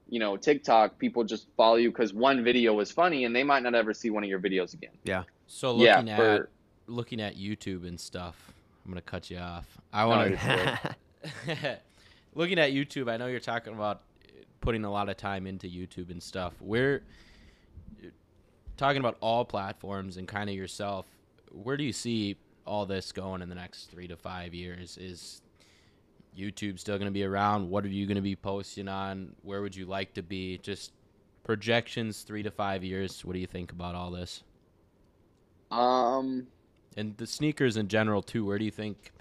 you 0.09 0.19
know 0.19 0.37
TikTok 0.37 0.97
people 0.97 1.23
just 1.23 1.47
follow 1.55 1.75
you 1.75 1.91
because 1.91 2.13
one 2.13 2.43
video 2.43 2.73
was 2.73 2.91
funny 2.91 3.25
and 3.25 3.35
they 3.35 3.43
might 3.43 3.63
not 3.63 3.75
ever 3.75 3.93
see 3.93 4.09
one 4.09 4.23
of 4.23 4.29
your 4.29 4.39
videos 4.39 4.73
again. 4.73 4.91
Yeah. 5.03 5.23
So 5.47 5.77
Yeah, 5.77 5.97
looking 5.97 6.09
at 6.09 6.17
for- 6.17 6.49
looking 6.87 7.21
at 7.21 7.37
YouTube 7.37 7.87
and 7.87 7.99
stuff, 7.99 8.53
I'm 8.85 8.91
gonna 8.91 9.01
cut 9.01 9.29
you 9.29 9.37
off. 9.37 9.65
I 9.93 10.03
oh, 10.03 10.07
want 10.07 10.39
to 10.39 10.95
looking 12.35 12.59
at 12.59 12.71
YouTube. 12.71 13.09
I 13.09 13.17
know 13.17 13.27
you're 13.27 13.39
talking 13.39 13.73
about 13.73 14.01
putting 14.61 14.83
a 14.85 14.91
lot 14.91 15.09
of 15.09 15.17
time 15.17 15.47
into 15.47 15.67
YouTube 15.67 16.09
and 16.11 16.21
stuff. 16.21 16.53
We're 16.59 17.03
talking 18.77 18.99
about 18.99 19.17
all 19.19 19.45
platforms 19.45 20.17
and 20.17 20.27
kind 20.27 20.49
of 20.49 20.55
yourself. 20.55 21.05
Where 21.51 21.77
do 21.77 21.83
you 21.83 21.93
see 21.93 22.37
all 22.65 22.85
this 22.85 23.11
going 23.11 23.41
in 23.41 23.49
the 23.49 23.55
next 23.55 23.85
three 23.85 24.07
to 24.07 24.15
five 24.15 24.53
years? 24.53 24.97
Is 24.97 25.41
YouTube 26.37 26.79
still 26.79 26.97
going 26.97 27.07
to 27.07 27.11
be 27.11 27.23
around? 27.23 27.69
What 27.69 27.85
are 27.85 27.89
you 27.89 28.05
going 28.05 28.15
to 28.15 28.21
be 28.21 28.35
posting 28.35 28.87
on? 28.87 29.35
Where 29.41 29.61
would 29.61 29.75
you 29.75 29.85
like 29.85 30.13
to 30.15 30.23
be? 30.23 30.57
Just 30.59 30.93
projections, 31.43 32.21
three 32.23 32.43
to 32.43 32.51
five 32.51 32.83
years. 32.83 33.23
What 33.25 33.33
do 33.33 33.39
you 33.39 33.47
think 33.47 33.71
about 33.71 33.95
all 33.95 34.11
this? 34.11 34.43
Um, 35.71 36.47
And 36.95 37.17
the 37.17 37.27
sneakers 37.27 37.77
in 37.77 37.87
general 37.87 38.21
too. 38.21 38.45
Where 38.45 38.57
do 38.59 38.65
you 38.65 38.71
think? 38.71 39.11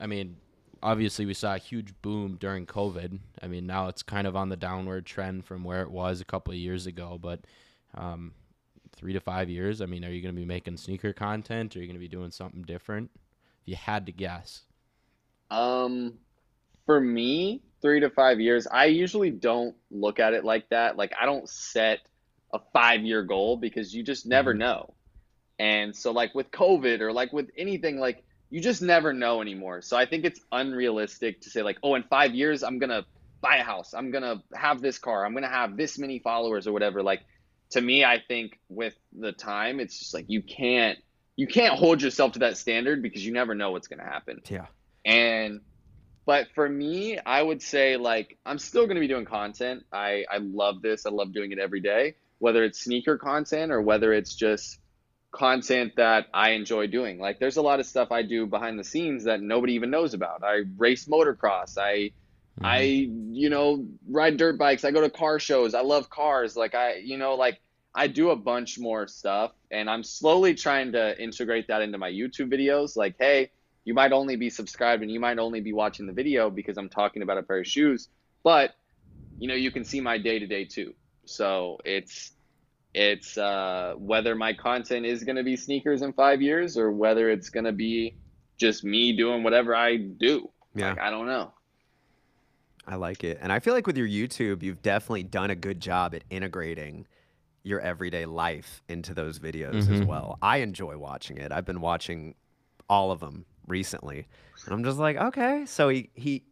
I 0.00 0.06
mean, 0.06 0.36
obviously 0.82 1.26
we 1.26 1.34
saw 1.34 1.54
a 1.54 1.58
huge 1.58 1.94
boom 2.02 2.36
during 2.36 2.66
COVID. 2.66 3.18
I 3.42 3.48
mean, 3.48 3.66
now 3.66 3.88
it's 3.88 4.02
kind 4.02 4.26
of 4.26 4.36
on 4.36 4.48
the 4.50 4.56
downward 4.56 5.06
trend 5.06 5.44
from 5.46 5.64
where 5.64 5.82
it 5.82 5.90
was 5.90 6.20
a 6.20 6.24
couple 6.24 6.52
of 6.52 6.58
years 6.58 6.86
ago. 6.86 7.18
But 7.20 7.40
um, 7.94 8.34
three 8.94 9.12
to 9.14 9.20
five 9.20 9.50
years. 9.50 9.80
I 9.80 9.86
mean, 9.86 10.04
are 10.04 10.10
you 10.10 10.22
going 10.22 10.34
to 10.34 10.40
be 10.40 10.46
making 10.46 10.76
sneaker 10.76 11.12
content? 11.12 11.74
Or 11.76 11.78
Are 11.78 11.82
you 11.82 11.88
going 11.88 11.96
to 11.96 12.00
be 12.00 12.08
doing 12.08 12.30
something 12.30 12.62
different? 12.62 13.10
If 13.62 13.68
you 13.68 13.76
had 13.76 14.06
to 14.06 14.12
guess. 14.12 14.62
Um, 15.50 16.18
for 16.86 17.00
me, 17.00 17.62
three 17.82 18.00
to 18.00 18.10
five 18.10 18.40
years, 18.40 18.66
I 18.66 18.86
usually 18.86 19.30
don't 19.30 19.76
look 19.90 20.18
at 20.18 20.32
it 20.32 20.44
like 20.44 20.68
that. 20.70 20.96
Like, 20.96 21.12
I 21.20 21.26
don't 21.26 21.48
set 21.48 22.00
a 22.52 22.60
five 22.72 23.02
year 23.02 23.22
goal 23.22 23.56
because 23.56 23.94
you 23.94 24.02
just 24.02 24.26
never 24.26 24.54
Mhm. 24.54 24.58
know. 24.58 24.94
And 25.58 25.94
so, 25.96 26.12
like, 26.12 26.34
with 26.34 26.50
COVID 26.50 27.00
or 27.00 27.12
like 27.12 27.32
with 27.32 27.50
anything, 27.56 27.98
like, 27.98 28.24
you 28.50 28.60
just 28.60 28.82
never 28.82 29.12
know 29.12 29.40
anymore. 29.40 29.82
So, 29.82 29.96
I 29.96 30.06
think 30.06 30.24
it's 30.24 30.40
unrealistic 30.52 31.40
to 31.42 31.50
say, 31.50 31.62
like, 31.62 31.78
oh, 31.82 31.94
in 31.96 32.04
five 32.04 32.34
years, 32.34 32.62
I'm 32.62 32.78
going 32.78 32.90
to 32.90 33.04
buy 33.40 33.56
a 33.56 33.62
house. 33.62 33.92
I'm 33.94 34.10
going 34.10 34.22
to 34.22 34.42
have 34.56 34.80
this 34.80 34.98
car. 34.98 35.24
I'm 35.24 35.32
going 35.32 35.42
to 35.42 35.48
have 35.48 35.76
this 35.76 35.98
many 35.98 36.18
followers 36.20 36.66
or 36.66 36.72
whatever. 36.72 37.02
Like, 37.02 37.22
to 37.70 37.80
me, 37.80 38.04
I 38.04 38.20
think 38.26 38.58
with 38.68 38.94
the 39.12 39.32
time, 39.32 39.80
it's 39.80 39.98
just 39.98 40.14
like 40.14 40.26
you 40.28 40.42
can't. 40.42 40.98
You 41.38 41.46
can't 41.46 41.74
hold 41.78 42.00
yourself 42.00 42.32
to 42.32 42.38
that 42.40 42.56
standard 42.56 43.02
because 43.02 43.24
you 43.26 43.30
never 43.32 43.54
know 43.54 43.70
what's 43.72 43.88
going 43.88 43.98
to 43.98 44.06
happen. 44.06 44.40
yeah. 44.48 44.66
And 45.04 45.60
but 46.26 46.48
for 46.54 46.68
me, 46.68 47.18
I 47.24 47.40
would 47.40 47.62
say 47.62 47.96
like 47.96 48.36
I'm 48.44 48.58
still 48.58 48.84
going 48.84 48.96
to 48.96 49.00
be 49.00 49.08
doing 49.08 49.24
content. 49.24 49.84
I 49.92 50.24
I 50.30 50.38
love 50.38 50.82
this. 50.82 51.06
I 51.06 51.10
love 51.10 51.32
doing 51.32 51.52
it 51.52 51.58
every 51.58 51.80
day, 51.80 52.16
whether 52.38 52.64
it's 52.64 52.82
sneaker 52.82 53.16
content 53.16 53.70
or 53.70 53.80
whether 53.80 54.12
it's 54.12 54.34
just 54.34 54.80
content 55.30 55.92
that 55.96 56.26
I 56.34 56.50
enjoy 56.50 56.88
doing. 56.88 57.18
Like 57.20 57.38
there's 57.38 57.58
a 57.58 57.62
lot 57.62 57.78
of 57.78 57.86
stuff 57.86 58.10
I 58.10 58.22
do 58.22 58.46
behind 58.46 58.78
the 58.78 58.84
scenes 58.84 59.24
that 59.24 59.40
nobody 59.40 59.74
even 59.74 59.90
knows 59.90 60.14
about. 60.14 60.42
I 60.42 60.64
race 60.76 61.04
motocross. 61.04 61.78
I 61.78 61.92
mm-hmm. 61.92 62.66
I 62.66 62.80
you 62.80 63.48
know 63.48 63.86
ride 64.08 64.36
dirt 64.36 64.58
bikes. 64.58 64.84
I 64.84 64.90
go 64.90 65.02
to 65.02 65.10
car 65.10 65.38
shows. 65.38 65.74
I 65.74 65.82
love 65.82 66.10
cars. 66.10 66.56
Like 66.56 66.74
I 66.74 66.96
you 66.96 67.18
know 67.18 67.36
like 67.36 67.60
I 67.94 68.08
do 68.08 68.30
a 68.30 68.36
bunch 68.36 68.80
more 68.80 69.06
stuff 69.06 69.52
and 69.70 69.88
I'm 69.88 70.02
slowly 70.02 70.54
trying 70.54 70.92
to 70.92 71.22
integrate 71.22 71.68
that 71.68 71.82
into 71.82 71.98
my 71.98 72.10
YouTube 72.10 72.52
videos. 72.52 72.96
Like 72.96 73.14
hey, 73.16 73.52
you 73.86 73.94
might 73.94 74.12
only 74.12 74.36
be 74.36 74.50
subscribed 74.50 75.02
and 75.02 75.10
you 75.10 75.20
might 75.20 75.38
only 75.38 75.60
be 75.60 75.72
watching 75.72 76.06
the 76.06 76.12
video 76.12 76.50
because 76.50 76.76
I'm 76.76 76.88
talking 76.90 77.22
about 77.22 77.38
a 77.38 77.42
pair 77.42 77.60
of 77.60 77.66
shoes, 77.66 78.08
but 78.44 78.74
you 79.38 79.48
know 79.48 79.54
you 79.54 79.70
can 79.70 79.84
see 79.84 80.00
my 80.00 80.18
day 80.18 80.38
to 80.38 80.46
day 80.46 80.64
too. 80.66 80.92
So 81.24 81.78
it's 81.84 82.32
it's 82.92 83.38
uh, 83.38 83.94
whether 83.96 84.34
my 84.34 84.52
content 84.54 85.06
is 85.06 85.22
going 85.22 85.36
to 85.36 85.44
be 85.44 85.56
sneakers 85.56 86.02
in 86.02 86.12
five 86.12 86.42
years 86.42 86.76
or 86.76 86.90
whether 86.90 87.30
it's 87.30 87.48
going 87.48 87.64
to 87.64 87.72
be 87.72 88.16
just 88.58 88.84
me 88.84 89.16
doing 89.16 89.42
whatever 89.42 89.74
I 89.74 89.96
do. 89.98 90.50
Yeah. 90.74 90.90
Like, 90.90 91.00
I 91.00 91.10
don't 91.10 91.26
know. 91.26 91.52
I 92.86 92.96
like 92.96 93.22
it. 93.22 93.38
And 93.40 93.52
I 93.52 93.58
feel 93.58 93.74
like 93.74 93.86
with 93.86 93.98
your 93.98 94.08
YouTube, 94.08 94.62
you've 94.62 94.80
definitely 94.80 95.24
done 95.24 95.50
a 95.50 95.54
good 95.54 95.80
job 95.80 96.14
at 96.14 96.24
integrating 96.30 97.06
your 97.64 97.80
everyday 97.80 98.24
life 98.24 98.82
into 98.88 99.12
those 99.12 99.38
videos 99.38 99.90
as 99.90 100.00
Mhm. 100.00 100.06
well. 100.06 100.38
I 100.40 100.58
enjoy 100.58 100.96
watching 100.96 101.36
it. 101.36 101.52
I've 101.52 101.66
been 101.66 101.80
watching 101.80 102.34
all 102.88 103.10
of 103.10 103.20
them 103.20 103.44
recently. 103.66 104.26
And 104.64 104.74
I'm 104.74 104.84
just 104.84 104.98
like, 104.98 105.16
okay, 105.16 105.64
so 105.66 105.88
he, 105.88 106.10
he 106.14 106.42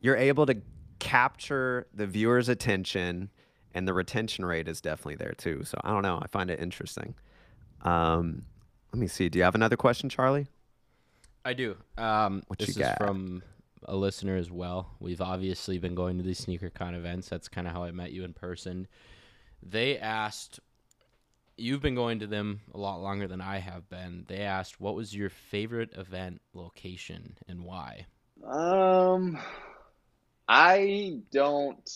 you're 0.00 0.16
able 0.16 0.46
to 0.46 0.56
capture 0.98 1.86
the 1.94 2.06
viewer's 2.06 2.48
attention 2.48 3.30
and 3.74 3.88
the 3.88 3.94
retention 3.94 4.44
rate 4.44 4.68
is 4.68 4.80
definitely 4.80 5.16
there 5.16 5.32
too. 5.32 5.64
So 5.64 5.78
I 5.82 5.90
don't 5.90 6.02
know. 6.02 6.18
I 6.22 6.26
find 6.28 6.50
it 6.50 6.60
interesting. 6.60 7.14
Um, 7.82 8.44
let 8.92 9.00
me 9.00 9.06
see. 9.06 9.28
Do 9.28 9.38
you 9.38 9.44
have 9.44 9.54
another 9.54 9.76
question, 9.76 10.08
Charley? 10.08 10.46
I 11.44 11.54
do. 11.54 11.76
Um, 11.98 12.42
What 12.46 12.58
this 12.58 12.68
you 12.68 12.72
is 12.82 12.88
got? 12.88 12.98
from 12.98 13.42
a 13.84 13.96
listener 13.96 14.36
as 14.36 14.50
well. 14.50 14.90
We've 15.00 15.20
obviously 15.20 15.78
been 15.78 15.94
going 15.94 16.18
to 16.18 16.22
these 16.22 16.44
SneakerCon 16.44 16.94
events. 16.94 17.28
That's 17.28 17.48
kind 17.48 17.66
of 17.66 17.72
how 17.72 17.82
I 17.82 17.90
met 17.90 18.12
you 18.12 18.22
in 18.24 18.32
person. 18.32 18.86
They 19.62 19.98
asked, 19.98 20.60
you've 21.62 21.80
been 21.82 21.94
going 21.94 22.18
to 22.20 22.26
them 22.26 22.60
a 22.74 22.78
lot 22.78 23.00
longer 23.00 23.28
than 23.28 23.40
I 23.40 23.58
have 23.58 23.88
been. 23.88 24.24
They 24.28 24.40
asked, 24.40 24.80
what 24.80 24.94
was 24.94 25.14
your 25.14 25.30
favorite 25.30 25.90
event 25.96 26.42
location 26.54 27.38
and 27.48 27.64
why? 27.64 28.06
Um, 28.44 29.38
I 30.48 31.20
don't, 31.32 31.90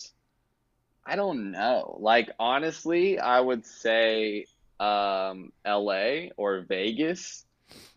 I 1.05 1.15
don't 1.15 1.51
know. 1.51 1.97
Like 1.99 2.29
honestly, 2.39 3.19
I 3.19 3.39
would 3.39 3.65
say 3.65 4.47
um, 4.79 5.51
LA 5.65 6.29
or 6.37 6.61
Vegas, 6.67 7.45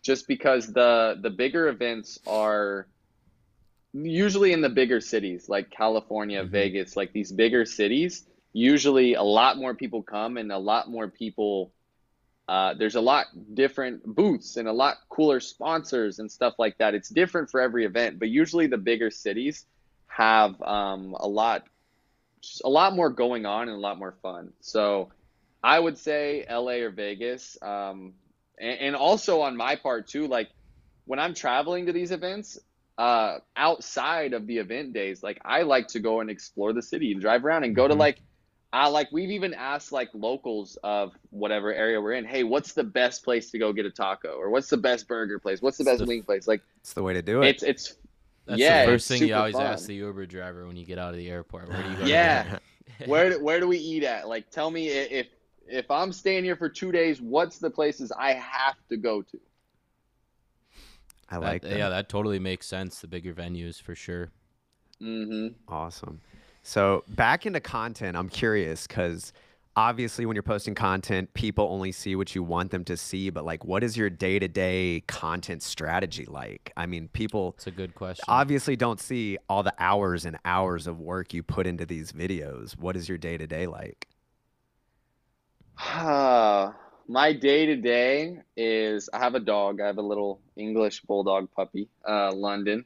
just 0.03 0.27
because 0.27 0.67
the 0.73 1.17
the 1.21 1.29
bigger 1.29 1.67
events 1.67 2.19
are 2.27 2.87
usually 3.93 4.53
in 4.53 4.61
the 4.61 4.69
bigger 4.69 5.01
cities 5.01 5.49
like 5.49 5.69
California, 5.69 6.43
Mhm. 6.43 6.51
Vegas, 6.51 6.95
like 6.95 7.11
these 7.13 7.31
bigger 7.31 7.65
cities. 7.65 8.25
Usually, 8.53 9.13
a 9.15 9.23
lot 9.23 9.57
more 9.57 9.73
people 9.75 10.03
come 10.03 10.37
and 10.37 10.51
a 10.51 10.57
lot 10.57 10.89
more 10.89 11.07
people. 11.07 11.71
Uh, 12.47 12.73
there's 12.73 12.95
a 12.95 13.01
lot 13.01 13.27
different 13.53 14.03
booths 14.03 14.57
and 14.57 14.67
a 14.67 14.73
lot 14.73 14.97
cooler 15.09 15.39
sponsors 15.39 16.19
and 16.19 16.29
stuff 16.29 16.55
like 16.59 16.77
that. 16.79 16.93
It's 16.93 17.07
different 17.09 17.49
for 17.49 17.61
every 17.61 17.85
event, 17.85 18.19
but 18.19 18.27
usually 18.27 18.67
the 18.67 18.77
bigger 18.77 19.09
cities 19.09 19.65
have 20.07 20.61
um, 20.61 21.15
a 21.17 21.27
lot, 21.27 21.63
just 22.41 22.61
a 22.65 22.69
lot 22.69 22.93
more 22.95 23.09
going 23.09 23.45
on 23.45 23.69
and 23.69 23.77
a 23.77 23.79
lot 23.79 23.97
more 23.97 24.15
fun. 24.21 24.51
So 24.59 25.11
I 25.63 25.79
would 25.79 25.97
say 25.97 26.45
LA 26.49 26.81
or 26.83 26.89
Vegas, 26.89 27.57
um, 27.61 28.13
and, 28.59 28.79
and 28.79 28.95
also 28.95 29.41
on 29.41 29.55
my 29.55 29.75
part 29.77 30.07
too. 30.07 30.27
Like 30.27 30.49
when 31.05 31.19
I'm 31.19 31.33
traveling 31.33 31.85
to 31.85 31.93
these 31.93 32.11
events, 32.11 32.59
uh, 32.97 33.37
outside 33.55 34.33
of 34.33 34.45
the 34.45 34.57
event 34.57 34.93
days, 34.93 35.23
like 35.23 35.39
I 35.45 35.61
like 35.61 35.87
to 35.89 35.99
go 35.99 36.19
and 36.19 36.29
explore 36.29 36.73
the 36.73 36.81
city 36.81 37.13
and 37.13 37.21
drive 37.21 37.45
around 37.45 37.63
and 37.63 37.75
go 37.75 37.87
to 37.87 37.95
Mhm. 37.95 37.99
like, 37.99 38.21
uh, 38.73 38.89
like 38.89 39.11
we've 39.11 39.31
even 39.31 39.53
asked 39.53 39.91
like 39.91 40.09
locals 40.13 40.77
of 40.83 41.13
whatever 41.29 41.73
area 41.73 41.99
we're 42.01 42.13
in, 42.13 42.25
hey, 42.25 42.43
what's 42.43 42.73
the 42.73 42.83
best 42.83 43.23
place 43.23 43.51
to 43.51 43.59
go 43.59 43.73
get 43.73 43.85
a 43.85 43.91
taco, 43.91 44.29
or 44.35 44.49
what's 44.49 44.69
the 44.69 44.77
best 44.77 45.07
burger 45.07 45.39
place, 45.39 45.61
what's 45.61 45.77
the 45.77 45.83
It's 45.83 45.91
best 45.91 45.99
the- 45.99 46.05
wing 46.05 46.23
place? 46.23 46.47
Like 46.47 46.61
It's 46.79 46.93
the 46.93 47.03
way 47.03 47.13
to 47.13 47.21
do 47.21 47.41
it. 47.41 47.49
it's 47.49 47.63
it's 47.63 47.95
That's 48.45 48.59
Yeah, 48.59 48.79
the 48.83 48.91
it's 48.91 49.05
first 49.05 49.07
thing 49.07 49.23
you 49.27 49.35
always 49.35 49.53
fun. 49.55 49.65
ask 49.65 49.85
the 49.87 49.95
Uber 49.95 50.25
driver 50.25 50.65
when 50.67 50.75
you 50.77 50.85
get 50.85 50.97
out 50.97 51.09
of 51.11 51.17
the 51.17 51.29
airport. 51.29 51.69
Where 51.69 51.83
do 51.83 51.89
you 51.89 51.97
go? 51.97 52.05
Yeah. 52.05 52.59
where 53.05 53.39
where 53.39 53.59
do 53.59 53.67
we 53.67 53.77
eat 53.77 54.03
at? 54.03 54.27
Like 54.27 54.49
tell 54.49 54.71
me 54.71 54.87
if 54.89 55.27
if 55.67 55.89
I'm 55.91 56.11
staying 56.11 56.43
here 56.43 56.55
for 56.55 56.67
two 56.69 56.91
days, 56.91 57.21
what's 57.21 57.57
the 57.59 57.69
places 57.69 58.11
I 58.11 58.33
have 58.33 58.75
to 58.89 58.97
go 58.97 59.21
to? 59.21 59.39
I 61.29 61.37
like 61.37 61.61
that. 61.61 61.77
Yeah, 61.77 61.89
that 61.89 62.09
totally 62.09 62.39
makes 62.39 62.67
sense. 62.67 62.99
The 62.99 63.07
bigger 63.07 63.33
venues 63.33 63.81
for 63.81 63.95
sure. 63.95 64.31
hmm 64.99 65.47
Awesome. 65.67 66.19
So 66.63 67.03
back 67.07 67.45
into 67.45 67.59
content, 67.59 68.15
I'm 68.15 68.29
curious 68.29 68.87
because 68.87 69.33
obviously 69.75 70.25
when 70.25 70.35
you're 70.35 70.43
posting 70.43 70.75
content, 70.75 71.33
people 71.33 71.67
only 71.71 71.91
see 71.91 72.15
what 72.15 72.35
you 72.35 72.43
want 72.43 72.71
them 72.71 72.83
to 72.85 72.97
see. 72.97 73.29
But 73.29 73.45
like, 73.45 73.65
what 73.65 73.83
is 73.83 73.97
your 73.97 74.09
day 74.09 74.37
to 74.39 74.47
day 74.47 75.03
content 75.07 75.63
strategy 75.63 76.25
like? 76.25 76.71
I 76.77 76.85
mean, 76.85 77.07
people 77.09 77.55
It's 77.57 77.67
a 77.67 77.71
good 77.71 77.95
question. 77.95 78.25
obviously 78.27 78.75
don't 78.75 78.99
see 78.99 79.37
all 79.49 79.63
the 79.63 79.73
hours 79.79 80.25
and 80.25 80.37
hours 80.45 80.87
of 80.87 80.99
work 80.99 81.33
you 81.33 81.41
put 81.43 81.65
into 81.65 81.85
these 81.85 82.11
videos. 82.11 82.77
What 82.77 82.95
is 82.95 83.09
your 83.09 83.17
day 83.17 83.37
to 83.37 83.47
day 83.47 83.67
like? 83.67 84.07
My 87.07 87.33
day 87.33 87.65
to 87.65 87.75
day 87.75 88.37
is 88.55 89.09
I 89.11 89.19
have 89.19 89.35
a 89.35 89.39
dog. 89.39 89.81
I 89.81 89.87
have 89.87 89.97
a 89.97 90.01
little 90.03 90.39
English 90.55 91.01
bulldog 91.01 91.49
puppy, 91.53 91.89
uh, 92.07 92.31
London. 92.33 92.85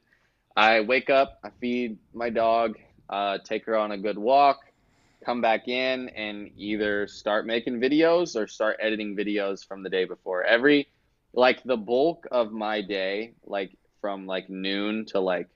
I 0.56 0.80
wake 0.80 1.10
up, 1.10 1.38
I 1.44 1.50
feed 1.60 1.98
my 2.14 2.30
dog, 2.30 2.76
uh, 3.08 3.38
take 3.38 3.64
her 3.66 3.76
on 3.76 3.92
a 3.92 3.98
good 3.98 4.18
walk, 4.18 4.60
come 5.24 5.40
back 5.40 5.68
in, 5.68 6.08
and 6.10 6.50
either 6.56 7.06
start 7.06 7.46
making 7.46 7.80
videos 7.80 8.36
or 8.36 8.46
start 8.46 8.76
editing 8.80 9.16
videos 9.16 9.66
from 9.66 9.82
the 9.82 9.90
day 9.90 10.04
before. 10.04 10.42
Every, 10.44 10.88
like, 11.32 11.62
the 11.64 11.76
bulk 11.76 12.26
of 12.30 12.52
my 12.52 12.80
day, 12.80 13.34
like, 13.44 13.76
from 14.00 14.26
like 14.26 14.48
noon 14.48 15.06
to 15.06 15.20
like 15.20 15.48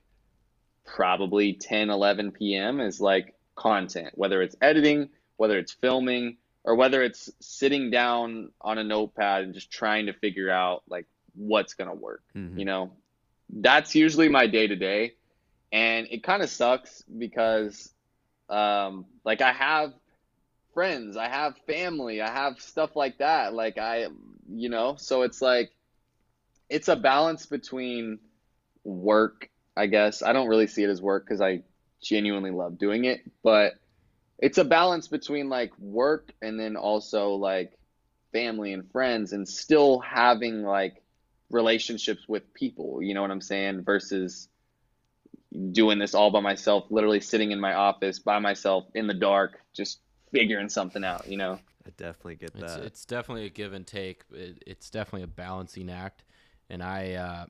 probably 0.84 1.52
10, 1.52 1.90
11 1.90 2.32
p.m., 2.32 2.80
is 2.80 3.00
like 3.00 3.34
content, 3.54 4.10
whether 4.14 4.42
it's 4.42 4.56
editing, 4.60 5.10
whether 5.36 5.58
it's 5.58 5.72
filming 5.72 6.36
or 6.64 6.74
whether 6.74 7.02
it's 7.02 7.30
sitting 7.40 7.90
down 7.90 8.50
on 8.60 8.78
a 8.78 8.84
notepad 8.84 9.44
and 9.44 9.54
just 9.54 9.70
trying 9.70 10.06
to 10.06 10.12
figure 10.12 10.50
out 10.50 10.82
like 10.88 11.06
what's 11.34 11.74
going 11.74 11.88
to 11.88 11.94
work 11.94 12.22
Mhm. 12.36 12.58
you 12.58 12.64
know 12.64 12.92
that's 13.48 13.94
usually 13.94 14.28
my 14.28 14.46
day 14.46 14.66
to 14.66 14.76
day 14.76 15.14
and 15.72 16.08
it 16.10 16.22
kind 16.22 16.42
of 16.42 16.50
sucks 16.50 17.02
because 17.02 17.92
um 18.48 19.04
like 19.24 19.40
i 19.40 19.52
have 19.52 19.92
friends 20.74 21.16
i 21.16 21.28
have 21.28 21.56
family 21.66 22.20
i 22.20 22.30
have 22.30 22.60
stuff 22.60 22.96
like 22.96 23.18
that 23.18 23.54
like 23.54 23.78
i 23.78 24.06
you 24.52 24.68
know? 24.68 24.96
So 24.96 25.22
it's 25.22 25.40
like 25.40 25.70
it's 26.68 26.88
a 26.88 26.96
balance 26.96 27.46
between 27.46 28.18
work 28.84 29.48
i 29.76 29.86
guess. 29.86 30.22
I 30.22 30.32
don't 30.32 30.48
really 30.48 30.66
see 30.66 30.82
it 30.82 30.90
as 30.90 31.00
work 31.00 31.24
because 31.24 31.40
i 31.40 31.62
genuinely 32.02 32.50
love 32.50 32.78
doing 32.78 33.04
it 33.04 33.20
but 33.44 33.74
it's 34.38 34.58
a 34.58 34.64
balance 34.64 35.06
between 35.06 35.50
like 35.50 35.70
work 35.78 36.32
and 36.40 36.58
then 36.58 36.76
also 36.76 37.34
like 37.34 37.72
family 38.32 38.72
and 38.72 38.90
friends 38.90 39.32
and 39.32 39.46
still 39.46 39.98
having 40.00 40.62
like 40.62 41.02
relationships 41.50 42.26
with 42.26 42.54
people 42.54 43.02
you 43.02 43.12
know 43.14 43.22
what 43.22 43.30
i'm 43.30 43.40
saying 43.40 43.82
versus 43.82 44.48
doing 45.72 45.98
this 45.98 46.14
all 46.14 46.30
by 46.30 46.40
myself 46.40 46.84
literally 46.90 47.20
sitting 47.20 47.50
in 47.50 47.60
my 47.60 47.74
office 47.74 48.18
by 48.18 48.38
myself 48.38 48.84
in 48.94 49.06
the 49.06 49.14
dark 49.14 49.58
just 49.74 50.00
figuring 50.32 50.68
something 50.68 51.02
out 51.04 51.26
you 51.28 51.36
know 51.36 51.58
I 51.86 51.90
definitely 51.96 52.36
get 52.36 52.54
that. 52.54 52.82
it's 52.82 53.04
definitely 53.04 53.46
a 53.46 53.50
give 53.50 53.72
and 53.72 53.86
take. 53.86 54.24
It, 54.32 54.62
it's 54.66 54.90
definitely 54.90 55.22
a 55.22 55.28
balancing 55.28 55.90
act, 55.90 56.24
and 56.68 56.82
I 56.82 57.14
uh, 57.14 57.46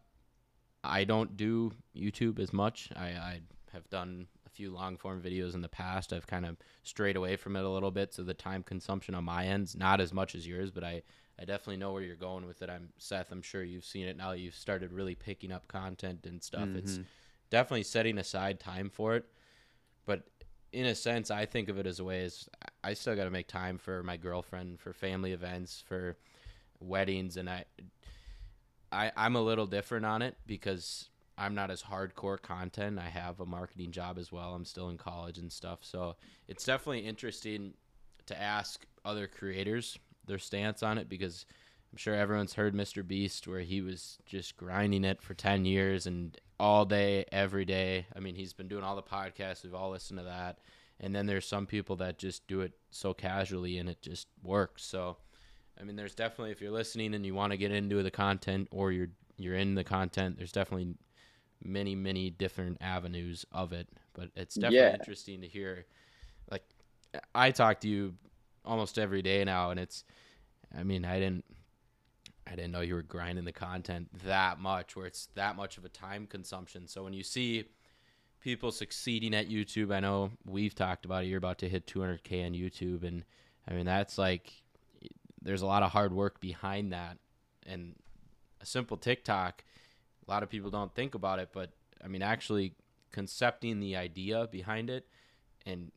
I 0.85 1.05
don't 1.05 1.37
do 1.37 1.73
YouTube 1.97 2.39
as 2.39 2.53
much. 2.53 2.91
I, 2.95 3.07
I 3.09 3.41
have 3.73 3.89
done 3.91 4.29
a 4.47 4.51
few 4.51 4.71
long 4.71 4.97
form 4.97 5.21
videos 5.21 5.55
in 5.55 5.63
the 5.63 5.69
past. 5.69 6.13
I've 6.13 6.27
kind 6.27 6.47
of 6.47 6.57
strayed 6.83 7.17
away 7.17 7.37
from 7.37 7.57
it 7.57 7.65
a 7.65 7.69
little 7.69 7.91
bit, 7.91 8.15
so 8.15 8.23
the 8.23 8.35
time 8.35 8.63
consumption 8.63 9.15
on 9.15 9.25
my 9.25 9.47
end's 9.47 9.77
not 9.77 10.01
as 10.01 10.13
much 10.13 10.35
as 10.35 10.47
yours. 10.47 10.71
But 10.71 10.85
I 10.85 11.03
I 11.39 11.45
definitely 11.45 11.79
know 11.79 11.93
where 11.93 12.03
you're 12.03 12.17
going 12.17 12.47
with 12.47 12.63
it. 12.63 12.71
I'm 12.71 12.91
Seth. 12.99 13.33
I'm 13.33 13.43
sure 13.43 13.65
you've 13.65 13.85
seen 13.85 14.07
it 14.07 14.17
now. 14.17 14.33
You've 14.33 14.55
started 14.55 14.93
really 14.93 15.15
picking 15.17 15.53
up 15.53 15.67
content 15.67 16.25
and 16.27 16.43
stuff. 16.43 16.69
It's 16.75 16.99
Mhm. 16.99 17.05
Definitely 17.51 17.83
setting 17.83 18.19
aside 18.19 18.61
time 18.61 18.91
for 18.91 19.17
it. 19.17 19.27
But 20.07 20.23
in 20.73 20.87
a 20.87 20.95
sense, 20.95 21.31
I 21.31 21.47
think 21.47 21.69
of 21.69 21.79
it 21.79 21.87
as 21.87 22.01
a 22.01 22.05
way 22.05 22.25
as 22.25 22.49
I 22.83 22.95
still 22.95 23.17
got 23.17 23.25
to 23.25 23.31
make 23.31 23.49
time 23.49 23.79
for 23.79 24.03
my 24.03 24.17
girlfriend, 24.17 24.81
for 24.81 24.93
family 24.93 25.33
events, 25.33 25.83
for 25.87 26.17
weddings, 26.81 27.37
and 27.37 27.51
I, 27.51 27.65
I, 28.91 29.13
I'm 29.17 29.37
a 29.37 29.43
little 29.43 29.67
different 29.67 30.07
on 30.07 30.23
it 30.23 30.37
because 30.47 31.09
I'm 31.37 31.55
not 31.55 31.71
as 31.71 31.83
hardcore 31.83 32.41
content. 32.41 32.99
I 32.99 33.09
have 33.09 33.41
a 33.41 33.47
marketing 33.47 33.93
job 33.93 34.19
as 34.19 34.33
well. 34.33 34.55
I'm 34.55 34.65
still 34.65 34.89
in 34.89 34.97
college 34.97 35.39
and 35.39 35.53
stuff, 35.53 35.81
so 35.83 36.17
it's 36.49 36.65
definitely 36.65 37.01
interesting 37.01 37.75
to 38.27 38.41
ask 38.41 38.87
other 39.05 39.27
creators 39.27 39.99
their 40.27 40.39
stance 40.39 40.83
on 40.83 40.99
it 40.99 41.09
because 41.09 41.47
I'm 41.93 41.97
sure 41.97 42.15
everyone's 42.15 42.55
heard 42.55 42.75
Mr. 42.75 43.07
Beast 43.07 43.49
where 43.49 43.61
he 43.61 43.81
was 43.81 44.19
just 44.25 44.57
grinding 44.57 45.05
it 45.05 45.21
for 45.23 45.35
10 45.35 45.65
years 45.65 46.07
and 46.07 46.39
all 46.59 46.85
day, 46.85 47.25
every 47.33 47.65
day. 47.65 48.07
I 48.15 48.21
mean, 48.21 48.35
he's 48.37 48.53
been 48.53 48.69
doing 48.69 48.85
all 48.85 48.95
the 48.97 49.03
podcasts. 49.03 49.65
We've 49.65 49.75
all 49.75 49.91
listened 49.91 50.19
to 50.21 50.25
that. 50.25 50.59
And 51.01 51.15
then 51.15 51.27
there's 51.27 51.47
some 51.47 51.67
people 51.67 51.97
that 51.97 52.19
just 52.19 52.47
do 52.47 52.61
it 52.61 52.73
so 52.91 53.13
casually 53.15 53.79
and 53.79 53.89
it 53.89 54.03
just 54.03 54.29
works. 54.43 54.85
So, 54.85 55.17
I 55.81 55.85
mean, 55.85 55.97
there's 55.97 56.15
definitely 56.15 56.53
if 56.53 56.61
you're 56.61 56.71
listening 56.71 57.15
and 57.15 57.25
you 57.25 57.35
want 57.35 57.53
to 57.53 57.57
get 57.57 57.73
into 57.73 58.03
the 58.03 58.11
content 58.11 58.69
or 58.71 58.93
you're 58.93 59.09
you're 59.39 59.55
in 59.57 59.75
the 59.75 59.85
content, 59.85 60.37
there's 60.37 60.53
definitely 60.53 60.95
many 61.65 61.95
many 61.95 62.31
different 62.31 62.79
avenues 62.83 63.47
of 63.53 63.73
it. 63.73 63.89
But 64.13 64.29
it's 64.37 64.57
definitely 64.57 64.91
Yeah. 64.91 64.95
interesting 64.95 65.41
to 65.41 65.49
hear. 65.49 65.87
Like, 66.51 66.65
I 67.35 67.51
talk 67.51 67.81
to 67.81 67.89
you 67.89 68.15
almost 68.65 68.99
every 68.99 69.23
day 69.23 69.43
now, 69.45 69.71
and 69.71 69.81
it's. 69.81 70.05
I 70.77 70.83
mean, 70.85 71.05
I 71.05 71.19
didn't. 71.19 71.45
I 72.51 72.57
didn't 72.57 72.73
know 72.73 72.81
you 72.81 72.95
were 72.95 73.03
grinding 73.03 73.45
the 73.45 73.53
content 73.53 74.09
that 74.25 74.59
much, 74.59 74.97
where 74.97 75.07
it's 75.07 75.29
that 75.35 75.55
much 75.57 75.79
of 75.79 75.85
a 75.85 75.89
time 75.89 76.27
consumption. 76.27 76.89
So 76.89 77.05
when 77.05 77.13
you 77.13 77.23
see 77.23 77.65
people 78.41 78.73
succeeding 78.73 79.35
at 79.35 79.49
YouTube, 79.49 79.95
I 79.95 80.01
know 80.01 80.33
we've 80.45 80.75
talked 80.75 81.05
about 81.05 81.25
it. 81.25 81.29
You're 81.29 81.39
about 81.39 81.59
to 81.59 81.69
hit 81.69 81.87
200k 81.87 82.47
on 82.47 82.53
YouTube, 82.53 83.05
and 83.05 83.25
I 83.69 83.75
mean 83.75 83.87
that's 83.87 84.19
like 84.19 84.53
there's 85.41 85.63
a 85.63 85.67
lot 85.67 85.83
of 85.83 85.93
hard 85.93 86.13
work 86.13 86.41
behind 86.41 86.93
that, 86.93 87.19
and 87.67 87.95
a 88.61 88.67
simple 88.67 88.97
TikTok. 88.97 89.63
A 90.27 90.31
lot 90.31 90.43
of 90.43 90.51
people 90.51 90.71
don't 90.71 90.95
think 90.95 91.15
about 91.15 91.39
it, 91.39 91.51
but 91.53 91.71
I 92.03 92.09
mean 92.09 92.23
actually 92.23 92.75
concepting 93.13 93.81
the 93.81 93.97
idea 93.97 94.49
behind 94.51 94.91
it 94.91 95.07
and 95.67 95.93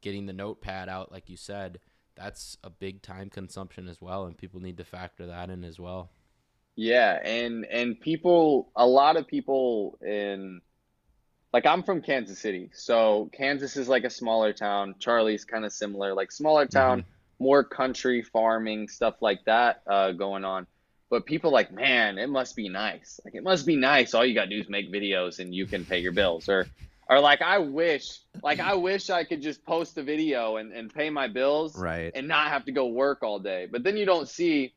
getting 0.00 0.26
the 0.26 0.32
notepad 0.32 0.88
out, 0.88 1.12
like 1.12 1.28
you 1.28 1.36
said, 1.36 1.80
that's 2.18 2.58
a 2.64 2.70
big 2.70 3.02
time 3.02 3.30
consumption 3.30 3.88
as 3.88 4.00
well, 4.00 4.26
and 4.26 4.36
people 4.36 4.60
need 4.60 4.76
to 4.78 4.84
factor 4.84 5.26
that 5.26 5.50
in 5.50 5.64
as 5.64 5.78
well. 5.78 6.10
Yeah, 6.76 7.18
and 7.24 7.64
and 7.64 7.98
people, 7.98 8.70
a 8.76 8.86
lot 8.86 9.16
of 9.16 9.26
people 9.26 9.98
in, 10.00 10.60
like 11.52 11.66
I'm 11.66 11.82
from 11.82 12.02
Kansas 12.02 12.38
City, 12.38 12.70
so 12.72 13.30
Kansas 13.32 13.76
is 13.76 13.88
like 13.88 14.04
a 14.04 14.10
smaller 14.10 14.52
town. 14.52 14.94
Charley's 14.98 15.44
kind 15.44 15.64
of 15.64 15.72
similar, 15.72 16.14
like 16.14 16.30
smaller 16.30 16.66
town, 16.66 17.04
more 17.38 17.64
country 17.64 18.22
farming 18.22 18.88
stuff 18.88 19.16
like 19.20 19.44
that 19.46 19.82
uh, 19.86 20.12
going 20.12 20.44
on. 20.44 20.66
But 21.10 21.24
people 21.24 21.50
like, 21.50 21.72
man, 21.72 22.18
it 22.18 22.28
must 22.28 22.54
be 22.54 22.68
nice. 22.68 23.18
Like 23.24 23.34
it 23.34 23.42
must 23.42 23.64
be 23.64 23.76
nice. 23.76 24.12
All 24.14 24.26
you 24.26 24.34
gotta 24.34 24.50
do 24.50 24.60
is 24.60 24.68
make 24.68 24.92
videos 24.92 25.38
and 25.38 25.54
you 25.54 25.66
can 25.66 25.84
pay 25.84 26.00
your 26.00 26.12
bills. 26.12 26.48
Or, 26.48 26.66
or 27.08 27.20
like 27.20 27.40
I 27.42 27.58
wish, 27.58 28.20
like 28.42 28.60
I 28.60 28.74
wish 28.74 29.08
I 29.10 29.24
could 29.24 29.40
just 29.42 29.64
post 29.64 29.96
a 29.98 30.02
video 30.02 30.56
and, 30.56 30.72
and 30.72 30.92
pay 30.92 31.08
my 31.10 31.28
bills 31.28 31.76
Right. 31.76 32.12
and 32.14 32.28
not 32.28 32.48
have 32.48 32.64
to 32.66 32.72
go 32.72 32.86
work 32.88 33.22
all 33.22 33.38
day. 33.38 33.66
But 33.70 33.82
then 33.82 33.96
you 33.96 34.04
don't 34.04 34.28
see 34.28 34.74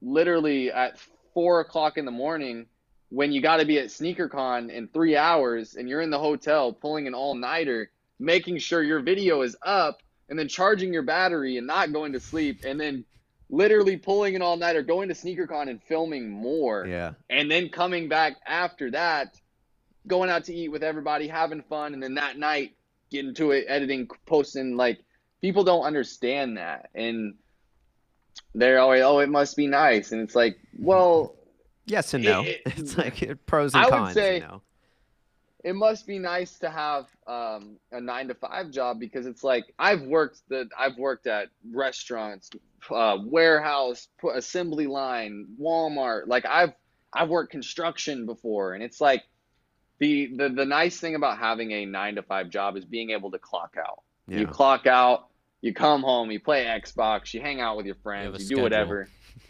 literally 0.00 0.70
at 0.70 0.98
four 1.34 1.60
o'clock 1.60 1.96
in 1.98 2.04
the 2.04 2.10
morning 2.10 2.66
when 3.08 3.32
you 3.32 3.42
got 3.42 3.58
to 3.58 3.66
be 3.66 3.78
at 3.78 3.86
SneakerCon 3.86 4.70
in 4.70 4.88
three 4.88 5.16
hours 5.16 5.74
and 5.74 5.88
you're 5.88 6.00
in 6.00 6.10
the 6.10 6.18
hotel 6.18 6.72
pulling 6.72 7.06
an 7.06 7.14
all 7.14 7.34
nighter, 7.34 7.90
making 8.18 8.58
sure 8.58 8.82
your 8.82 9.00
video 9.00 9.42
is 9.42 9.56
up 9.62 10.00
and 10.28 10.38
then 10.38 10.48
charging 10.48 10.92
your 10.92 11.02
battery 11.02 11.58
and 11.58 11.66
not 11.66 11.92
going 11.92 12.12
to 12.12 12.20
sleep 12.20 12.60
and 12.64 12.80
then 12.80 13.04
literally 13.50 13.98
pulling 13.98 14.34
an 14.34 14.40
all 14.40 14.56
nighter, 14.56 14.82
going 14.82 15.08
to 15.08 15.14
SneakerCon 15.14 15.68
and 15.68 15.82
filming 15.82 16.30
more 16.30 16.86
Yeah. 16.86 17.12
and 17.28 17.50
then 17.50 17.68
coming 17.68 18.08
back 18.08 18.36
after 18.46 18.90
that, 18.92 19.38
going 20.06 20.30
out 20.30 20.44
to 20.44 20.54
eat 20.54 20.68
with 20.68 20.82
everybody, 20.82 21.28
having 21.28 21.62
fun, 21.62 21.94
and 21.94 22.02
then 22.02 22.14
that 22.14 22.38
night 22.38 22.74
getting 23.10 23.34
to 23.34 23.50
it, 23.52 23.66
editing, 23.68 24.08
posting. 24.26 24.76
Like 24.76 25.00
people 25.40 25.64
don't 25.64 25.84
understand 25.84 26.56
that, 26.56 26.90
and 26.94 27.34
they're 28.54 28.78
always, 28.80 29.02
oh, 29.02 29.18
it 29.20 29.28
must 29.28 29.56
be 29.56 29.66
nice, 29.66 30.12
and 30.12 30.20
it's 30.20 30.34
like, 30.34 30.58
well, 30.78 31.34
Yes 31.84 32.14
and 32.14 32.24
no. 32.24 32.42
it- 32.42 32.62
it's 32.66 32.96
like 32.96 33.44
pros 33.46 33.74
and 33.74 33.82
I 33.84 33.86
would 33.86 33.92
cons. 33.92 34.14
say- 34.14 34.34
you 34.36 34.40
know. 34.42 34.62
it 35.64 35.74
must 35.74 36.06
be 36.06 36.18
nice 36.18 36.58
to 36.60 36.70
have 36.70 37.06
um, 37.26 37.76
a 37.90 38.00
nine 38.00 38.28
to 38.28 38.34
five 38.34 38.70
job 38.70 38.98
because 39.00 39.26
it's 39.26 39.42
like 39.44 39.64
I've 39.78 40.02
worked 40.02 40.42
the 40.48 40.68
I've 40.78 40.96
worked 40.96 41.26
at 41.26 41.48
restaurants, 41.72 42.50
uh, 42.90 43.18
warehouse, 43.24 44.08
assembly 44.34 44.86
line, 44.86 45.46
Walmart. 45.60 46.26
Like 46.28 46.46
I've 46.46 46.72
I've 47.12 47.28
worked 47.28 47.50
construction 47.52 48.26
before, 48.26 48.74
and 48.74 48.82
it's 48.82 49.00
like 49.00 49.22
the 50.02 50.26
the 50.36 50.48
the 50.48 50.64
nice 50.64 50.98
thing 50.98 51.14
about 51.14 51.38
having 51.38 51.70
a 51.70 51.86
nine 51.86 52.16
to 52.16 52.22
five 52.22 52.50
job 52.50 52.76
is 52.76 52.84
being 52.84 53.10
able 53.10 53.30
to 53.30 53.38
clock 53.38 53.76
out. 53.78 54.02
Yeah. 54.26 54.40
You 54.40 54.46
clock 54.48 54.86
out, 54.88 55.28
you 55.60 55.72
come 55.72 56.02
home, 56.02 56.32
you 56.32 56.40
play 56.40 56.64
Xbox, 56.64 57.32
you 57.32 57.40
hang 57.40 57.60
out 57.60 57.76
with 57.76 57.86
your 57.86 57.94
friends, 58.02 58.24
have 58.26 58.34
a 58.34 58.38
you, 58.38 58.44
schedule. 58.46 58.56
do 58.56 58.62
whatever. 58.64 59.08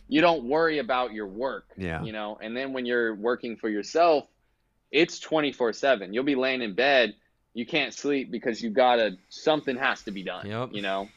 You 0.08 0.20
don't 0.20 0.44
worry 0.44 0.78
about 0.78 1.14
your 1.14 1.26
work. 1.26 1.64
Yeah. 1.78 2.02
You 2.02 2.12
know, 2.12 2.38
and 2.42 2.54
then 2.54 2.74
when 2.74 2.84
you're 2.84 3.14
working 3.14 3.56
for 3.56 3.70
yourself, 3.70 4.26
it's 4.90 5.18
24/7. 5.20 6.12
You'll 6.12 6.22
be 6.24 6.34
laying 6.34 6.60
in 6.60 6.74
bed, 6.74 7.14
you 7.54 7.64
can't 7.64 7.94
sleep 7.94 8.30
because 8.30 8.62
you 8.62 8.68
got 8.68 8.96
to 8.96 9.16
something 9.30 9.76
has 9.76 10.02
to 10.02 10.10
be 10.10 10.22
done, 10.22 10.46
Yep. 10.46 10.68
you 10.72 10.82
know. 10.82 11.08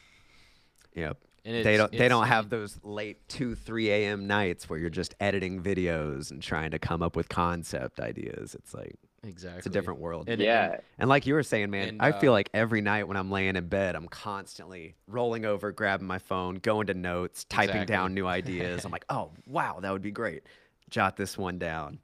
Yep. 0.95 1.17
And 1.43 1.65
They 1.65 1.75
don't. 1.77 1.91
They 1.91 2.07
don't 2.07 2.25
have 2.27 2.49
those 2.49 2.79
late 2.83 3.27
two, 3.27 3.53
three 3.53 3.91
a.m. 3.91 4.27
nights 4.27 4.69
where 4.69 4.79
you're 4.79 4.89
just 4.89 5.13
editing 5.19 5.61
videos 5.61 6.31
and 6.31 6.41
trying 6.41 6.71
to 6.71 6.79
come 6.79 7.03
up 7.03 7.15
with 7.17 7.27
concept 7.29 7.99
ideas. 7.99 8.55
It's 8.55 8.73
like 8.73 8.95
exactly. 9.27 9.57
it's 9.59 9.67
a 9.67 9.69
different 9.69 9.99
world. 9.99 10.29
And- 10.29 10.41
Yeah. 10.41 10.77
And 10.97 11.09
like 11.09 11.25
you 11.25 11.33
were 11.33 11.43
saying, 11.43 11.69
man, 11.69 11.89
And, 11.89 12.01
I 12.01 12.11
feel 12.11 12.31
uh, 12.31 12.35
like 12.35 12.49
every 12.53 12.81
night 12.81 13.07
when 13.07 13.17
I'm 13.17 13.29
laying 13.31 13.55
in 13.55 13.67
bed, 13.67 13.95
I'm 13.95 14.07
constantly 14.07 14.95
rolling 15.07 15.45
over, 15.45 15.71
grabbing 15.71 16.07
my 16.07 16.19
phone, 16.19 16.55
going 16.55 16.87
to 16.87 16.93
notes, 16.93 17.43
typing 17.45 17.69
Exactly. 17.75 17.93
down 17.95 18.13
new 18.13 18.27
ideas. 18.39 18.85
I'm 18.85 18.91
like, 18.91 19.05
oh 19.09 19.31
wow, 19.47 19.79
that 19.81 19.91
would 19.91 20.01
be 20.01 20.11
great. 20.11 20.43
Jot 20.89 21.17
this 21.17 21.37
one 21.37 21.57
down. 21.57 21.99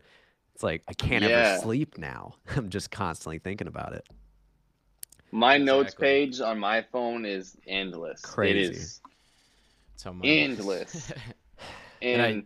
It's 0.54 0.64
like 0.64 0.84
I 0.88 0.94
can't 0.94 1.24
Yeah. 1.24 1.54
ever 1.54 1.62
sleep 1.62 1.98
now. 1.98 2.36
I'm 2.56 2.70
just 2.70 2.92
constantly 2.92 3.40
thinking 3.40 3.68
about 3.68 3.94
it. 3.94 4.06
My 5.32 5.58
notes 5.58 5.96
page 5.96 6.42
on 6.42 6.60
my 6.60 6.82
phone 6.92 7.26
is 7.26 7.56
endless. 7.68 8.20
Crazy. 8.22 8.60
It 8.60 8.72
is 8.76 9.02
That's 9.94 10.04
how 10.04 10.12
mine- 10.14 10.26
endless. 10.26 11.12
And 12.04 12.22
I- 12.22 12.28
and 12.28 12.44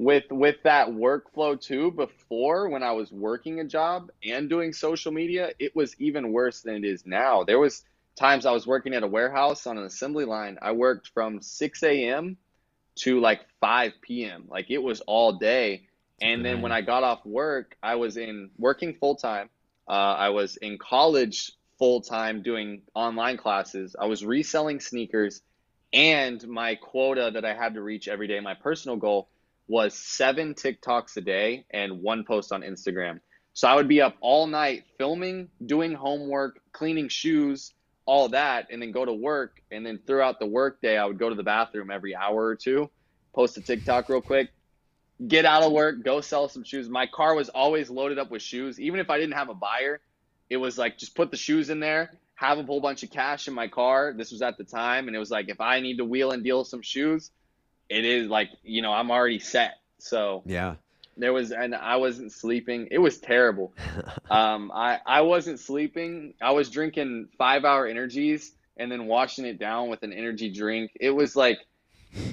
with 0.00 0.24
with 0.30 0.56
that 0.62 0.88
workflow 0.88 1.60
too 1.60 1.90
before 1.90 2.70
when 2.70 2.82
i 2.82 2.90
was 2.90 3.12
working 3.12 3.60
a 3.60 3.64
job 3.64 4.10
and 4.24 4.48
doing 4.48 4.72
social 4.72 5.12
media 5.12 5.50
it 5.58 5.76
was 5.76 5.94
even 5.98 6.32
worse 6.32 6.62
than 6.62 6.74
it 6.76 6.84
is 6.86 7.04
now. 7.04 7.44
There 7.44 7.58
was 7.58 7.84
times 8.16 8.46
i 8.46 8.50
was 8.50 8.66
working 8.66 8.94
at 8.94 9.02
a 9.02 9.06
warehouse 9.06 9.66
on 9.66 9.76
an 9.76 9.84
assembly 9.84 10.24
line. 10.24 10.56
I 10.62 10.72
worked 10.72 11.08
from 11.08 11.42
6 11.42 11.82
a.m 11.82 12.38
to 12.96 13.20
like 13.20 13.42
5 13.60 13.92
p.m 14.00 14.44
like 14.48 14.70
it 14.70 14.82
was 14.82 15.02
all 15.02 15.34
day. 15.34 15.86
And 16.22 16.42
then 16.42 16.62
when 16.62 16.72
i 16.72 16.80
got 16.80 17.04
off 17.04 17.26
work 17.26 17.76
i 17.82 17.96
was 17.96 18.16
in 18.16 18.48
working 18.56 18.94
full-time. 18.94 19.50
Uh, 19.86 20.16
i 20.26 20.30
was 20.30 20.56
in 20.56 20.78
college 20.78 21.52
full-time 21.78 22.42
doing 22.42 22.80
online 22.94 23.36
classes. 23.36 23.94
I 24.00 24.06
was 24.06 24.24
reselling 24.24 24.80
sneakers 24.80 25.42
and 25.92 26.46
my 26.48 26.76
quota 26.76 27.32
that 27.34 27.44
I 27.44 27.52
had 27.52 27.74
to 27.74 27.82
reach 27.82 28.08
every 28.08 28.28
day, 28.28 28.40
my 28.40 28.54
personal 28.54 28.96
goal 28.96 29.28
was 29.70 29.94
seven 29.94 30.52
TikToks 30.52 31.16
a 31.16 31.20
day 31.20 31.64
and 31.70 32.02
one 32.02 32.24
post 32.24 32.50
on 32.50 32.62
Instagram. 32.62 33.20
So 33.52 33.68
I 33.68 33.76
would 33.76 33.86
be 33.86 34.00
up 34.00 34.16
all 34.20 34.48
night 34.48 34.82
filming, 34.98 35.48
doing 35.64 35.92
homework, 35.92 36.58
cleaning 36.72 37.08
shoes, 37.08 37.72
all 38.04 38.30
that, 38.30 38.66
and 38.72 38.82
then 38.82 38.90
go 38.90 39.04
to 39.04 39.12
work. 39.12 39.62
And 39.70 39.86
then 39.86 40.00
throughout 40.04 40.40
the 40.40 40.46
workday, 40.46 40.98
I 40.98 41.04
would 41.04 41.20
go 41.20 41.28
to 41.28 41.36
the 41.36 41.44
bathroom 41.44 41.88
every 41.92 42.16
hour 42.16 42.46
or 42.46 42.56
two, 42.56 42.90
post 43.32 43.58
a 43.58 43.60
TikTok 43.60 44.08
real 44.08 44.20
quick, 44.20 44.50
get 45.24 45.44
out 45.44 45.62
of 45.62 45.70
work, 45.70 46.02
go 46.02 46.20
sell 46.20 46.48
some 46.48 46.64
shoes. 46.64 46.88
My 46.88 47.06
car 47.06 47.36
was 47.36 47.48
always 47.48 47.88
loaded 47.90 48.18
up 48.18 48.32
with 48.32 48.42
shoes. 48.42 48.80
Even 48.80 48.98
if 48.98 49.08
I 49.08 49.18
didn't 49.18 49.34
have 49.34 49.50
a 49.50 49.54
buyer, 49.54 50.00
it 50.48 50.56
was 50.56 50.78
like 50.78 50.98
just 50.98 51.14
put 51.14 51.30
the 51.30 51.36
shoes 51.36 51.70
in 51.70 51.78
there, 51.78 52.10
have 52.34 52.58
a 52.58 52.64
whole 52.64 52.80
bunch 52.80 53.04
of 53.04 53.10
cash 53.10 53.46
in 53.46 53.54
my 53.54 53.68
car. 53.68 54.14
This 54.16 54.32
was 54.32 54.42
at 54.42 54.58
the 54.58 54.64
time, 54.64 55.06
and 55.06 55.14
it 55.14 55.20
was 55.20 55.30
like 55.30 55.48
if 55.48 55.60
I 55.60 55.78
need 55.78 55.98
to 55.98 56.04
wheel 56.04 56.32
and 56.32 56.42
deal 56.42 56.64
some 56.64 56.82
shoes, 56.82 57.30
it 57.90 58.04
is 58.06 58.28
like 58.28 58.48
you 58.62 58.80
know 58.80 58.92
I'm 58.92 59.10
already 59.10 59.38
set. 59.40 59.74
So 59.98 60.42
Yeah. 60.46 60.76
there 61.18 61.32
was, 61.34 61.52
and 61.52 61.74
I 61.74 61.96
wasn't 61.96 62.32
sleeping. 62.32 62.88
It 62.90 62.98
was 62.98 63.18
terrible. 63.18 63.74
Um, 64.30 64.70
I 64.72 65.00
I 65.04 65.20
wasn't 65.22 65.58
sleeping. 65.58 66.34
I 66.40 66.52
was 66.52 66.70
drinking 66.70 67.28
five 67.36 67.64
hour 67.64 67.84
energies 67.86 68.52
and 68.76 68.90
then 68.90 69.06
washing 69.06 69.44
it 69.44 69.58
down 69.58 69.88
with 69.90 70.04
an 70.04 70.12
energy 70.12 70.50
drink. 70.52 70.92
It 71.00 71.10
was 71.10 71.34
like 71.34 71.58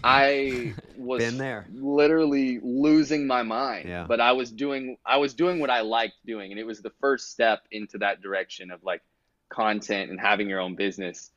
I 0.04 0.76
was 0.98 1.24
Been 1.24 1.38
there. 1.40 1.66
literally 1.74 2.60
losing 2.62 3.26
my 3.26 3.42
mind. 3.42 3.90
Yeah. 3.90 4.06
But 4.08 4.22
I 4.22 4.32
was 4.34 4.52
doing 4.52 4.98
I 5.06 5.18
was 5.18 5.34
doing 5.34 5.60
what 5.60 5.72
I 5.72 5.82
liked 5.82 6.16
doing, 6.26 6.52
and 6.52 6.60
it 6.60 6.66
was 6.66 6.82
the 6.82 6.92
first 7.02 7.32
step 7.32 7.64
into 7.72 7.98
that 7.98 8.22
direction 8.22 8.70
of 8.72 8.84
like 8.84 9.02
content 9.50 10.12
and 10.12 10.20
having 10.20 10.48
your 10.48 10.60
own 10.60 10.76
business. 10.76 11.32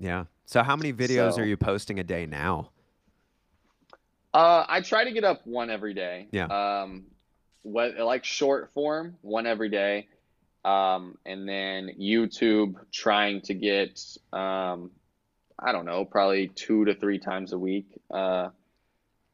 Yeah. 0.00 0.24
So 0.44 0.62
how 0.64 0.74
many 0.76 0.92
videos 0.92 1.34
So- 1.34 1.42
are 1.42 1.46
you 1.46 1.56
posting 1.56 2.00
a 2.00 2.04
day 2.04 2.26
now? 2.26 2.70
Uh, 4.34 4.64
I 4.68 4.80
try 4.80 5.04
to 5.04 5.12
get 5.12 5.22
up 5.24 5.46
one 5.46 5.70
every 5.70 5.94
day. 5.94 6.26
Yeah. 6.32 6.46
Um, 6.82 7.04
what 7.62 7.96
like 7.98 8.24
short 8.24 8.72
form, 8.74 9.16
one 9.22 9.46
every 9.46 9.68
day. 9.70 10.08
Um, 10.64 11.18
and 11.24 11.48
then 11.48 11.90
YouTube 12.00 12.74
trying 12.90 13.42
to 13.42 13.54
get 13.54 14.00
um, 14.32 14.90
I 15.58 15.72
don't 15.72 15.84
know, 15.84 16.04
probably 16.04 16.48
two 16.48 16.84
to 16.86 16.94
three 16.94 17.18
times 17.18 17.52
a 17.52 17.58
week. 17.58 17.86
Uh, 18.10 18.48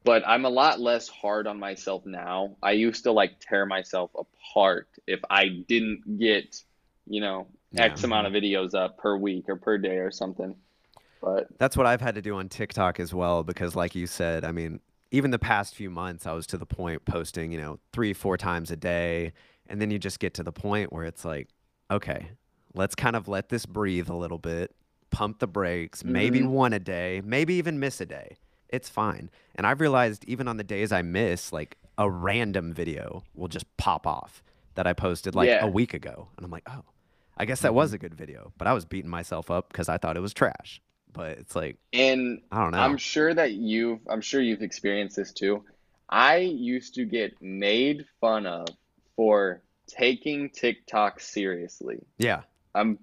but 0.04 0.22
I'm 0.26 0.44
a 0.44 0.50
lot 0.50 0.80
less 0.80 1.08
hard 1.08 1.46
on 1.46 1.58
myself 1.58 2.04
now. 2.06 2.56
I 2.62 2.72
used 2.72 3.04
to 3.04 3.12
like 3.12 3.40
tear 3.40 3.64
myself 3.66 4.10
apart 4.14 4.88
if 5.06 5.20
I 5.28 5.48
didn't 5.48 6.18
get, 6.18 6.62
you 7.06 7.20
know, 7.20 7.46
X 7.76 8.02
Yeah. 8.02 8.06
amount 8.06 8.26
of 8.26 8.32
videos 8.32 8.74
up 8.74 8.98
per 8.98 9.16
week 9.16 9.48
or 9.48 9.56
per 9.56 9.78
day 9.78 9.96
or 9.98 10.10
something. 10.10 10.54
But 11.22 11.48
That's 11.58 11.76
what 11.76 11.86
I've 11.86 12.00
had 12.00 12.14
to 12.14 12.22
do 12.22 12.36
on 12.36 12.48
TikTok 12.48 12.98
as 12.98 13.12
well 13.12 13.42
because 13.44 13.76
like 13.76 13.94
you 13.94 14.06
said, 14.06 14.44
I 14.44 14.52
mean, 14.52 14.80
even 15.10 15.30
the 15.30 15.38
past 15.38 15.74
few 15.74 15.90
months 15.90 16.26
I 16.26 16.32
was 16.32 16.46
to 16.48 16.58
the 16.58 16.66
point 16.66 17.04
posting, 17.04 17.52
you 17.52 17.60
know, 17.60 17.78
3 17.92 18.12
4 18.12 18.36
times 18.36 18.70
a 18.70 18.76
day 18.76 19.32
and 19.68 19.80
then 19.80 19.90
you 19.90 19.98
just 19.98 20.18
get 20.20 20.34
to 20.34 20.42
the 20.42 20.52
point 20.52 20.92
where 20.92 21.04
it's 21.04 21.24
like, 21.24 21.48
okay, 21.90 22.30
let's 22.74 22.94
kind 22.94 23.16
of 23.16 23.28
let 23.28 23.48
this 23.48 23.66
breathe 23.66 24.08
a 24.08 24.14
little 24.14 24.38
bit, 24.38 24.74
pump 25.10 25.38
the 25.40 25.46
brakes, 25.46 26.04
maybe 26.04 26.40
Mhm. 26.40 26.50
one 26.50 26.72
a 26.72 26.78
day, 26.78 27.20
maybe 27.24 27.54
even 27.54 27.78
miss 27.78 28.00
a 28.00 28.06
day. 28.06 28.36
It's 28.68 28.88
fine. 28.88 29.30
And 29.56 29.66
I've 29.66 29.80
realized 29.80 30.24
even 30.26 30.46
on 30.48 30.56
the 30.56 30.64
days 30.64 30.92
I 30.92 31.02
miss, 31.02 31.52
like 31.52 31.76
a 31.98 32.08
random 32.08 32.72
video 32.72 33.24
will 33.34 33.48
just 33.48 33.66
pop 33.76 34.06
off 34.06 34.42
that 34.76 34.86
I 34.86 34.92
posted 34.92 35.34
like 35.34 35.48
Yeah. 35.48 35.64
a 35.64 35.68
week 35.68 35.92
ago. 35.94 36.28
And 36.36 36.44
I'm 36.44 36.50
like, 36.52 36.62
oh, 36.68 36.84
I 37.36 37.44
guess 37.44 37.60
that 37.62 37.74
was 37.74 37.92
a 37.92 37.98
good 37.98 38.14
video. 38.14 38.52
But 38.58 38.68
I 38.68 38.72
was 38.72 38.84
beating 38.84 39.10
myself 39.10 39.50
up 39.50 39.68
because 39.72 39.88
I 39.88 39.98
thought 39.98 40.16
it 40.16 40.20
was 40.20 40.32
trash. 40.32 40.80
But 41.12 41.38
it's 41.38 41.54
like, 41.56 41.76
and 41.92 42.40
I 42.52 42.62
don't 42.62 42.72
know. 42.72 42.78
I'm 42.78 42.96
sure 42.96 43.32
that 43.34 43.52
you've 43.52 44.00
I'm 44.08 44.20
sure 44.20 44.40
you've 44.40 44.62
experienced 44.62 45.16
this 45.16 45.32
too. 45.32 45.64
I 46.08 46.38
used 46.38 46.94
to 46.96 47.04
get 47.04 47.40
made 47.40 48.04
fun 48.20 48.46
of 48.46 48.68
for 49.16 49.62
taking 49.86 50.50
TikTok 50.50 51.20
seriously. 51.20 51.98
yeah. 52.18 52.42
I'm 52.74 52.98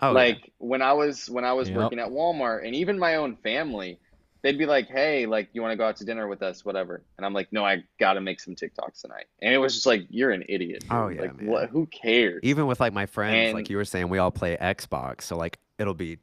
Oh, 0.00 0.08
yeah. 0.10 0.12
like 0.12 0.52
when 0.58 0.80
I 0.82 0.92
was 0.92 1.28
when 1.28 1.44
I 1.44 1.52
was 1.54 1.68
Yep. 1.68 1.76
working 1.76 1.98
at 1.98 2.08
Walmart 2.08 2.64
and 2.64 2.74
even 2.76 2.98
my 3.00 3.16
own 3.16 3.34
family, 3.36 3.98
they'd 4.42 4.56
be 4.56 4.64
like, 4.66 4.86
"Hey, 4.86 5.26
like 5.26 5.48
you 5.52 5.60
want 5.62 5.72
to 5.72 5.76
go 5.76 5.84
out 5.84 5.96
to 5.96 6.04
dinner 6.04 6.28
with 6.28 6.40
us, 6.40 6.64
whatever." 6.64 7.02
And 7.16 7.26
I'm 7.26 7.32
like, 7.34 7.52
"No, 7.52 7.64
I 7.64 7.82
got 7.98 8.12
to 8.12 8.20
make 8.20 8.38
some 8.38 8.54
TikToks 8.54 9.00
tonight." 9.02 9.26
And 9.42 9.52
it 9.52 9.58
was 9.58 9.74
just 9.74 9.86
like, 9.86 10.02
"You're 10.08 10.30
an 10.30 10.44
idiot." 10.48 10.82
dude. 10.82 10.92
Oh, 10.92 11.08
yeah, 11.08 11.22
Like 11.22 11.40
what 11.42 11.68
who 11.70 11.86
cares? 11.86 12.38
even 12.44 12.68
with 12.68 12.78
like 12.78 12.92
my 12.92 13.06
friends, 13.06 13.54
like 13.54 13.68
you 13.70 13.76
were 13.76 13.84
saying, 13.84 14.08
we 14.08 14.18
all 14.18 14.30
play 14.30 14.56
Xbox. 14.56 15.22
So 15.22 15.36
like 15.36 15.58
it'll 15.80 15.94
be, 15.94 16.18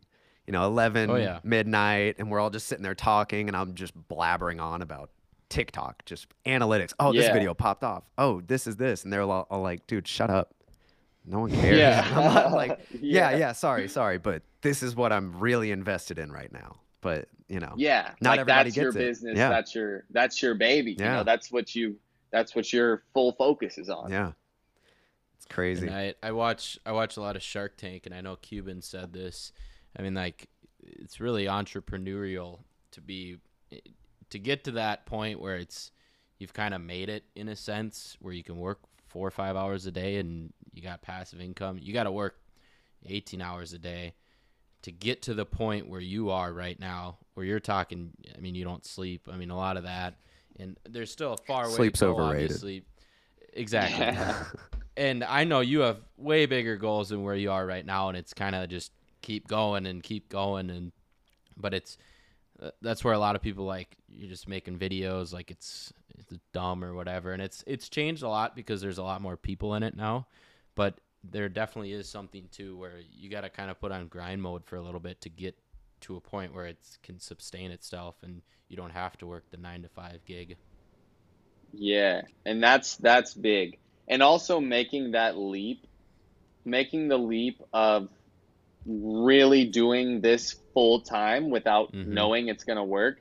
you 0.47 0.51
know, 0.51 0.65
11 0.65 1.09
Oh, 1.09 1.15
yeah. 1.15 1.39
midnight 1.43 2.15
and 2.19 2.29
we're 2.29 2.39
all 2.39 2.49
just 2.49 2.67
sitting 2.67 2.83
there 2.83 2.95
talking 2.95 3.47
and 3.47 3.57
I'm 3.57 3.73
just 3.75 3.93
blabbering 4.07 4.61
on 4.61 4.81
about 4.81 5.09
TikTok, 5.49 6.05
just 6.05 6.27
analytics. 6.45 6.93
Oh, 6.99 7.13
this 7.13 7.27
video 7.29 7.53
popped 7.53 7.83
off. 7.83 8.03
Oh, 8.17 8.41
this 8.41 8.67
is 8.67 8.75
this. 8.77 9.03
And 9.03 9.11
they're 9.13 9.21
all, 9.23 9.47
all 9.49 9.61
like, 9.61 9.87
dude, 9.87 10.07
shut 10.07 10.29
up. 10.29 10.53
No 11.25 11.39
one 11.39 11.51
cares. 11.51 11.77
Yeah. 11.79 12.43
I'm 12.45 12.51
like, 12.51 12.79
yeah, 13.01 13.31
Yeah. 13.31 13.37
yeah, 13.37 13.51
sorry, 13.53 13.87
sorry. 13.87 14.17
But 14.19 14.43
this 14.61 14.83
is 14.83 14.95
what 14.95 15.11
I'm 15.11 15.39
really 15.39 15.71
invested 15.71 16.19
in 16.19 16.31
right 16.31 16.51
now. 16.51 16.77
But, 17.01 17.27
you 17.47 17.59
know, 17.59 17.73
Yeah, 17.77 18.11
Not 18.21 18.31
like 18.31 18.39
everybody 18.41 18.69
that's 18.69 18.77
your 18.77 18.85
gets 18.91 18.95
it. 18.95 18.99
business. 18.99 19.37
Yeah. 19.37 19.49
That's 19.49 19.73
your 19.75 20.03
that's 20.11 20.41
your 20.41 20.55
baby. 20.55 20.91
You 20.91 20.97
Yeah. 20.99 21.15
know, 21.17 21.23
that's 21.23 21.51
what 21.51 21.73
you 21.75 21.97
that's 22.31 22.55
what 22.55 22.71
your 22.73 23.03
full 23.13 23.31
focus 23.33 23.77
is 23.77 23.89
on. 23.89 24.11
yeah. 24.11 24.31
It's 25.37 25.45
crazy. 25.45 25.87
And 25.87 25.95
I, 25.95 26.13
I 26.23 26.31
watch 26.31 26.79
I 26.85 26.91
watch 26.91 27.17
a 27.17 27.21
lot 27.21 27.35
of 27.35 27.41
Shark 27.43 27.77
Tank, 27.77 28.05
and 28.05 28.15
I 28.15 28.21
know 28.21 28.35
Cuban 28.37 28.81
said 28.81 29.13
this. 29.13 29.51
I 29.97 30.01
mean, 30.01 30.13
like, 30.13 30.47
it's 30.81 31.19
really 31.19 31.45
entrepreneurial 31.45 32.59
to 32.91 33.01
be 33.01 33.37
eh, 33.71 33.79
to 34.29 34.39
get 34.39 34.63
to 34.65 34.71
that 34.71 35.05
point 35.05 35.39
where 35.39 35.57
it's 35.57 35.91
you've 36.39 36.53
kind 36.53 36.73
of 36.73 36.81
made 36.81 37.09
it 37.09 37.23
in 37.35 37.49
a 37.49 37.55
sense 37.55 38.17
where 38.19 38.33
you 38.33 38.43
can 38.43 38.57
work 38.57 38.79
four 39.07 39.27
or 39.27 39.31
five 39.31 39.55
hours 39.55 39.85
a 39.85 39.91
day 39.91 40.17
and 40.17 40.51
you 40.73 40.81
got 40.81 41.01
passive 41.01 41.39
income. 41.39 41.79
You 41.81 41.93
got 41.93 42.03
to 42.03 42.11
work 42.11 42.35
18 43.05 43.41
hours 43.41 43.73
a 43.73 43.79
day 43.79 44.13
to 44.81 44.91
get 44.91 45.21
to 45.23 45.33
the 45.33 45.45
point 45.45 45.87
where 45.87 46.01
you 46.01 46.29
are 46.29 46.51
right 46.51 46.79
now, 46.79 47.17
where 47.33 47.45
you're 47.45 47.59
talking. 47.59 48.11
I 48.35 48.39
mean, 48.39 48.55
you 48.55 48.63
don't 48.63 48.85
sleep. 48.85 49.27
I 49.31 49.37
mean, 49.37 49.49
a 49.49 49.57
lot 49.57 49.77
of 49.77 49.83
that, 49.83 50.15
and 50.59 50.77
there's 50.87 51.11
still 51.11 51.33
a 51.33 51.37
far 51.37 51.67
way. 51.69 51.75
Sleep's 51.75 51.99
to 51.99 52.05
go, 52.05 52.11
overrated. 52.11 52.51
Obviously, 52.51 52.83
exactly. 53.53 54.45
and 54.97 55.23
I 55.23 55.43
know 55.43 55.61
you 55.61 55.79
have 55.79 55.99
way 56.17 56.45
bigger 56.45 56.77
goals 56.77 57.09
than 57.09 57.23
where 57.23 57.35
you 57.35 57.51
are 57.51 57.65
right 57.65 57.85
now, 57.85 58.09
and 58.09 58.17
it's 58.17 58.33
kind 58.33 58.53
of 58.53 58.69
just 58.69 58.91
keep 59.25 59.47
going 59.47 59.85
and 59.85 60.03
keep 60.03 60.29
going, 60.29 60.69
and 60.69 60.91
but 61.57 61.73
it's 61.73 61.97
uh, 62.61 62.69
that's 62.81 63.03
where 63.03 63.13
a 63.13 63.19
lot 63.19 63.35
of 63.35 63.41
people 63.41 63.65
like 63.65 63.97
you're 64.07 64.29
just 64.29 64.47
making 64.47 64.77
videos 64.77 65.33
like 65.33 65.51
it's 65.51 65.91
it's 66.17 66.37
dumb 66.53 66.83
or 66.83 66.93
whatever, 66.93 67.33
and 67.33 67.41
it's 67.41 67.63
it's 67.67 67.89
changed 67.89 68.23
a 68.23 68.29
lot 68.29 68.55
because 68.55 68.81
there's 68.81 68.99
a 68.99 69.03
lot 69.03 69.21
more 69.21 69.35
people 69.35 69.73
in 69.75 69.83
it 69.83 69.95
now, 69.95 70.27
but 70.75 70.99
there 71.23 71.49
definitely 71.49 71.91
is 71.91 72.07
something 72.07 72.47
too 72.51 72.77
where 72.77 72.99
you 73.11 73.29
got 73.29 73.41
to 73.41 73.49
kind 73.49 73.71
of 73.71 73.79
put 73.79 73.91
on 73.91 74.07
grind 74.07 74.41
mode 74.41 74.63
for 74.63 74.75
a 74.75 74.81
little 74.81 74.99
bit 74.99 75.19
to 75.21 75.29
get 75.29 75.57
to 76.01 76.15
a 76.15 76.21
point 76.21 76.53
where 76.53 76.65
it 76.65 76.77
can 77.01 77.19
sustain 77.19 77.71
itself 77.71 78.15
and 78.21 78.43
you 78.67 78.77
don't 78.77 78.91
have 78.91 79.17
to 79.17 79.25
work 79.25 79.43
the 79.49 79.57
nine 79.57 79.81
to 79.81 79.89
five 79.89 80.23
gig. 80.25 80.55
Yeah, 81.73 82.21
and 82.45 82.61
that's 82.63 82.95
that's 82.97 83.33
big. 83.33 83.79
And 84.07 84.21
also 84.21 84.59
making 84.59 85.11
that 85.11 85.35
leap, 85.37 85.87
making 86.63 87.07
the 87.07 87.17
leap 87.17 87.61
of 87.73 88.09
really 88.85 89.65
doing 89.65 90.21
this 90.21 90.55
full 90.73 91.01
time 91.01 91.49
without 91.49 91.93
Mhm. 91.93 92.05
knowing 92.05 92.47
it's 92.49 92.63
going 92.63 92.77
to 92.77 92.83
work. 92.83 93.17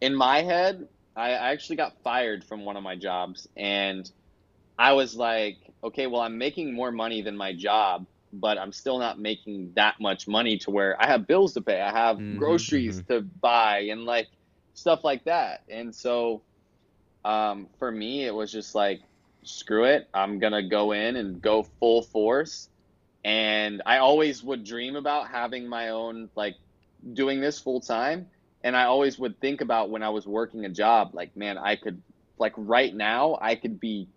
In 0.00 0.14
my 0.14 0.42
head, 0.42 0.88
I 1.16 1.30
I 1.32 1.52
actually 1.52 1.76
got 1.76 2.02
fired 2.04 2.44
from 2.44 2.64
one 2.64 2.76
of 2.76 2.82
my 2.82 2.96
jobs 2.96 3.46
and 3.56 4.08
I 4.78 4.92
was 4.92 5.14
like, 5.16 5.58
okay, 5.84 6.06
well, 6.06 6.22
I'm 6.22 6.38
making 6.38 6.74
more 6.74 6.92
money 6.92 7.22
than 7.22 7.36
my 7.36 7.52
job, 7.54 8.06
but 8.32 8.58
I'm 8.58 8.72
still 8.72 8.98
not 8.98 9.18
making 9.18 9.72
that 9.76 9.96
much 10.00 10.28
money 10.28 10.58
to 10.58 10.70
where 10.70 11.00
I 11.02 11.06
have 11.08 11.26
bills 11.26 11.54
to 11.54 11.60
pay, 11.62 11.80
I 11.80 11.90
have 11.92 12.18
Mhm, 12.18 12.32
groceries 12.36 13.02
to 13.10 13.22
buy, 13.22 13.80
and 13.90 14.04
like 14.04 14.28
stuff 14.74 15.04
like 15.04 15.24
that. 15.24 15.60
And 15.68 15.94
so, 15.94 16.44
um, 17.24 17.68
for 17.78 17.90
me, 17.90 18.24
it 18.26 18.34
was 18.34 18.52
just 18.52 18.74
like, 18.74 19.00
screw 19.44 19.84
it, 19.84 20.08
I'm 20.14 20.38
gonna 20.38 20.68
go 20.68 20.92
in 20.92 21.16
and 21.16 21.40
go 21.40 21.62
full 21.80 22.02
force. 22.02 22.68
And 23.24 23.82
I 23.84 23.98
always 23.98 24.42
would 24.42 24.64
dream 24.64 24.96
about 24.96 25.28
having 25.28 25.68
my 25.68 25.90
own, 25.90 26.30
like, 26.36 26.56
doing 27.12 27.40
this 27.40 27.58
full 27.58 27.80
time. 27.80 28.30
And 28.62 28.76
I 28.76 28.84
always 28.84 29.18
would 29.18 29.40
think 29.40 29.60
about 29.60 29.90
when 29.90 30.02
I 30.02 30.08
was 30.10 30.26
working 30.26 30.64
a 30.64 30.68
job, 30.68 31.10
like, 31.14 31.36
man, 31.36 31.58
I 31.58 31.76
could, 31.76 32.02
like, 32.38 32.54
right 32.56 32.94
now, 32.94 33.38
I 33.40 33.54
could 33.54 33.78
be 33.80 34.08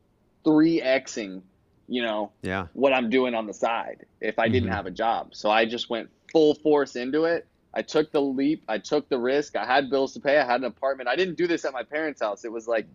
3xing, 0.45 1.43
you 1.87 2.01
know, 2.03 2.31
Yeah. 2.41 2.67
what 2.73 2.93
I'm 2.93 3.09
doing 3.09 3.35
on 3.35 3.47
the 3.47 3.53
side 3.53 4.05
if 4.19 4.39
I 4.39 4.49
didn't 4.49 4.69
Mhm. 4.69 4.73
have 4.73 4.85
a 4.85 4.91
job. 4.91 5.35
So 5.35 5.49
I 5.49 5.65
just 5.65 5.89
went 5.89 6.09
full 6.31 6.55
force 6.55 6.95
into 6.95 7.25
it. 7.25 7.47
I 7.73 7.81
took 7.83 8.11
the 8.11 8.21
leap. 8.21 8.63
I 8.67 8.79
took 8.79 9.09
the 9.09 9.19
risk. 9.19 9.55
I 9.55 9.65
had 9.65 9.89
bills 9.89 10.13
to 10.13 10.19
pay. 10.19 10.37
I 10.37 10.45
had 10.45 10.61
an 10.61 10.65
apartment. 10.65 11.09
I 11.09 11.15
didn't 11.15 11.35
do 11.37 11.47
this 11.47 11.65
at 11.65 11.73
my 11.73 11.83
parents' 11.83 12.21
house. 12.21 12.43
It 12.43 12.51
was 12.51 12.67
like 12.67 12.87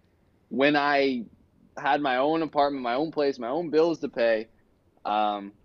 when 0.49 0.77
I 0.77 1.27
had 1.79 2.01
my 2.01 2.17
own 2.17 2.43
apartment, 2.43 2.83
my 2.83 2.95
own 2.95 3.11
place, 3.11 3.39
my 3.39 3.49
own 3.49 3.71
bills 3.71 4.01
to 4.01 4.09
pay. 4.09 4.49
Um, 5.05 5.56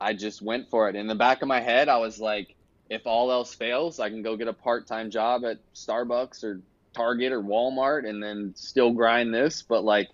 I 0.00 0.12
just 0.12 0.42
went 0.42 0.68
for 0.68 0.88
it. 0.88 0.96
In 0.96 1.06
the 1.06 1.14
back 1.14 1.42
of 1.42 1.48
my 1.48 1.60
head, 1.60 1.88
I 1.88 1.98
was 1.98 2.20
like, 2.20 2.54
if 2.90 3.06
all 3.06 3.32
else 3.32 3.54
fails, 3.54 3.98
I 3.98 4.10
can 4.10 4.22
go 4.22 4.36
get 4.36 4.48
a 4.48 4.52
part 4.52 4.86
time 4.86 5.10
job 5.10 5.44
at 5.44 5.58
Starbucks 5.74 6.44
or 6.44 6.60
Target 6.92 7.32
or 7.32 7.40
Walmart 7.42 8.08
and 8.08 8.22
then 8.22 8.52
still 8.56 8.92
grind 8.92 9.34
this. 9.34 9.62
But 9.62 9.84
like, 9.84 10.08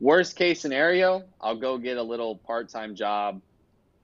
worst 0.00 0.36
case 0.36 0.60
scenario, 0.60 1.24
I'll 1.40 1.56
go 1.56 1.78
get 1.78 1.96
a 1.96 2.02
little 2.02 2.36
part 2.36 2.68
time 2.68 2.94
job 2.94 3.40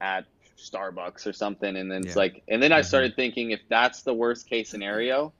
at 0.00 0.24
Starbucks 0.58 1.26
or 1.26 1.32
something. 1.32 1.76
And 1.76 1.90
then 1.90 2.04
it's 2.04 2.16
like, 2.16 2.42
and 2.48 2.62
then 2.62 2.72
I 2.72 2.80
Mhm. 2.80 2.84
started 2.86 3.16
thinking, 3.16 3.50
if 3.50 3.60
that's 3.68 4.02
the 4.02 4.14
worst 4.14 4.48
case 4.48 4.68
scenario, 4.70 5.32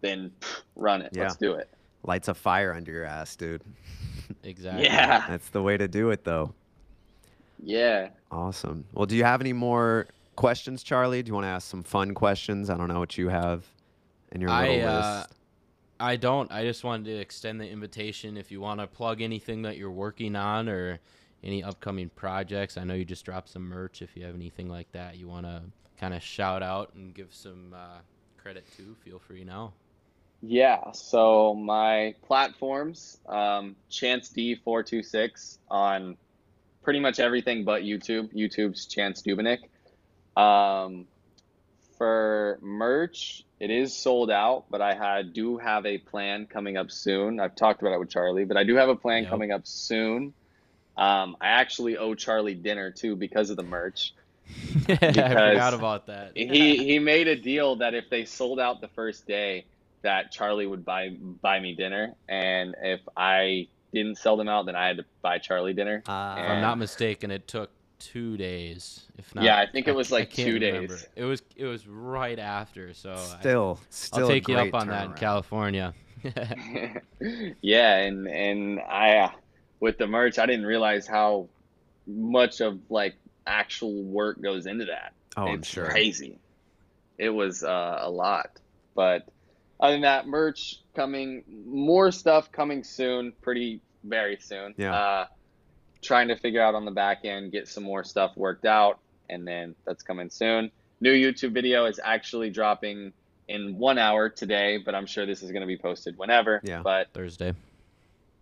then 0.00 0.30
pff, 0.40 0.60
run 0.76 1.02
it. 1.02 1.12
Yeah. 1.14 1.22
Let's 1.22 1.36
do 1.36 1.54
it. 1.54 1.68
Lights 2.02 2.28
a 2.28 2.34
fire 2.34 2.72
under 2.74 2.90
your 2.92 3.04
ass, 3.04 3.36
dude. 3.36 3.62
Exactly. 4.44 4.84
Yeah. 4.84 5.26
That's 5.28 5.48
the 5.50 5.60
way 5.60 5.76
to 5.76 5.88
do 5.88 6.10
it, 6.10 6.22
though. 6.22 6.54
Yeah. 7.62 8.08
Awesome. 8.30 8.84
Well, 8.92 9.06
do 9.06 9.16
you 9.16 9.24
have 9.24 9.40
any 9.40 9.52
more 9.52 10.08
questions, 10.36 10.82
Charley? 10.82 11.22
Do 11.22 11.28
you 11.28 11.34
want 11.34 11.44
to 11.44 11.48
ask 11.48 11.68
some 11.68 11.82
fun 11.82 12.14
questions? 12.14 12.70
I 12.70 12.76
don't 12.76 12.88
know 12.88 12.98
what 12.98 13.18
you 13.18 13.28
have 13.28 13.66
in 14.32 14.40
your 14.40 14.50
little 14.50 14.64
I 14.64 14.78
uh, 14.80 15.16
list. 15.18 15.34
I 15.98 16.16
don't. 16.16 16.50
I 16.50 16.64
just 16.64 16.82
wanted 16.82 17.06
to 17.06 17.16
extend 17.16 17.60
the 17.60 17.68
invitation 17.68 18.36
if 18.36 18.50
you 18.50 18.60
want 18.60 18.80
to 18.80 18.86
plug 18.86 19.20
anything 19.20 19.62
that 19.62 19.76
you're 19.76 19.90
working 19.90 20.34
on 20.34 20.68
or 20.68 20.98
any 21.44 21.62
upcoming 21.62 22.08
projects. 22.10 22.78
I 22.78 22.84
know 22.84 22.94
you 22.94 23.04
just 23.04 23.24
dropped 23.24 23.50
some 23.50 23.68
merch. 23.68 24.00
If 24.00 24.16
you 24.16 24.24
have 24.24 24.34
anything 24.34 24.68
like 24.68 24.90
that 24.92 25.16
you 25.16 25.28
want 25.28 25.46
to 25.46 25.62
kind 25.98 26.14
of 26.14 26.22
shout 26.22 26.62
out 26.62 26.94
and 26.94 27.14
give 27.14 27.28
some 27.34 27.74
uh, 27.74 27.98
credit 28.38 28.64
to, 28.78 28.96
feel 29.04 29.18
free 29.18 29.44
now. 29.44 29.74
Yeah, 30.42 30.92
so 30.92 31.54
my 31.54 32.14
platforms, 32.22 33.18
um, 33.28 33.76
Chance 33.90 34.30
D426 34.30 35.58
on 35.70 36.16
pretty 36.82 37.00
much 37.00 37.20
everything 37.20 37.64
but 37.64 37.82
YouTube. 37.82 38.34
YouTube's 38.34 38.86
Chance 38.86 39.22
Dubinick. 39.22 39.58
Um, 40.36 41.06
for 41.98 42.58
merch, 42.62 43.44
it 43.58 43.70
is 43.70 43.94
sold 43.94 44.30
out, 44.30 44.64
but 44.70 44.80
I 44.80 44.94
had, 44.94 45.32
do 45.34 45.58
have 45.58 45.84
a 45.84 45.98
plan 45.98 46.46
coming 46.46 46.76
up 46.76 46.90
soon. 46.90 47.40
I've 47.40 47.54
talked 47.54 47.82
about 47.82 47.92
it 47.92 48.00
with 48.00 48.08
Charley, 48.10 48.44
but 48.44 48.56
I 48.56 48.64
do 48.64 48.76
have 48.76 48.88
a 48.88 48.96
plan 48.96 49.24
Yep. 49.24 49.30
coming 49.30 49.50
up 49.52 49.66
soon. 49.66 50.32
Um, 50.96 51.36
I 51.40 51.48
actually 51.48 51.96
owe 51.98 52.14
Charley 52.14 52.54
dinner 52.54 52.90
too 52.90 53.16
because 53.16 53.50
of 53.50 53.56
the 53.56 53.62
merch. 53.62 54.14
I 54.88 54.94
forgot 54.96 55.74
about 55.74 56.06
that. 56.06 56.32
he 56.34 56.76
he 56.84 56.98
made 56.98 57.28
a 57.28 57.36
deal 57.36 57.76
that 57.76 57.94
if 57.94 58.10
they 58.10 58.24
sold 58.24 58.58
out 58.58 58.80
the 58.80 58.88
first 58.88 59.26
day, 59.26 59.66
that 60.02 60.32
Charley 60.32 60.66
would 60.66 60.84
buy 60.84 61.10
buy 61.10 61.60
me 61.60 61.74
dinner, 61.74 62.14
and 62.28 62.74
if 62.82 63.00
I 63.16 63.68
didn't 63.92 64.16
sell 64.18 64.36
them 64.36 64.48
out, 64.48 64.66
then 64.66 64.76
I 64.76 64.86
had 64.86 64.96
to 64.98 65.04
buy 65.22 65.38
Charley 65.38 65.72
dinner. 65.72 66.02
Uh, 66.06 66.36
if 66.38 66.50
I'm 66.50 66.60
not 66.60 66.78
mistaken, 66.78 67.30
it 67.30 67.46
took 67.48 67.70
two 67.98 68.36
days. 68.36 69.02
If 69.18 69.34
not, 69.34 69.44
Yeah, 69.44 69.58
I 69.58 69.66
think 69.70 69.86
it 69.88 69.94
was 69.94 70.12
I 70.12 70.16
like 70.20 70.30
can't 70.30 70.48
two 70.48 70.54
remember. 70.54 70.96
days. 70.96 71.06
It 71.16 71.24
was 71.24 71.42
it 71.56 71.66
was 71.66 71.86
right 71.86 72.38
after. 72.38 72.94
So 72.94 73.12
I- 73.12 73.16
still, 73.40 73.80
still, 73.90 74.22
I'll 74.24 74.28
take 74.28 74.48
you 74.48 74.56
up 74.56 74.70
great 74.70 74.74
on 74.74 74.88
that 74.88 75.06
in. 75.06 75.12
California. 75.14 75.94
yeah, 77.62 77.96
and 77.96 78.26
and 78.28 78.80
I 78.80 79.16
uh, 79.18 79.30
with 79.80 79.98
the 79.98 80.06
merch, 80.06 80.38
I 80.38 80.46
didn't 80.46 80.66
realize 80.66 81.06
how 81.06 81.48
much 82.06 82.60
of 82.60 82.78
like 82.90 83.14
actual 83.46 84.02
work 84.02 84.40
goes 84.40 84.66
into 84.66 84.86
that. 84.86 85.12
Oh, 85.36 85.46
I'm 85.48 85.58
it's 85.60 85.68
sure. 85.68 85.86
crazy. 85.86 86.38
It 87.18 87.30
was 87.30 87.62
uh, 87.62 87.98
a 88.00 88.10
lot, 88.10 88.50
but 88.94 89.28
other 89.80 89.94
than 89.94 90.02
that, 90.02 90.26
merch 90.26 90.80
coming, 90.94 91.42
more 91.66 92.12
stuff 92.12 92.52
coming 92.52 92.84
soon, 92.84 93.32
pretty 93.40 93.80
very 94.04 94.36
soon. 94.40 94.74
Yeah. 94.76 94.94
Uh, 94.94 95.26
trying 96.02 96.28
to 96.28 96.36
figure 96.36 96.62
out 96.62 96.74
on 96.74 96.84
the 96.84 96.90
back 96.90 97.24
end, 97.24 97.52
get 97.52 97.68
some 97.68 97.84
more 97.84 98.04
stuff 98.04 98.36
worked 98.36 98.66
out, 98.66 99.00
and 99.28 99.46
then 99.46 99.74
that's 99.86 100.02
coming 100.02 100.30
soon. 100.30 100.70
New 101.00 101.12
YouTube 101.12 101.52
video 101.52 101.86
is 101.86 101.98
actually 102.02 102.50
dropping 102.50 103.12
in 103.48 103.76
one 103.78 103.98
hour 103.98 104.28
today, 104.28 104.78
but 104.78 104.94
I'm 104.94 105.06
sure 105.06 105.26
this 105.26 105.42
is 105.42 105.50
going 105.50 105.62
to 105.62 105.66
be 105.66 105.76
posted 105.76 106.16
whenever. 106.18 106.60
Yeah. 106.62 106.82
But 106.82 107.08
Thursday. 107.14 107.54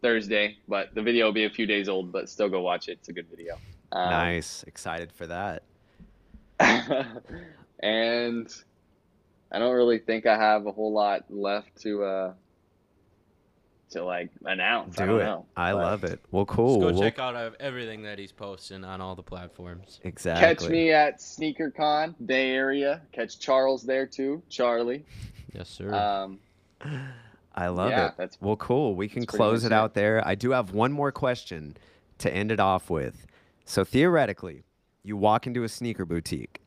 Thursday, 0.03 0.59
but 0.69 0.95
the 0.95 1.03
video 1.03 1.27
will 1.27 1.33
be 1.33 1.45
a 1.45 1.51
few 1.51 1.67
days 1.67 1.89
old, 1.89 2.13
but 2.13 2.29
still 2.29 2.49
go 2.49 2.61
watch 2.61 2.89
it. 2.89 2.99
It's 3.01 3.09
a 3.09 3.13
good 3.13 3.27
video. 3.29 3.55
Um, 3.91 4.11
Nice. 4.11 4.63
Excited 4.65 5.13
for 5.13 5.27
that. 5.27 5.63
and 7.81 8.53
I 9.51 9.59
don't 9.59 9.75
really 9.75 9.99
think 9.99 10.27
I 10.27 10.37
have 10.37 10.67
a 10.67 10.73
whole 10.73 10.93
lot 10.93 11.25
left 11.31 11.81
to 11.83 12.05
uh 12.05 12.33
to 13.91 14.05
like 14.05 14.29
announce. 14.45 14.99
I 14.99 15.07
Do 15.07 15.13
don't 15.13 15.21
it. 15.21 15.25
know. 15.25 15.47
I 15.57 15.73
but 15.73 15.79
love 15.79 16.05
it. 16.05 16.21
Well, 16.31 16.45
cool. 16.45 16.75
Just 16.75 16.81
go 16.81 16.87
Well, 16.93 17.01
check 17.01 17.19
out 17.19 17.35
uh, 17.35 17.51
everything 17.59 18.03
that 18.03 18.19
he's 18.19 18.33
posting 18.33 18.85
on 18.85 19.01
all 19.01 19.15
the 19.15 19.23
platforms. 19.23 20.01
Exactly. 20.05 20.47
Catch 20.67 20.71
me 20.71 20.91
at 20.93 21.19
SneakerCon 21.21 22.15
Bay 22.27 22.51
Area. 22.51 23.01
Catch 23.13 23.39
Charles 23.41 23.83
there 23.85 24.07
too. 24.07 24.43
Charley. 24.49 25.05
Yes, 25.55 25.71
sir. 25.71 25.93
Um, 25.95 26.39
I 27.55 27.69
love 27.69 27.91
yeah, 27.91 28.09
it. 28.09 28.15
that's 28.19 28.39
Well, 28.41 28.55
cool. 28.57 28.95
We 28.95 29.09
can 29.09 29.25
close 29.25 29.65
it 29.65 29.69
it. 29.69 29.73
out 29.73 29.95
there. 29.95 30.23
I 30.25 30.35
do 30.35 30.51
have 30.51 30.73
one 30.75 30.93
more 30.93 31.11
question 31.11 31.77
to 32.19 32.33
end 32.33 32.53
it 32.53 32.61
off 32.61 32.91
with. 32.91 33.27
So 33.65 33.83
theoretically, 33.83 34.65
you 35.03 35.17
walk 35.17 35.47
into 35.47 35.65
a 35.65 35.69
sneaker 35.69 36.05
boutique 36.05 36.61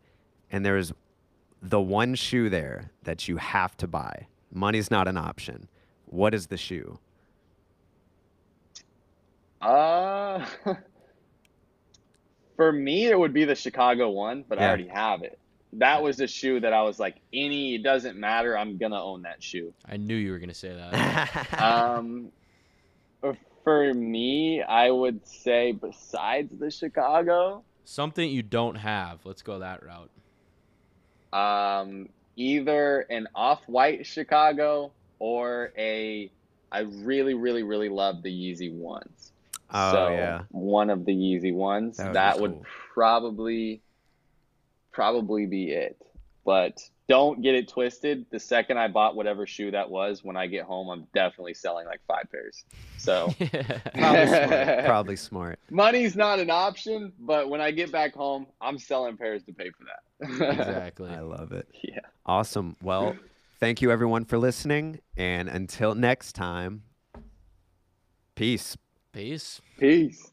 and 0.51 0.65
there's 0.65 0.91
the 1.62 1.82
one 1.82 2.16
shoe 2.16 2.49
there 2.49 2.91
that 3.03 3.28
you 3.28 3.38
have 3.38 3.78
to 3.78 3.88
buy. 3.88 4.28
Money's 4.51 4.89
not 4.91 5.07
an 5.07 5.18
option. 5.18 5.68
What 6.05 6.34
is 6.34 6.47
the 6.47 6.57
shoe? 6.57 6.99
uh 9.62 10.43
for 12.55 12.72
me 12.72 13.05
it 13.05 13.18
would 13.18 13.34
be 13.34 13.45
the 13.45 13.53
Chicago 13.55 14.09
one, 14.09 14.43
but 14.49 14.59
I 14.59 14.68
already 14.68 14.88
have 14.88 15.22
it. 15.22 15.38
That 15.74 16.01
was 16.01 16.18
the 16.18 16.28
shoe 16.28 16.59
that 16.59 16.74
I 16.74 16.82
was 16.82 16.99
like, 16.99 17.18
any 17.32 17.76
it 17.76 17.84
doesn't 17.84 18.18
matter, 18.18 18.57
I'm 18.57 18.78
gonna 18.78 19.01
own 19.01 19.22
that 19.22 19.43
shoe. 19.43 19.72
I 19.88 19.97
knew 19.97 20.16
you 20.16 20.32
were 20.32 20.39
gonna 20.39 20.53
say 20.53 20.76
that. 20.76 21.47
Um, 21.62 22.32
for 23.64 23.93
me, 23.93 24.64
I 24.64 24.89
would 24.89 25.26
say 25.28 25.74
besides 25.74 26.57
the 26.57 26.72
Chicago, 26.72 27.64
Something 27.84 28.32
you 28.32 28.41
don't 28.41 28.76
have. 28.76 29.20
Let's 29.26 29.41
go 29.41 29.59
that 29.59 29.84
route. 29.84 30.09
Um, 31.34 32.09
either 32.36 33.01
an 33.01 33.27
off-white 33.36 34.05
Chicago 34.05 34.91
or 35.19 35.71
a. 35.77 36.32
I 36.71 36.79
really, 36.79 37.34
really, 37.34 37.63
really 37.63 37.89
love 37.89 38.23
the 38.23 38.29
Yeezy 38.29 38.73
ones. 38.73 39.34
Oh, 39.73 39.91
so 39.91 40.09
yeah. 40.09 40.43
one 40.49 40.89
of 40.89 41.05
the 41.05 41.13
Yeezy 41.13 41.53
ones. 41.53 41.97
That 41.97 42.13
That 42.13 42.39
would 42.39 42.51
would, 42.51 42.51
cool. 42.59 42.65
probably 42.93 43.82
probably 44.91 45.45
be 45.45 45.71
it. 45.71 45.97
But 46.45 46.82
don't 47.12 47.41
get 47.41 47.55
it 47.55 47.68
twisted. 47.68 48.26
The 48.32 48.39
second 48.39 48.78
I 48.78 48.88
bought 48.88 49.18
whatever 49.18 49.45
shoe 49.45 49.70
that 49.72 49.89
was, 49.89 50.24
when 50.24 50.38
I 50.38 50.47
get 50.47 50.64
home, 50.64 50.88
I'm 50.88 51.05
definitely 51.14 51.53
selling 51.53 51.86
like 51.86 51.99
five 52.07 52.24
pairs. 52.32 52.64
So 52.97 53.28
Probably 53.93 54.28
smart. 54.28 54.86
Probably 54.86 55.16
smart. 55.18 55.59
money's 55.70 56.16
not 56.16 56.39
an 56.39 56.49
option, 56.49 57.12
but 57.20 57.49
when 57.49 57.59
I 57.59 57.72
get 57.72 57.91
back 57.91 58.14
home, 58.14 58.47
I'm 58.62 58.78
selling 58.80 59.18
pairs 59.18 59.43
to 59.43 59.51
pay 59.51 59.72
for 59.72 59.84
that. 59.84 60.51
exactly. 60.59 61.09
I 61.09 61.20
love 61.20 61.51
it. 61.51 61.68
yeah. 61.84 61.99
Awesome. 62.26 62.78
Well, 62.82 63.18
thank 63.59 63.82
you 63.82 63.91
everyone 63.91 64.24
for 64.24 64.38
listening. 64.38 65.01
And 65.18 65.49
until 65.49 65.95
next 65.95 66.32
time, 66.32 66.84
peace. 68.36 68.78
Peace. 69.12 69.59
Peace. 69.78 70.32